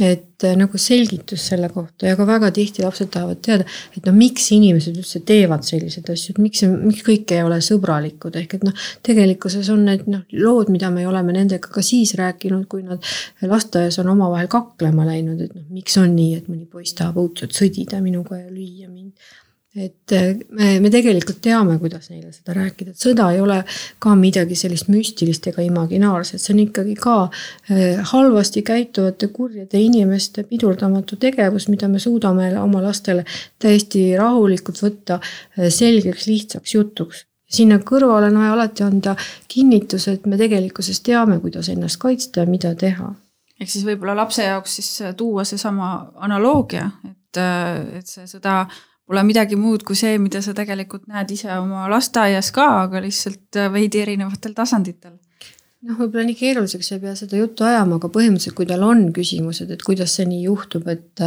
et 0.00 0.44
äh, 0.44 0.54
nagu 0.56 0.78
selgitus 0.80 1.42
selle 1.50 1.68
kohta 1.68 2.06
ja 2.08 2.16
ka 2.16 2.24
väga 2.24 2.48
tihti 2.56 2.80
lapsed 2.80 3.10
tahavad 3.12 3.42
teada, 3.44 3.66
et 3.92 4.06
no 4.08 4.14
miks 4.16 4.46
inimesed 4.56 4.96
üldse 4.96 5.20
teevad 5.28 5.66
selliseid 5.68 6.08
asju, 6.14 6.32
et 6.32 6.40
miks, 6.40 6.62
miks 6.70 7.04
kõik 7.04 7.34
ei 7.36 7.42
ole 7.44 7.58
sõbralikud, 7.64 8.38
ehk 8.40 8.56
et 8.56 8.64
noh. 8.64 8.86
tegelikkuses 9.04 9.68
on 9.74 9.84
need 9.90 10.08
noh, 10.08 10.24
lood, 10.32 10.72
mida 10.72 10.88
me 10.94 11.04
oleme 11.08 11.36
nendega 11.36 11.68
ka 11.74 11.84
siis 11.84 12.14
rääkinud, 12.16 12.64
kui 12.72 12.86
nad 12.86 13.04
lasteaias 13.44 14.00
on 14.00 14.08
omavahel 14.14 14.48
kaklema 14.52 15.04
läinud, 15.10 15.44
et 15.44 15.52
noh, 15.52 15.68
miks 15.76 16.00
on 16.00 16.16
nii, 16.16 16.40
et 16.40 16.48
mõni 16.48 16.64
poiss 16.64 16.96
tahab 16.96 17.20
õudselt 17.20 17.52
sõdida 17.52 18.00
minuga 18.00 18.40
ja 18.40 18.48
lüüa 18.48 18.88
mind 18.88 19.12
et 19.76 20.12
äh, 20.12 20.36
me, 20.50 20.74
me 20.84 20.90
tegelikult 20.92 21.38
teame, 21.44 21.78
kuidas 21.80 22.10
neile 22.12 22.28
seda 22.34 22.52
rääkida, 22.56 22.92
et 22.92 23.00
sõda 23.00 23.30
ei 23.32 23.40
ole 23.40 23.62
ka 24.02 24.12
midagi 24.18 24.56
sellist 24.58 24.90
müstilist 24.92 25.46
ega 25.48 25.64
imaginaarset, 25.64 26.42
see 26.42 26.52
on 26.52 26.60
ikkagi 26.66 26.96
ka 27.00 27.16
äh, 27.24 28.02
halvasti 28.12 28.62
käituvate 28.68 29.30
kurjade 29.32 29.80
inimeste 29.80 30.44
pidurdamatu 30.48 31.16
tegevus, 31.22 31.70
mida 31.72 31.88
me 31.88 32.02
suudame 32.02 32.50
oma 32.60 32.84
lastele 32.84 33.24
täiesti 33.62 34.10
rahulikult 34.20 34.82
võtta 34.84 35.20
äh, 35.22 35.70
selgeks, 35.72 36.28
lihtsaks 36.28 36.76
jutuks. 36.76 37.24
Sinna 37.52 37.80
kõrvale 37.84 38.30
on 38.30 38.38
vaja 38.40 38.52
alati 38.54 38.84
anda 38.84 39.16
kinnitus, 39.48 40.06
et 40.08 40.28
me 40.28 40.38
tegelikkuses 40.40 41.00
teame, 41.04 41.36
kuidas 41.40 41.68
ennast 41.72 42.00
kaitsta 42.00 42.44
ja 42.44 42.48
mida 42.48 42.74
teha. 42.76 43.10
ehk 43.60 43.70
siis 43.70 43.84
võib-olla 43.88 44.16
lapse 44.20 44.44
jaoks 44.44 44.80
siis 44.80 45.16
tuua 45.16 45.44
seesama 45.48 46.12
analoogia, 46.28 46.90
et, 47.08 47.40
et 47.40 48.08
see 48.08 48.24
sõda 48.28 48.64
pole 49.12 49.26
midagi 49.28 49.58
muud 49.60 49.84
kui 49.84 49.98
see, 49.98 50.16
mida 50.22 50.40
sa 50.44 50.56
tegelikult 50.56 51.04
näed 51.12 51.36
ise 51.36 51.52
oma 51.58 51.84
lasteaias 51.92 52.48
ka, 52.56 52.68
aga 52.86 53.04
lihtsalt 53.04 53.60
äh, 53.60 53.68
veidi 53.72 54.00
erinevatel 54.06 54.56
tasanditel 54.56 55.18
noh, 55.82 55.98
võib-olla 55.98 56.24
nii 56.28 56.36
keeruliseks 56.38 56.92
ei 56.94 57.00
pea 57.02 57.12
seda 57.18 57.38
juttu 57.38 57.66
ajama, 57.66 57.98
aga 57.98 58.10
põhimõtteliselt, 58.14 58.54
kui 58.58 58.68
tal 58.70 58.84
on 58.86 59.02
küsimused, 59.14 59.70
et 59.74 59.82
kuidas 59.86 60.14
see 60.18 60.28
nii 60.30 60.44
juhtub, 60.46 60.86
et. 60.92 61.22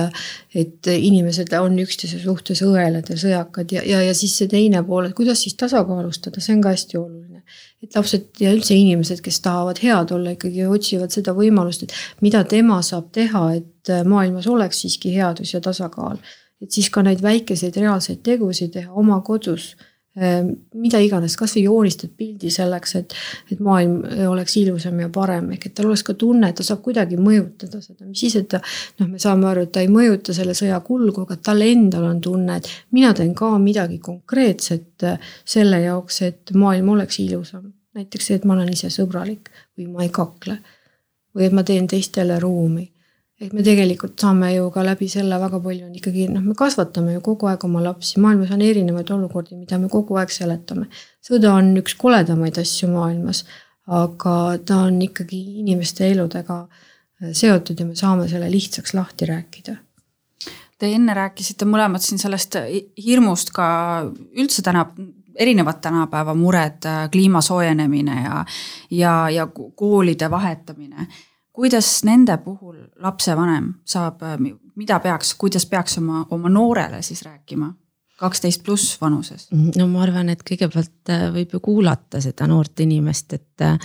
et 0.55 0.91
inimesed 0.95 1.51
on 1.59 1.75
üksteise 1.81 2.21
suhtes 2.21 2.61
õelad 2.63 3.09
ja 3.11 3.17
sõjakad 3.19 3.73
ja, 3.75 3.83
ja, 3.85 4.01
ja 4.05 4.13
siis 4.17 4.35
see 4.39 4.49
teine 4.51 4.83
pool, 4.87 5.09
et 5.09 5.17
kuidas 5.17 5.43
siis 5.43 5.57
tasakaalustada, 5.59 6.43
see 6.43 6.55
on 6.55 6.63
ka 6.63 6.73
hästi 6.75 6.99
oluline. 7.01 7.43
et 7.83 7.95
lapsed 7.95 8.39
ja 8.41 8.53
üldse 8.55 8.73
inimesed, 8.73 9.19
kes 9.21 9.41
tahavad 9.45 9.81
head 9.83 10.13
olla, 10.15 10.33
ikkagi 10.33 10.65
otsivad 10.65 11.13
seda 11.13 11.35
võimalust, 11.37 11.83
et 11.85 12.23
mida 12.25 12.43
tema 12.49 12.79
saab 12.85 13.11
teha, 13.13 13.43
et 13.59 13.93
maailmas 14.07 14.47
oleks 14.49 14.81
siiski 14.81 15.13
headus 15.17 15.53
ja 15.53 15.61
tasakaal 15.61 16.17
et 16.61 16.71
siis 16.71 16.89
ka 16.89 17.03
neid 17.03 17.21
väikeseid 17.21 17.75
reaalseid 17.77 18.23
tegusid 18.23 18.71
teha 18.77 18.93
oma 18.93 19.19
kodus 19.25 19.73
Ehm, 20.15 20.53
mida 20.79 20.99
iganes, 21.03 21.33
kasvõi 21.35 21.65
joonistad 21.65 22.13
pildi 22.15 22.47
selleks, 22.53 22.93
et, 23.01 23.15
et 23.51 23.59
maailm 23.59 23.97
oleks 24.29 24.53
ilusam 24.61 25.01
ja 25.03 25.09
parem, 25.11 25.49
ehk 25.51 25.67
et 25.67 25.73
tal 25.75 25.89
oleks 25.89 26.05
ka 26.07 26.15
tunne, 26.15 26.47
et 26.47 26.55
ta 26.55 26.63
saab 26.63 26.79
kuidagi 26.85 27.19
mõjutada 27.19 27.81
seda, 27.83 28.07
mis 28.07 28.23
siis, 28.23 28.37
et 28.39 28.47
ta. 28.53 28.61
noh, 29.01 29.09
me 29.11 29.19
saame 29.19 29.49
aru, 29.49 29.65
et 29.67 29.73
ta 29.75 29.83
ei 29.83 29.91
mõjuta 29.91 30.31
selle 30.37 30.55
sõja 30.55 30.79
kulgu, 30.87 31.25
aga 31.27 31.35
tal 31.49 31.65
endal 31.67 32.07
on 32.07 32.23
tunne, 32.23 32.55
et 32.61 32.71
mina 32.95 33.11
teen 33.17 33.35
ka 33.35 33.51
midagi 33.59 33.99
konkreetset 34.07 35.03
äh, 35.03 35.29
selle 35.43 35.83
jaoks, 35.83 36.21
et 36.29 36.55
maailm 36.55 36.95
oleks 36.95 37.19
ilusam. 37.25 37.73
näiteks 37.99 38.31
see, 38.31 38.39
et 38.39 38.47
ma 38.47 38.55
olen 38.55 38.71
ise 38.71 38.87
sõbralik 38.95 39.51
või 39.75 39.91
ma 39.91 40.07
ei 40.07 40.15
kakle. 40.15 40.61
või 41.35 41.49
et 41.49 41.59
ma 41.59 41.67
teen 41.67 41.91
teistele 41.91 42.39
ruumi 42.39 42.87
et 43.41 43.51
me 43.51 43.63
tegelikult 43.63 44.15
saame 44.19 44.53
ju 44.53 44.69
ka 44.71 44.83
läbi 44.85 45.07
selle 45.11 45.37
väga 45.39 45.59
palju 45.63 45.89
on 45.89 45.95
ikkagi 45.99 46.29
noh, 46.31 46.43
me 46.43 46.55
kasvatame 46.57 47.17
ju 47.17 47.23
kogu 47.23 47.49
aeg 47.51 47.65
oma 47.67 47.81
lapsi, 47.83 48.19
maailmas 48.23 48.53
on 48.55 48.63
erinevaid 48.63 49.11
olukordi, 49.11 49.57
mida 49.59 49.79
me 49.79 49.89
kogu 49.91 50.15
aeg 50.21 50.31
seletame. 50.31 50.87
sõda 51.25 51.55
on 51.59 51.73
üks 51.81 51.97
koledamaid 51.99 52.59
asju 52.61 52.89
maailmas, 52.93 53.43
aga 53.91 54.35
ta 54.65 54.85
on 54.87 55.01
ikkagi 55.03 55.41
inimeste 55.65 56.07
eludega 56.13 56.61
äh, 56.63 57.33
seotud 57.33 57.79
ja 57.79 57.89
me 57.89 57.99
saame 57.99 58.29
selle 58.31 58.47
lihtsaks 58.51 58.95
lahti 58.95 59.27
rääkida. 59.27 59.75
Te 60.79 60.87
enne 60.91 61.13
rääkisite 61.15 61.67
mõlemad 61.67 62.03
siin 62.03 62.19
sellest 62.19 62.57
hirmust 63.03 63.53
ka 63.55 63.67
üldse 64.35 64.63
täna, 64.63 64.87
erinevad 65.35 65.83
tänapäeva 65.83 66.33
mured, 66.39 66.87
äh, 66.87 67.05
kliima 67.11 67.43
soojenemine 67.43 68.21
ja, 68.23 68.43
ja, 68.95 69.15
ja 69.41 69.49
koolide 69.51 70.31
vahetamine 70.31 71.11
kuidas 71.55 72.03
nende 72.03 72.37
puhul 72.43 72.77
lapsevanem 73.03 73.73
saab, 73.87 74.21
mida 74.75 74.99
peaks, 74.99 75.33
kuidas 75.39 75.65
peaks 75.65 75.97
oma, 76.01 76.25
oma 76.35 76.51
noorele 76.51 77.01
siis 77.01 77.23
rääkima? 77.25 77.73
kaksteist 78.19 78.63
pluss 78.63 78.95
vanuses? 79.01 79.49
no 79.51 79.87
ma 79.91 80.03
arvan, 80.05 80.29
et 80.31 80.43
kõigepealt 80.47 81.11
äh, 81.11 81.27
võib 81.35 81.55
ju 81.57 81.59
kuulata 81.63 82.21
seda 82.23 82.47
noort 82.47 82.79
inimest, 82.85 83.33
et, 83.35 83.54
äh, 83.63 83.77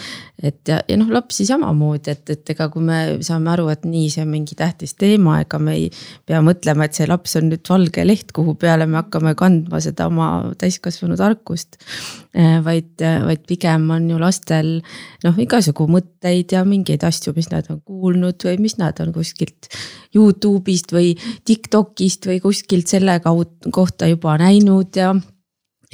et 0.42 0.68
ja, 0.68 0.80
ja 0.88 0.96
noh, 0.98 1.10
lapsi 1.12 1.44
samamoodi, 1.48 2.14
et, 2.14 2.32
et 2.34 2.52
ega 2.54 2.68
kui 2.72 2.84
me 2.84 2.98
saame 3.24 3.52
aru, 3.52 3.68
et 3.72 3.84
nii, 3.88 4.08
see 4.12 4.24
on 4.24 4.30
mingi 4.32 4.56
tähtis 4.58 4.96
teema, 4.98 5.40
ega 5.44 5.60
me 5.62 5.76
ei 5.78 5.88
pea 6.28 6.40
mõtlema, 6.44 6.86
et 6.86 6.98
see 6.98 7.08
laps 7.10 7.36
on 7.40 7.50
nüüd 7.50 7.70
valge 7.70 8.04
leht, 8.06 8.34
kuhu 8.36 8.56
peale 8.60 8.88
me 8.90 9.00
hakkame 9.00 9.34
kandma 9.38 9.82
seda 9.84 10.08
oma 10.10 10.30
täiskasvanu 10.60 11.18
tarkust. 11.20 11.80
Vaid, 12.64 13.02
vaid 13.02 13.40
pigem 13.48 13.88
on 13.90 14.04
ju 14.06 14.18
lastel 14.20 14.68
noh, 15.24 15.38
igasugu 15.42 15.88
mõtteid 15.90 16.54
ja 16.54 16.62
mingeid 16.66 17.02
asju, 17.06 17.34
mis 17.34 17.50
nad 17.50 17.66
on 17.72 17.80
kuulnud 17.82 18.46
või 18.46 18.60
mis 18.62 18.76
nad 18.78 19.00
on 19.02 19.10
kuskilt 19.14 19.66
Youtube'ist 20.14 20.94
või 20.94 21.16
Tiktokist 21.46 22.30
või 22.30 22.38
kuskilt 22.42 22.90
selle 22.90 23.18
kaudu 23.24 23.72
kohta 23.74 24.06
juba 24.10 24.36
näinud 24.40 24.96
ja 24.96 25.12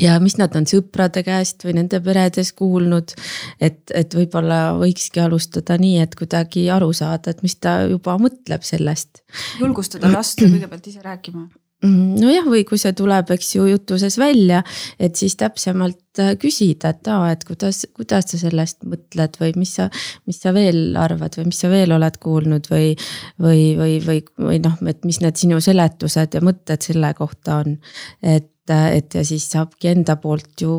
ja 0.00 0.16
mis 0.20 0.36
nad 0.40 0.54
on 0.58 0.66
sõprade 0.68 1.22
käest 1.26 1.64
või 1.66 1.76
nende 1.80 2.00
peredes 2.04 2.52
kuulnud. 2.56 3.14
et, 3.60 3.82
et 3.94 4.14
võib-olla 4.14 4.76
võikski 4.80 5.22
alustada 5.24 5.78
nii, 5.80 6.00
et 6.04 6.16
kuidagi 6.18 6.68
aru 6.70 6.92
saada, 6.96 7.30
et 7.30 7.44
mis 7.46 7.56
ta 7.56 7.82
juba 7.90 8.18
mõtleb 8.20 8.64
sellest. 8.66 9.22
julgustada 9.60 10.12
last 10.12 10.40
kõigepealt 10.40 10.92
ise 10.92 11.04
rääkima 11.04 11.48
Mm, 11.84 12.14
nojah, 12.16 12.46
või 12.48 12.62
kui 12.64 12.78
see 12.80 12.94
tuleb, 12.96 13.28
eks 13.34 13.50
ju, 13.58 13.66
jutuses 13.68 14.14
välja, 14.16 14.62
et 15.02 15.18
siis 15.20 15.34
täpsemalt 15.36 16.22
äh, 16.22 16.30
küsida, 16.40 16.94
et 16.94 17.10
aa, 17.12 17.34
et 17.34 17.44
kuidas, 17.44 17.82
kuidas 17.92 18.30
sa 18.32 18.40
sellest 18.40 18.80
mõtled 18.88 19.36
või 19.42 19.52
mis 19.60 19.74
sa, 19.76 19.90
mis 20.24 20.40
sa 20.40 20.54
veel 20.56 20.96
arvad 20.96 21.36
või 21.36 21.50
mis 21.50 21.60
sa 21.60 21.68
veel 21.68 21.92
oled 21.92 22.16
kuulnud 22.22 22.70
või. 22.72 22.94
või, 23.36 23.68
või, 23.76 24.00
või, 24.06 24.24
või 24.40 24.62
noh, 24.64 24.80
et 24.88 25.04
mis 25.04 25.20
need 25.20 25.36
sinu 25.36 25.60
seletused 25.60 26.38
ja 26.38 26.40
mõtted 26.40 26.80
selle 26.88 27.12
kohta 27.18 27.60
on, 27.60 27.76
et 28.24 28.48
et 28.70 29.14
ja 29.14 29.22
siis 29.24 29.44
saabki 29.52 29.88
enda 29.92 30.16
poolt 30.20 30.60
ju 30.60 30.72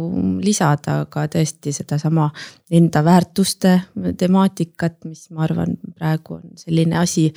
lisada 0.43 0.99
ka 1.09 1.25
tõesti 1.31 1.71
sedasama 1.75 2.27
enda 2.71 3.03
väärtuste 3.05 3.73
temaatikat, 4.17 4.97
mis 5.05 5.29
ma 5.31 5.45
arvan, 5.45 5.77
praegu 5.95 6.37
on 6.39 6.57
selline 6.59 6.97
asi. 6.99 7.27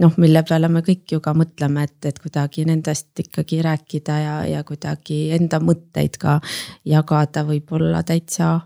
noh, 0.00 0.14
mille 0.16 0.42
peale 0.48 0.68
me 0.68 0.82
kõik 0.86 1.16
ju 1.16 1.20
ka 1.20 1.34
mõtleme, 1.36 1.84
et, 1.84 1.98
et 2.08 2.18
kuidagi 2.18 2.64
nendest 2.68 3.24
ikkagi 3.24 3.60
rääkida 3.66 4.18
ja, 4.22 4.36
ja 4.48 4.64
kuidagi 4.64 5.30
enda 5.36 5.60
mõtteid 5.60 6.16
ka 6.20 6.40
jagada, 6.84 7.44
võib-olla 7.44 8.02
täitsa 8.06 8.58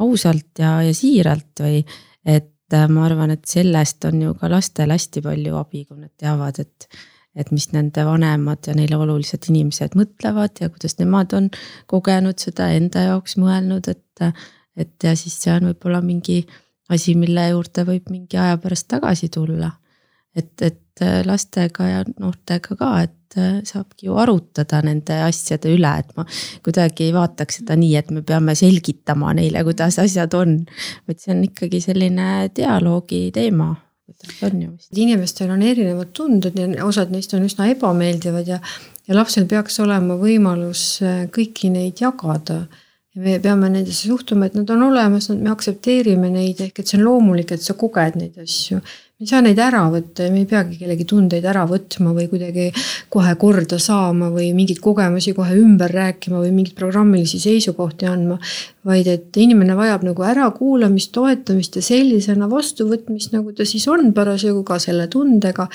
ausalt 0.00 0.58
ja, 0.58 0.80
ja 0.82 0.94
siiralt 0.94 1.62
või 1.62 1.84
et 2.24 2.50
ma 2.90 3.04
arvan, 3.06 3.30
et 3.34 3.44
sellest 3.46 4.04
on 4.08 4.22
ju 4.22 4.34
ka 4.38 4.48
lastel 4.50 4.90
hästi 4.90 5.22
palju 5.22 5.58
abi, 5.58 5.84
kui 5.84 6.00
nad 6.00 6.10
teavad, 6.18 6.58
et 6.58 6.88
et 7.36 7.50
mis 7.50 7.66
nende 7.74 8.04
vanemad 8.06 8.68
ja 8.68 8.74
neile 8.78 8.98
olulised 9.00 9.48
inimesed 9.50 9.96
mõtlevad 9.98 10.60
ja 10.62 10.70
kuidas 10.70 10.98
nemad 11.00 11.34
on 11.36 11.48
kogenud 11.90 12.38
seda 12.42 12.70
enda 12.76 13.08
jaoks 13.10 13.38
mõelnud, 13.40 13.90
et. 13.90 14.28
et 14.76 15.06
ja 15.06 15.14
siis 15.18 15.36
see 15.42 15.52
on 15.54 15.68
võib-olla 15.70 16.00
mingi 16.02 16.44
asi, 16.90 17.14
mille 17.18 17.48
juurde 17.48 17.84
võib 17.86 18.10
mingi 18.10 18.38
aja 18.38 18.56
pärast 18.58 18.88
tagasi 18.88 19.28
tulla. 19.28 19.70
et, 20.34 20.62
et 20.62 21.02
lastega 21.26 21.86
ja 21.86 22.00
noortega 22.18 22.76
ka, 22.78 22.88
et 23.02 23.36
saabki 23.66 24.06
ju 24.06 24.16
arutada 24.18 24.80
nende 24.82 25.16
asjade 25.26 25.70
üle, 25.74 25.90
et 25.98 26.10
ma 26.16 26.24
kuidagi 26.62 27.08
ei 27.08 27.14
vaataks 27.14 27.60
seda 27.60 27.76
nii, 27.78 27.94
et 27.98 28.10
me 28.14 28.22
peame 28.22 28.54
selgitama 28.58 29.32
neile, 29.34 29.62
kuidas 29.66 29.98
asjad 30.02 30.34
on. 30.34 30.60
vaid 31.06 31.22
see 31.22 31.34
on 31.34 31.42
ikkagi 31.46 31.80
selline 31.82 32.28
dialoogi 32.56 33.28
teema 33.34 33.74
on 34.42 34.62
ju 34.62 34.70
vist. 34.70 34.90
inimestel 34.96 35.50
on 35.50 35.62
erinevad 35.62 36.12
tunded 36.12 36.58
ja 36.58 36.86
osad 36.86 37.12
neist 37.12 37.34
on 37.34 37.44
üsna 37.46 37.68
ebameeldivad 37.72 38.48
ja, 38.48 38.58
ja 39.08 39.16
lapsel 39.16 39.46
peaks 39.50 39.80
olema 39.80 40.18
võimalus 40.20 40.84
äh, 41.02 41.24
kõiki 41.32 41.72
neid 41.72 42.02
jagada. 42.04 42.66
ja 43.14 43.22
me 43.22 43.38
peame 43.40 43.70
nendesse 43.70 44.08
suhtuma, 44.08 44.46
et 44.46 44.58
nad 44.58 44.70
on 44.74 44.88
olemas, 44.90 45.30
me 45.30 45.50
aktsepteerime 45.52 46.30
neid, 46.30 46.60
ehk 46.60 46.80
et 46.80 46.90
see 46.90 46.98
on 46.98 47.06
loomulik, 47.08 47.54
et 47.54 47.62
sa 47.62 47.76
koged 47.78 48.20
neid 48.20 48.38
asju 48.42 48.80
ei 49.24 49.30
saa 49.30 49.40
neid 49.40 49.60
ära 49.62 49.86
võtta 49.88 50.26
ja 50.26 50.32
me 50.32 50.42
ei 50.42 50.48
peagi 50.48 50.76
kellegi 50.76 51.06
tundeid 51.08 51.46
ära 51.48 51.62
võtma 51.68 52.12
või 52.12 52.26
kuidagi 52.28 52.66
kohe 53.12 53.32
korda 53.40 53.78
saama 53.80 54.28
või 54.34 54.50
mingeid 54.56 54.82
kogemusi 54.84 55.32
kohe 55.36 55.56
ümber 55.56 55.92
rääkima 55.96 56.42
või 56.42 56.52
mingeid 56.52 56.76
programmilisi 56.76 57.40
seisukohti 57.40 58.08
andma. 58.10 58.36
vaid 58.84 59.08
et 59.08 59.36
inimene 59.40 59.76
vajab 59.76 60.04
nagu 60.04 60.26
ärakuulamist, 60.28 61.12
toetamist 61.16 61.76
ja 61.76 61.82
sellisena 61.82 62.50
vastuvõtmist, 62.50 63.32
nagu 63.32 63.52
ta 63.56 63.64
siis 63.64 63.88
on 63.88 64.12
parasjagu 64.12 64.62
ka 64.62 64.78
selle 64.78 65.08
tundega. 65.08 65.68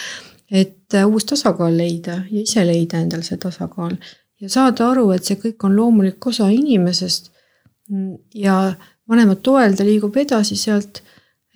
et 0.52 0.93
uus 1.06 1.26
tasakaal 1.26 1.76
leida 1.78 2.24
ja 2.30 2.41
ise 2.41 2.66
leida 2.66 3.02
endal 3.02 3.22
see 3.26 3.38
tasakaal 3.38 3.97
ja 4.41 4.50
saada 4.50 4.91
aru, 4.91 5.12
et 5.12 5.26
see 5.26 5.38
kõik 5.41 5.66
on 5.66 5.76
loomulik 5.76 6.26
osa 6.26 6.50
inimesest. 6.54 7.32
ja 8.36 8.76
vanemate 9.10 9.41
toel 9.41 9.74
ta 9.74 9.84
liigub 9.84 10.16
edasi 10.18 10.56
sealt 10.56 11.02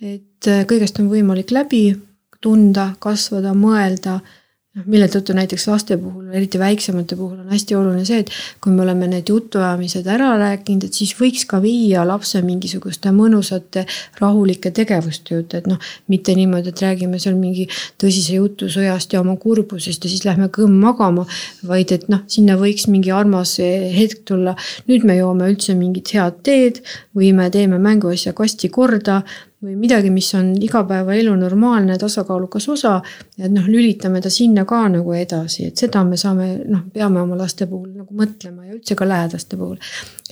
et 0.02 0.48
äh, 0.50 0.64
kõigest 0.68 0.98
on 1.00 1.10
võimalik 1.12 1.52
läbi 1.54 1.84
tunda, 2.44 2.90
kasvada, 3.00 3.54
mõelda 3.56 4.18
noh, 4.74 4.86
mille 4.90 5.06
tõttu 5.10 5.34
näiteks 5.36 5.66
laste 5.70 5.96
puhul, 6.00 6.26
eriti 6.34 6.58
väiksemate 6.58 7.16
puhul 7.18 7.38
on 7.44 7.52
hästi 7.52 7.76
oluline 7.78 8.04
see, 8.06 8.24
et 8.24 8.32
kui 8.62 8.74
me 8.74 8.82
oleme 8.84 9.06
need 9.10 9.30
jutuajamised 9.30 10.08
ära 10.10 10.32
rääkinud, 10.40 10.88
et 10.88 10.98
siis 10.98 11.14
võiks 11.18 11.46
ka 11.50 11.60
viia 11.62 12.02
lapse 12.06 12.42
mingisuguste 12.44 13.12
mõnusate 13.14 13.84
rahulike 14.20 14.74
tegevuste 14.74 15.36
juurde, 15.36 15.62
et 15.62 15.70
noh. 15.70 15.78
mitte 16.10 16.34
niimoodi, 16.36 16.74
et 16.74 16.84
räägime 16.84 17.20
seal 17.22 17.38
mingi 17.38 17.68
tõsise 18.02 18.40
jutu 18.40 18.68
sõjast 18.72 19.14
ja 19.14 19.22
oma 19.22 19.36
kurbusest 19.40 20.04
ja 20.04 20.12
siis 20.12 20.26
lähme 20.26 20.50
kõmm 20.52 20.76
magama. 20.82 21.26
vaid 21.66 21.92
et 21.94 22.08
noh, 22.10 22.24
sinna 22.26 22.58
võiks 22.60 22.88
mingi 22.90 23.14
armas 23.14 23.56
hetk 23.60 24.24
tulla. 24.26 24.56
nüüd 24.90 25.06
me 25.06 25.16
joome 25.16 25.48
üldse 25.52 25.78
mingit 25.78 26.12
head 26.14 26.42
teed 26.42 26.82
või 27.14 27.32
me 27.32 27.50
teeme 27.50 27.78
mänguasja 27.78 28.34
kasti 28.34 28.68
korda 28.68 29.22
või 29.64 29.74
midagi, 29.80 30.10
mis 30.12 30.28
on 30.36 30.52
igapäevaelu 30.62 31.34
normaalne 31.38 31.96
tasakaalukas 31.98 32.68
osa. 32.68 32.94
et 33.38 33.52
noh, 33.52 33.66
lülitame 33.68 34.20
ta 34.20 34.30
sinna 34.30 34.64
ka 34.64 34.82
nagu 34.88 35.12
edasi, 35.16 35.68
et 35.70 35.76
seda 35.80 36.04
me 36.04 36.16
saame, 36.20 36.48
noh, 36.68 36.84
peame 36.92 37.20
oma 37.22 37.38
laste 37.38 37.66
puhul 37.70 37.90
nagu 37.96 38.14
mõtlema 38.14 38.66
ja 38.66 38.74
üldse 38.76 38.96
ka 38.98 39.08
lähedaste 39.08 39.56
puhul. 39.56 39.78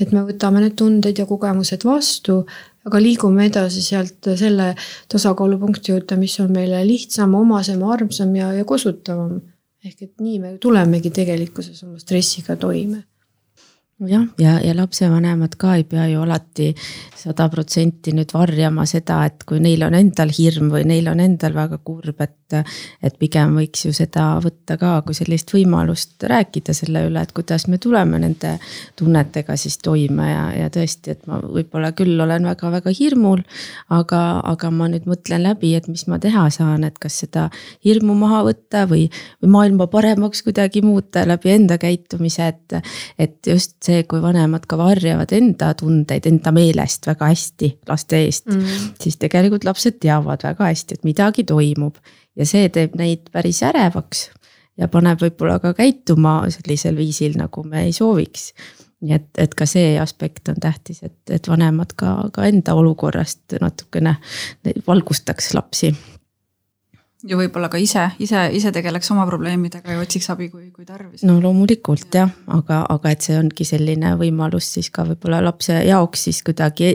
et 0.01 0.13
me 0.13 0.25
võtame 0.29 0.65
need 0.65 0.77
tunded 0.77 1.19
ja 1.19 1.27
kogemused 1.27 1.85
vastu, 1.85 2.43
aga 2.85 3.01
liigume 3.03 3.47
edasi 3.47 3.83
sealt 3.83 4.33
selle 4.37 4.75
tasakaalupunkti 5.09 5.93
juurde, 5.93 6.17
mis 6.17 6.39
on 6.41 6.53
meile 6.53 6.85
lihtsam, 6.87 7.35
omasem, 7.35 7.83
armsam 7.83 8.35
ja, 8.37 8.53
ja 8.53 8.65
kosutavam. 8.65 9.41
ehk 9.85 10.03
et 10.03 10.21
nii 10.21 10.39
me 10.39 10.59
tulemegi 10.63 11.11
tegelikkuses 11.11 11.83
oma 11.83 11.99
stressiga 11.99 12.57
toime 12.57 13.03
jah, 14.09 14.27
ja, 14.39 14.59
ja 14.65 14.75
lapsevanemad 14.77 15.57
ka 15.59 15.77
ei 15.79 15.85
pea 15.89 16.07
ju 16.11 16.23
alati 16.23 16.73
sada 17.23 17.47
protsenti 17.53 18.13
nüüd 18.17 18.33
varjama 18.35 18.85
seda, 18.89 19.21
et 19.29 19.45
kui 19.47 19.61
neil 19.63 19.83
on 19.87 19.95
endal 19.95 20.33
hirm 20.35 20.73
või 20.73 20.85
neil 20.89 21.09
on 21.13 21.21
endal 21.23 21.55
väga 21.55 21.79
kurb, 21.85 22.19
et, 22.25 22.57
et 23.03 23.19
pigem 23.21 23.55
võiks 23.59 23.87
ju 23.87 23.93
seda 23.97 24.25
võtta 24.43 24.77
ka 24.81 24.95
kui 25.07 25.15
sellist 25.17 25.53
võimalust 25.55 26.27
rääkida 26.29 26.75
selle 26.77 27.05
üle, 27.09 27.23
et 27.23 27.35
kuidas 27.37 27.69
me 27.71 27.79
tuleme 27.83 28.19
nende 28.23 28.57
tunnetega 28.99 29.57
siis 29.61 29.79
toime 29.83 30.29
ja, 30.31 30.45
ja 30.65 30.73
tõesti, 30.73 31.15
et 31.15 31.27
ma 31.31 31.39
võib-olla 31.43 31.93
küll 31.97 32.19
olen 32.21 32.49
väga-väga 32.51 32.95
hirmul. 32.99 33.45
aga, 33.93 34.23
aga 34.49 34.71
ma 34.75 34.89
nüüd 34.91 35.07
mõtlen 35.09 35.45
läbi, 35.47 35.75
et 35.77 35.89
mis 35.89 36.07
ma 36.11 36.19
teha 36.23 36.49
saan, 36.51 36.85
et 36.89 36.99
kas 37.03 37.21
seda 37.25 37.49
hirmu 37.85 38.17
maha 38.19 38.43
võtta 38.49 38.87
või, 38.91 39.07
või 39.43 39.55
maailma 39.57 39.87
paremaks 39.93 40.43
kuidagi 40.47 40.83
muuta 40.83 41.27
läbi 41.29 41.55
enda 41.55 41.79
käitumise, 41.79 42.49
et. 42.53 42.83
et 43.19 43.39
just 43.47 43.77
see, 43.85 43.92
kui 44.09 44.23
vanemad 44.23 44.67
ka 44.69 44.79
varjavad 44.81 45.33
enda 45.37 45.73
tundeid 45.79 46.27
enda 46.29 46.53
meelest 46.55 47.07
väga 47.07 47.31
hästi 47.33 47.73
laste 47.89 48.21
eest 48.25 48.51
mm, 48.51 48.93
siis 49.03 49.19
tegelikult 49.21 49.65
lapsed 49.69 49.99
teavad 50.03 50.45
väga 50.45 50.71
hästi, 50.71 50.99
et 50.99 51.09
midagi 51.09 51.45
toimub. 51.49 51.99
Ja 52.37 52.47
see 52.49 52.69
teeb 52.73 52.95
neid 52.97 53.29
päris 53.33 53.61
ärevaks 53.67 54.31
ja 54.81 54.89
paneb 54.89 55.21
võib-olla 55.21 55.59
ka 55.61 55.75
käituma 55.77 56.39
sellisel 56.53 56.97
viisil, 56.97 57.37
nagu 57.41 57.65
me 57.69 57.87
ei 57.89 57.93
sooviks. 57.93 58.53
nii 59.03 59.17
et, 59.19 59.29
et 59.39 59.55
ka 59.59 59.67
see 59.67 59.99
aspekt 59.99 60.49
on 60.49 60.61
tähtis, 60.63 61.03
et, 61.03 61.19
et 61.31 61.49
vanemad 61.49 61.93
ka, 61.99 62.31
ka 62.33 62.47
enda 62.47 62.75
olukorrast 62.79 63.59
natukene 63.61 64.17
valgustaks 64.87 65.55
lapsi 65.59 65.93
ja 67.29 67.39
võib-olla 67.39 67.69
ka 67.73 67.79
ise, 67.81 68.05
ise, 68.23 68.43
ise 68.57 68.73
tegeleks 68.75 69.11
oma 69.15 69.25
probleemidega 69.29 69.95
ja 69.95 70.03
otsiks 70.03 70.29
abi, 70.35 70.49
kui, 70.53 70.69
kui 70.75 70.87
tarvis. 70.89 71.25
no 71.29 71.39
loomulikult 71.43 72.15
jah, 72.19 72.31
aga, 72.55 72.83
aga 72.93 73.15
et 73.15 73.27
see 73.27 73.39
ongi 73.39 73.67
selline 73.69 74.15
võimalus 74.21 74.73
siis 74.77 74.91
ka 74.95 75.07
võib-olla 75.09 75.43
lapse 75.45 75.79
jaoks 75.87 76.29
siis 76.29 76.43
kuidagi 76.47 76.93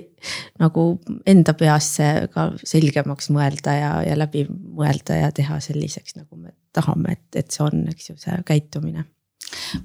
nagu 0.62 0.88
enda 1.28 1.56
peas 1.58 1.92
see 2.00 2.28
ka 2.34 2.50
selgemaks 2.64 3.32
mõelda 3.34 3.76
ja, 3.78 3.92
ja 4.08 4.18
läbi 4.20 4.46
mõelda 4.50 5.22
ja 5.22 5.32
teha 5.36 5.62
selliseks, 5.64 6.18
nagu 6.20 6.40
me 6.40 6.56
tahame, 6.76 7.18
et, 7.18 7.44
et 7.44 7.54
see 7.54 7.64
on, 7.66 7.86
eks 7.92 8.12
ju, 8.12 8.18
see 8.22 8.42
käitumine 8.48 9.08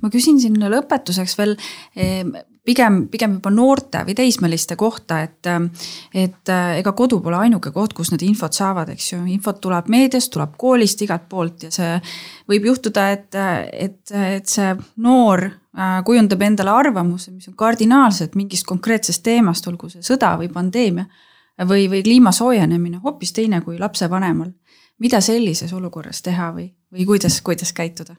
ma 0.00 0.10
küsin 0.12 0.40
siin 0.40 0.58
lõpetuseks 0.62 1.36
veel 1.38 1.56
pigem, 2.64 3.06
pigem 3.10 3.36
juba 3.38 3.50
noorte 3.52 4.02
või 4.06 4.14
teismeliste 4.16 4.76
kohta, 4.78 5.20
et, 5.26 5.48
et 6.14 6.52
ega 6.78 6.92
kodu 6.96 7.18
pole 7.22 7.40
ainuke 7.42 7.72
koht, 7.74 7.94
kus 7.96 8.12
nad 8.14 8.22
infot 8.22 8.54
saavad, 8.54 8.92
eks 8.94 9.12
ju, 9.12 9.22
infot 9.34 9.58
tuleb 9.62 9.90
meediast, 9.92 10.32
tuleb 10.34 10.54
koolist, 10.60 11.02
igalt 11.02 11.26
poolt 11.30 11.66
ja 11.66 11.72
see 11.74 11.90
võib 12.50 12.70
juhtuda, 12.70 13.08
et, 13.16 13.40
et, 13.72 14.00
et 14.36 14.48
see 14.48 14.70
noor 15.02 15.44
äh, 15.48 15.98
kujundab 16.06 16.46
endale 16.46 16.74
arvamuse, 16.84 17.34
mis 17.34 17.50
on 17.50 17.58
kardinaalselt 17.58 18.38
mingist 18.38 18.66
konkreetsest 18.68 19.24
teemast, 19.26 19.66
olgu 19.70 19.90
see 19.92 20.04
sõda 20.06 20.36
või 20.40 20.50
pandeemia 20.52 21.08
või, 21.68 21.88
või 21.90 22.02
kliima 22.02 22.32
soojenemine, 22.34 23.02
hoopis 23.02 23.34
teine 23.34 23.60
kui 23.60 23.78
lapsevanemal. 23.78 24.52
mida 25.02 25.20
sellises 25.20 25.72
olukorras 25.72 26.22
teha 26.22 26.52
või, 26.54 26.68
või 26.92 27.06
kuidas, 27.06 27.40
kuidas 27.42 27.72
käituda? 27.72 28.14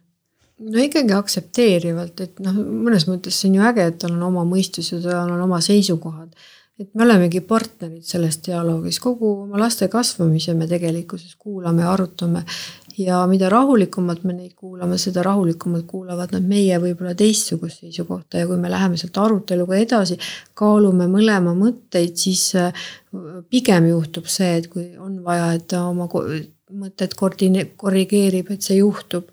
No 0.64 0.84
ikkagi 0.84 1.16
aktsepteerivalt, 1.16 2.24
et 2.24 2.42
noh, 2.44 2.58
mõnes 2.58 3.08
mõttes 3.10 3.38
see 3.40 3.52
on 3.52 3.60
ju 3.60 3.68
äge, 3.70 3.88
et 3.90 4.02
tal 4.02 4.16
on 4.16 4.28
oma 4.30 4.44
mõistus 4.48 4.92
ja 4.94 5.00
tal 5.04 5.34
on 5.34 5.46
oma 5.46 5.62
seisukohad. 5.64 6.34
et 6.80 6.90
me 6.98 7.04
olemegi 7.06 7.40
partnerid 7.46 8.02
selles 8.04 8.40
dialoogis, 8.44 8.98
kogu 9.00 9.30
oma 9.44 9.60
laste 9.62 9.88
kasvamise 9.94 10.56
me 10.58 10.66
tegelikkuses 10.68 11.36
kuulame 11.38 11.84
ja 11.84 11.92
arutame. 11.94 12.46
ja 12.98 13.24
mida 13.28 13.50
rahulikumalt 13.50 14.24
me 14.24 14.34
neid 14.34 14.54
kuulame, 14.54 14.98
seda 14.98 15.24
rahulikumalt 15.26 15.86
kuulavad 15.90 16.34
nad 16.34 16.44
meie 16.46 16.78
võib-olla 16.80 17.16
teistsugust 17.18 17.82
seisukohta 17.82 18.38
ja 18.38 18.48
kui 18.48 18.58
me 18.58 18.70
läheme 18.70 18.98
sealt 18.98 19.18
aruteluga 19.18 19.78
edasi, 19.82 20.18
kaalume 20.54 21.08
mõlema 21.10 21.56
mõtteid, 21.58 22.14
siis 22.18 22.52
äh, 22.56 22.86
pigem 23.50 23.90
juhtub 23.90 24.30
see, 24.30 24.58
et 24.60 24.68
kui 24.70 24.92
on 24.98 25.24
vaja, 25.26 25.54
et 25.58 25.68
ta 25.74 25.88
oma 25.90 26.08
mõtted 26.74 27.18
koordine-, 27.18 27.72
korrigeerib, 27.78 28.52
et 28.54 28.62
see 28.62 28.78
juhtub 28.78 29.30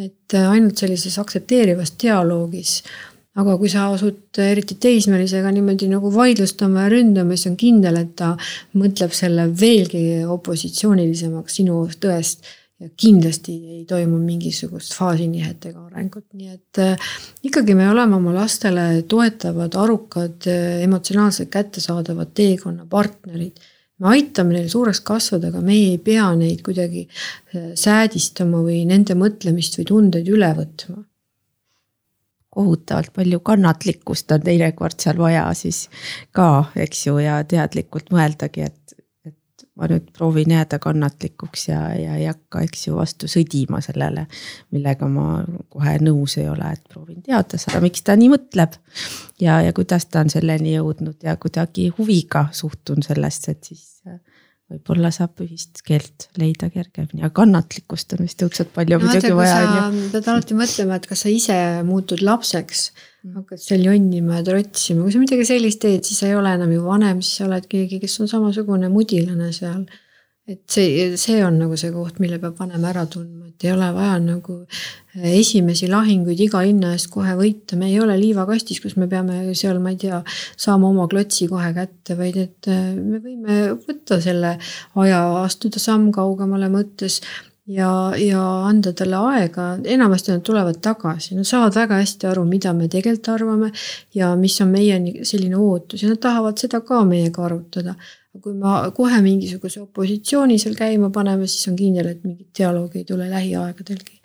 et 0.00 0.36
äh, 0.36 0.50
ainult 0.50 0.80
sellises 0.80 1.18
aktsepteerivas 1.20 1.94
dialoogis. 2.00 2.82
aga 3.32 3.54
kui 3.56 3.70
sa 3.72 3.86
asud 3.88 4.36
eriti 4.44 4.76
teismelisega 4.76 5.48
niimoodi 5.56 5.86
nagu 5.88 6.10
vaidlustama 6.12 6.82
ja 6.82 6.90
ründama, 6.92 7.32
siis 7.32 7.48
on 7.48 7.54
kindel, 7.56 7.96
et 8.02 8.10
ta 8.16 8.34
mõtleb 8.76 9.14
selle 9.16 9.46
veelgi 9.48 10.02
opositsioonilisemaks 10.28 11.56
sinu 11.60 11.86
tõest. 12.00 12.44
Ja 12.82 12.88
kindlasti 12.98 13.52
ei 13.76 13.84
toimu 13.86 14.16
mingisugust 14.18 14.96
faasinihet 14.98 15.68
ega 15.68 15.84
arengut, 15.86 16.24
nii 16.34 16.48
et 16.50 16.80
äh, 16.82 17.12
ikkagi 17.46 17.76
me 17.78 17.86
oleme 17.88 18.18
oma 18.18 18.34
lastele 18.34 19.04
toetavad, 19.08 19.76
arukad, 19.78 20.48
äh, 20.50 20.80
emotsionaalselt 20.82 21.52
kättesaadavad 21.52 22.34
teekonna 22.34 22.88
partnerid 22.90 23.62
me 24.02 24.10
aitame 24.16 24.56
neil 24.56 24.68
suureks 24.72 25.00
kasvada, 25.06 25.52
aga 25.52 25.62
meie 25.64 25.92
ei 25.94 26.02
pea 26.02 26.26
neid 26.38 26.60
kuidagi 26.66 27.06
äh, 27.06 27.72
säädistama 27.78 28.62
või 28.66 28.82
nende 28.88 29.16
mõtlemist 29.18 29.78
või 29.78 29.88
tundeid 29.92 30.28
üle 30.32 30.52
võtma. 30.58 31.02
kohutavalt 32.52 33.14
palju 33.16 33.38
kannatlikkust 33.40 34.32
on 34.34 34.42
teinekord 34.44 34.98
seal 35.00 35.16
vaja 35.16 35.46
siis 35.56 35.86
ka, 36.36 36.66
eks 36.76 37.06
ju, 37.06 37.16
ja 37.24 37.38
teadlikult 37.48 38.10
mõeldagi, 38.12 38.66
et 38.68 38.81
ma 39.76 39.88
nüüd 39.88 40.10
proovin 40.12 40.52
jääda 40.52 40.78
kannatlikuks 40.82 41.68
ja, 41.68 41.80
ja 41.96 42.16
ei 42.20 42.26
hakka, 42.28 42.60
eks 42.66 42.86
ju, 42.88 42.96
vastu 42.98 43.28
sõdima 43.30 43.80
sellele, 43.84 44.26
millega 44.74 45.08
ma 45.08 45.26
kohe 45.72 45.94
nõus 46.04 46.36
ei 46.42 46.48
ole, 46.52 46.74
et 46.76 46.82
proovin 46.92 47.22
teada 47.24 47.60
saada, 47.60 47.80
miks 47.84 48.04
ta 48.04 48.16
nii 48.18 48.28
mõtleb. 48.34 48.76
ja, 49.40 49.60
ja 49.64 49.72
kuidas 49.72 50.06
ta 50.06 50.20
on 50.20 50.30
selleni 50.32 50.76
jõudnud 50.76 51.24
ja 51.24 51.36
kuidagi 51.40 51.88
huviga 51.98 52.46
suhtun 52.52 53.02
sellesse, 53.06 53.56
et 53.56 53.72
siis 53.72 53.88
võib-olla 54.72 55.12
saab 55.14 55.44
ühist 55.44 55.84
keelt 55.86 56.28
leida 56.40 56.70
kergemini, 56.72 57.22
aga 57.22 57.34
kannatlikkust 57.42 58.16
on 58.16 58.24
vist 58.26 58.42
õudselt 58.44 58.72
palju 58.74 58.98
no, 58.98 59.06
muidugi 59.06 59.32
vaja. 59.36 59.62
sa 59.62 59.88
pead 60.16 60.28
alati 60.34 60.58
mõtlema, 60.58 60.98
et 60.98 61.08
kas 61.10 61.24
sa 61.26 61.32
ise 61.32 61.58
muutud 61.86 62.24
lapseks 62.24 62.90
Mm. 63.22 63.36
hakkad 63.38 63.60
seal 63.62 63.84
jonnima 63.86 64.40
ja 64.40 64.44
trotsima, 64.48 65.04
kui 65.04 65.12
sa 65.14 65.20
midagi 65.22 65.44
sellist 65.46 65.78
teed, 65.84 66.02
siis 66.02 66.18
sa 66.18 66.26
ei 66.26 66.34
ole 66.34 66.50
enam 66.56 66.72
ju 66.74 66.80
vanem, 66.82 67.20
siis 67.22 67.38
sa 67.38 67.44
oled 67.46 67.68
keegi, 67.70 68.00
kes 68.02 68.16
on 68.24 68.30
samasugune 68.30 68.90
mudilane 68.90 69.52
seal. 69.54 69.84
Et 70.48 70.62
see, 70.66 71.12
see 71.20 71.38
on 71.46 71.60
nagu 71.60 71.76
see 71.78 71.92
koht, 71.94 72.18
mille 72.22 72.40
peab 72.42 72.58
vanem 72.58 72.82
ära 72.88 73.04
tundma, 73.10 73.46
et 73.52 73.66
ei 73.66 73.70
ole 73.70 73.88
vaja 73.94 74.16
nagu 74.22 74.56
eh, 74.64 75.36
esimesi 75.36 75.86
lahinguid 75.90 76.40
iga 76.42 76.64
hinna 76.66 76.90
eest 76.96 77.12
kohe 77.12 77.36
võita, 77.38 77.78
me 77.78 77.92
ei 77.92 78.00
ole 78.02 78.16
liivakastis, 78.18 78.80
kus 78.82 78.96
me 78.98 79.06
peame 79.10 79.54
seal, 79.58 79.78
ma 79.82 79.94
ei 79.94 80.00
tea, 80.02 80.18
saama 80.58 80.90
oma 80.90 81.06
klotsi 81.10 81.46
kohe 81.50 81.70
kätte, 81.76 82.18
vaid 82.18 82.40
et 82.42 82.70
eh, 82.72 82.90
me 82.98 83.22
võime 83.22 83.62
võtta 83.86 84.18
selle 84.24 84.56
aja, 85.04 85.22
astuda 85.44 85.82
samm 85.82 86.10
kaugemale, 86.16 86.72
mõttes 86.74 87.20
ja, 87.66 87.90
ja 88.18 88.40
anda 88.66 88.92
talle 88.96 89.20
aega, 89.32 89.68
enamasti 89.84 90.32
nad 90.34 90.42
tulevad 90.46 90.80
tagasi, 90.82 91.36
nad 91.36 91.46
saavad 91.48 91.76
väga 91.76 92.00
hästi 92.00 92.26
aru, 92.32 92.44
mida 92.48 92.72
me 92.74 92.88
tegelikult 92.90 93.30
arvame 93.34 93.70
ja 94.14 94.32
mis 94.36 94.58
on 94.64 94.74
meie 94.74 94.98
selline 95.28 95.58
ootus 95.58 96.02
ja 96.02 96.10
nad 96.10 96.20
tahavad 96.22 96.58
seda 96.58 96.82
ka 96.86 97.04
meiega 97.06 97.46
arutada. 97.46 97.94
Kui 98.40 98.54
me 98.56 98.72
kohe 98.96 99.20
mingisuguse 99.20 99.80
opositsiooni 99.82 100.58
seal 100.58 100.74
käima 100.78 101.10
paneme, 101.12 101.46
siis 101.46 101.68
on 101.68 101.76
kindel, 101.76 102.08
et 102.14 102.24
mingit 102.24 102.48
dialoogi 102.58 103.02
ei 103.02 103.04
tule 103.04 103.28
lähiaegadelgi. 103.30 104.20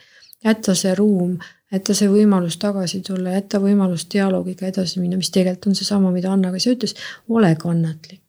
jätta 0.45 0.76
see 0.76 0.95
ruum, 0.95 1.38
jätta 1.72 1.95
see 1.97 2.08
võimalus 2.08 2.55
tagasi 2.62 3.01
tulla, 3.03 3.34
jätta 3.36 3.60
võimalus 3.60 4.08
dialoogiga 4.14 4.68
edasi 4.70 5.01
minna, 5.01 5.18
mis 5.18 5.32
tegelikult 5.34 5.74
on 5.74 5.76
seesama, 5.76 6.12
mida 6.12 6.32
Anna 6.32 6.53
ka 6.53 6.62
ise 6.62 6.76
ütles, 6.78 6.95
ole 7.30 7.55
kannatlik. 7.60 8.24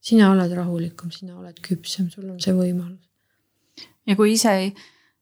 sina 0.00 0.32
oled 0.32 0.50
rahulikum, 0.50 1.10
sina 1.14 1.36
oled 1.38 1.60
küpsem, 1.62 2.08
sul 2.10 2.30
on 2.30 2.40
see 2.42 2.54
võimalus 2.56 3.12
ja 4.06 4.16
kui 4.16 4.34
ise 4.34 4.52
ei, 4.58 4.72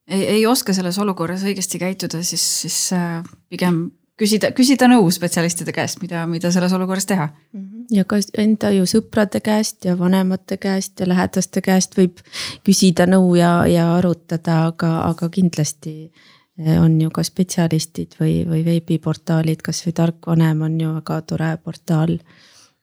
ei, 0.09 0.25
ei 0.37 0.47
oska 0.47 0.75
selles 0.77 0.99
olukorras 1.03 1.45
õigesti 1.47 1.81
käituda, 1.81 2.23
siis, 2.27 2.45
siis 2.65 2.79
äh, 2.97 3.21
pigem 3.53 3.87
küsida, 4.21 4.53
küsida 4.57 4.89
nõu 4.91 5.09
spetsialistide 5.15 5.75
käest, 5.75 6.01
mida, 6.03 6.27
mida 6.31 6.53
selles 6.55 6.75
olukorras 6.77 7.09
teha. 7.11 7.31
Mhm. 7.53 7.87
ja 7.91 8.05
ka 8.05 8.21
enda 8.39 8.71
ju 8.71 8.85
sõprade 8.87 9.41
käest 9.43 9.85
ja 9.85 9.97
vanemate 9.99 10.57
käest 10.63 11.01
ja 11.01 11.09
lähedaste 11.09 11.61
käest 11.61 11.97
võib 11.99 12.21
küsida 12.67 13.07
nõu 13.11 13.35
ja, 13.35 13.65
ja 13.67 13.89
arutada, 13.97 14.67
aga, 14.71 14.93
aga 15.09 15.29
kindlasti 15.29 15.95
äh, 16.05 16.77
on 16.83 17.01
ju 17.01 17.11
ka 17.11 17.25
spetsialistid 17.27 18.15
või, 18.21 18.45
või 18.47 18.63
veebiportaalid, 18.65 19.65
kasvõi 19.67 19.97
Tark 19.97 20.31
vanem 20.31 20.63
on 20.69 20.79
ju 20.81 20.95
väga 21.01 21.21
tore 21.27 21.57
portaal 21.65 22.19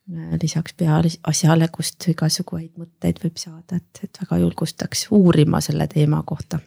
Äh, 0.07 0.38
lisaks 0.41 0.71
peaasjale, 0.77 1.67
kust 1.67 2.05
igasugu 2.07 2.61
häid 2.61 2.79
mõtteid 2.79 3.17
võib 3.19 3.39
saada, 3.41 3.75
et, 3.75 4.03
et 4.05 4.19
väga 4.21 4.39
julgustaks 4.39 5.07
uurima 5.11 5.59
selle 5.63 5.88
teema 5.91 6.21
kohta. 6.23 6.61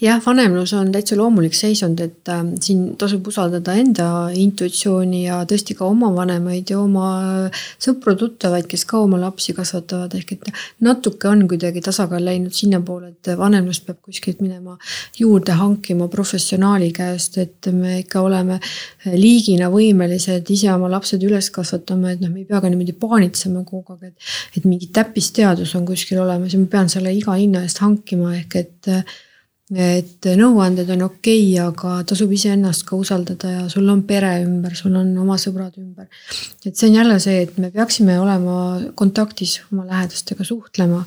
Jah, 0.00 0.20
vanemlus 0.26 0.72
on 0.78 0.92
täitsa 0.92 1.16
loomulik 1.18 1.54
seisund, 1.56 2.00
et 2.00 2.30
äh, 2.30 2.42
siin 2.62 2.96
tasub 2.98 3.26
usaldada 3.30 3.74
enda 3.78 4.06
intuitsiooni 4.34 5.24
ja 5.24 5.40
tõesti 5.48 5.74
ka 5.78 5.86
oma 5.88 6.10
vanemaid 6.14 6.70
ja 6.72 6.78
oma 6.80 7.08
sõpru-tuttavaid, 7.82 8.68
kes 8.70 8.84
ka 8.88 9.02
oma 9.04 9.20
lapsi 9.20 9.54
kasvatavad, 9.56 10.14
ehk 10.18 10.34
et 10.36 10.50
natuke 10.86 11.30
on 11.30 11.44
kuidagi 11.50 11.82
tasakaal 11.84 12.24
läinud 12.24 12.54
sinnapoole, 12.54 13.12
et 13.14 13.32
vanemlust 13.38 13.86
peab 13.88 14.00
kuskilt 14.06 14.42
minema 14.44 14.78
juurde 15.18 15.56
hankima 15.58 16.08
professionaali 16.12 16.92
käest, 16.96 17.38
et 17.42 17.70
me 17.74 17.98
ikka 18.02 18.22
oleme 18.22 18.60
liigina 19.14 19.70
võimelised 19.72 20.50
ise 20.54 20.70
oma 20.72 20.90
lapsed 20.92 21.22
üles 21.26 21.50
kasvatama, 21.54 22.14
et 22.14 22.22
noh, 22.22 22.32
me 22.32 22.44
ei 22.44 22.48
pea 22.48 22.62
ka 22.62 22.70
niimoodi 22.70 22.94
paanitsema 22.98 23.64
kogu 23.66 23.98
aeg, 23.98 24.12
et. 24.12 24.34
et 24.58 24.66
mingi 24.68 24.90
täppisteadus 24.94 25.74
on 25.78 25.86
kuskil 25.88 26.20
olemas 26.22 26.54
ja 26.54 26.60
ma 26.60 26.70
pean 26.70 26.90
selle 26.92 27.12
iga 27.14 27.34
hinna 27.38 27.64
eest 27.66 27.82
hankima, 27.82 28.34
ehk 28.38 28.62
et 28.62 28.92
et 29.76 30.24
nõuanded 30.38 30.88
on 30.94 31.04
okei 31.04 31.42
okay,, 31.52 31.58
aga 31.60 31.98
tasub 32.08 32.32
iseennast 32.32 32.86
ka 32.88 32.96
usaldada 32.96 33.50
ja 33.52 33.64
sul 33.68 33.88
on 33.92 34.02
pere 34.08 34.30
ümber, 34.40 34.72
sul 34.76 34.96
on 34.96 35.10
oma 35.20 35.36
sõbrad 35.40 35.76
ümber. 35.76 36.08
et 36.64 36.74
see 36.74 36.88
on 36.88 36.94
jälle 36.94 37.18
see, 37.20 37.42
et 37.42 37.58
me 37.58 37.70
peaksime 37.70 38.18
olema 38.20 38.80
kontaktis 38.94 39.60
oma 39.72 39.84
lähedastega, 39.84 40.44
suhtlema. 40.44 41.04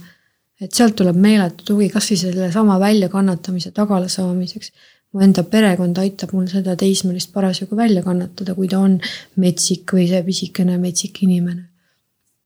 et 0.61 0.71
sealt 0.73 0.95
tuleb 0.95 1.17
meeletu 1.17 1.65
tugi, 1.65 1.89
kasvõi 1.89 2.19
sellesama 2.21 2.77
väljakannatamise 2.79 3.71
tagala 3.71 4.07
saamiseks. 4.07 4.71
mu 5.13 5.25
enda 5.25 5.43
perekond 5.43 5.97
aitab 5.97 6.31
mul 6.37 6.45
seda 6.47 6.75
teismelist 6.75 7.33
parasjagu 7.33 7.75
välja 7.75 8.03
kannatada, 8.03 8.53
kui 8.55 8.67
ta 8.67 8.79
on 8.79 8.99
metsik 9.35 9.89
või 9.97 10.07
see 10.07 10.23
pisikene 10.23 10.77
metsik 10.77 11.23
inimene 11.23 11.70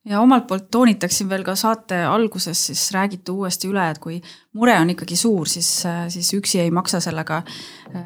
ja 0.05 0.21
omalt 0.21 0.47
poolt 0.47 0.67
toonitaksin 0.71 1.29
veel 1.29 1.43
ka 1.43 1.55
saate 1.55 2.03
alguses 2.05 2.67
siis 2.67 2.89
räägite 2.93 3.31
uuesti 3.31 3.69
üle, 3.71 3.87
et 3.89 3.99
kui 3.99 4.19
mure 4.53 4.75
on 4.79 4.93
ikkagi 4.93 5.17
suur, 5.19 5.49
siis, 5.49 5.69
siis 6.13 6.33
üksi 6.37 6.61
ei 6.61 6.71
maksa 6.71 6.99
sellega 7.03 7.41
äh, 7.95 8.03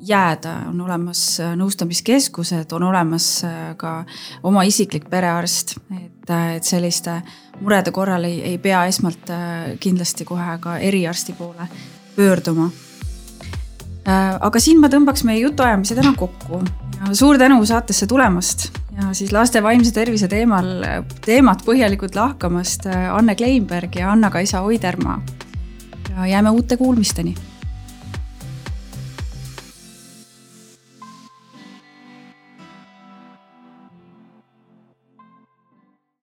jääda, 0.00 0.54
on 0.72 0.80
olemas 0.86 1.22
äh, 1.40 1.54
nõustamiskeskused, 1.58 2.74
on 2.74 2.88
olemas 2.90 3.28
äh, 3.46 3.60
ka 3.76 4.00
oma 4.42 4.64
isiklik 4.66 5.08
perearst, 5.10 5.76
et, 5.94 6.34
et 6.56 6.66
selliste 6.66 7.20
murede 7.60 7.94
korral 7.94 8.26
ei, 8.28 8.42
ei 8.52 8.58
pea 8.62 8.84
esmalt 8.90 9.32
kindlasti 9.80 10.26
kohe 10.28 10.58
ka 10.62 10.78
eriarsti 10.78 11.34
poole 11.38 11.70
pöörduma. 12.16 12.70
Aga 14.08 14.60
siin 14.62 14.80
ma 14.80 14.90
tõmbaks 14.92 15.24
meie 15.28 15.42
jutuajamise 15.42 15.96
täna 15.98 16.14
kokku. 16.16 16.62
Suur 17.12 17.38
tänu 17.38 17.60
saatesse 17.66 18.08
tulemast. 18.10 18.68
Ja 18.98 19.12
siis 19.14 19.30
laste 19.32 19.62
vaimse 19.62 19.92
tervise 19.94 20.26
teemal, 20.28 20.82
teemat 21.22 21.62
põhjalikult 21.66 22.16
lahkamast 22.18 22.88
äh, 22.90 23.12
Anne 23.14 23.36
Kleinberg 23.38 23.94
ja 23.94 24.10
Anna-Kaisa 24.12 24.64
Oidermaa. 24.66 25.20
ja 26.10 26.26
jääme 26.26 26.50
uute 26.50 26.76
kuulmisteni 26.76 27.36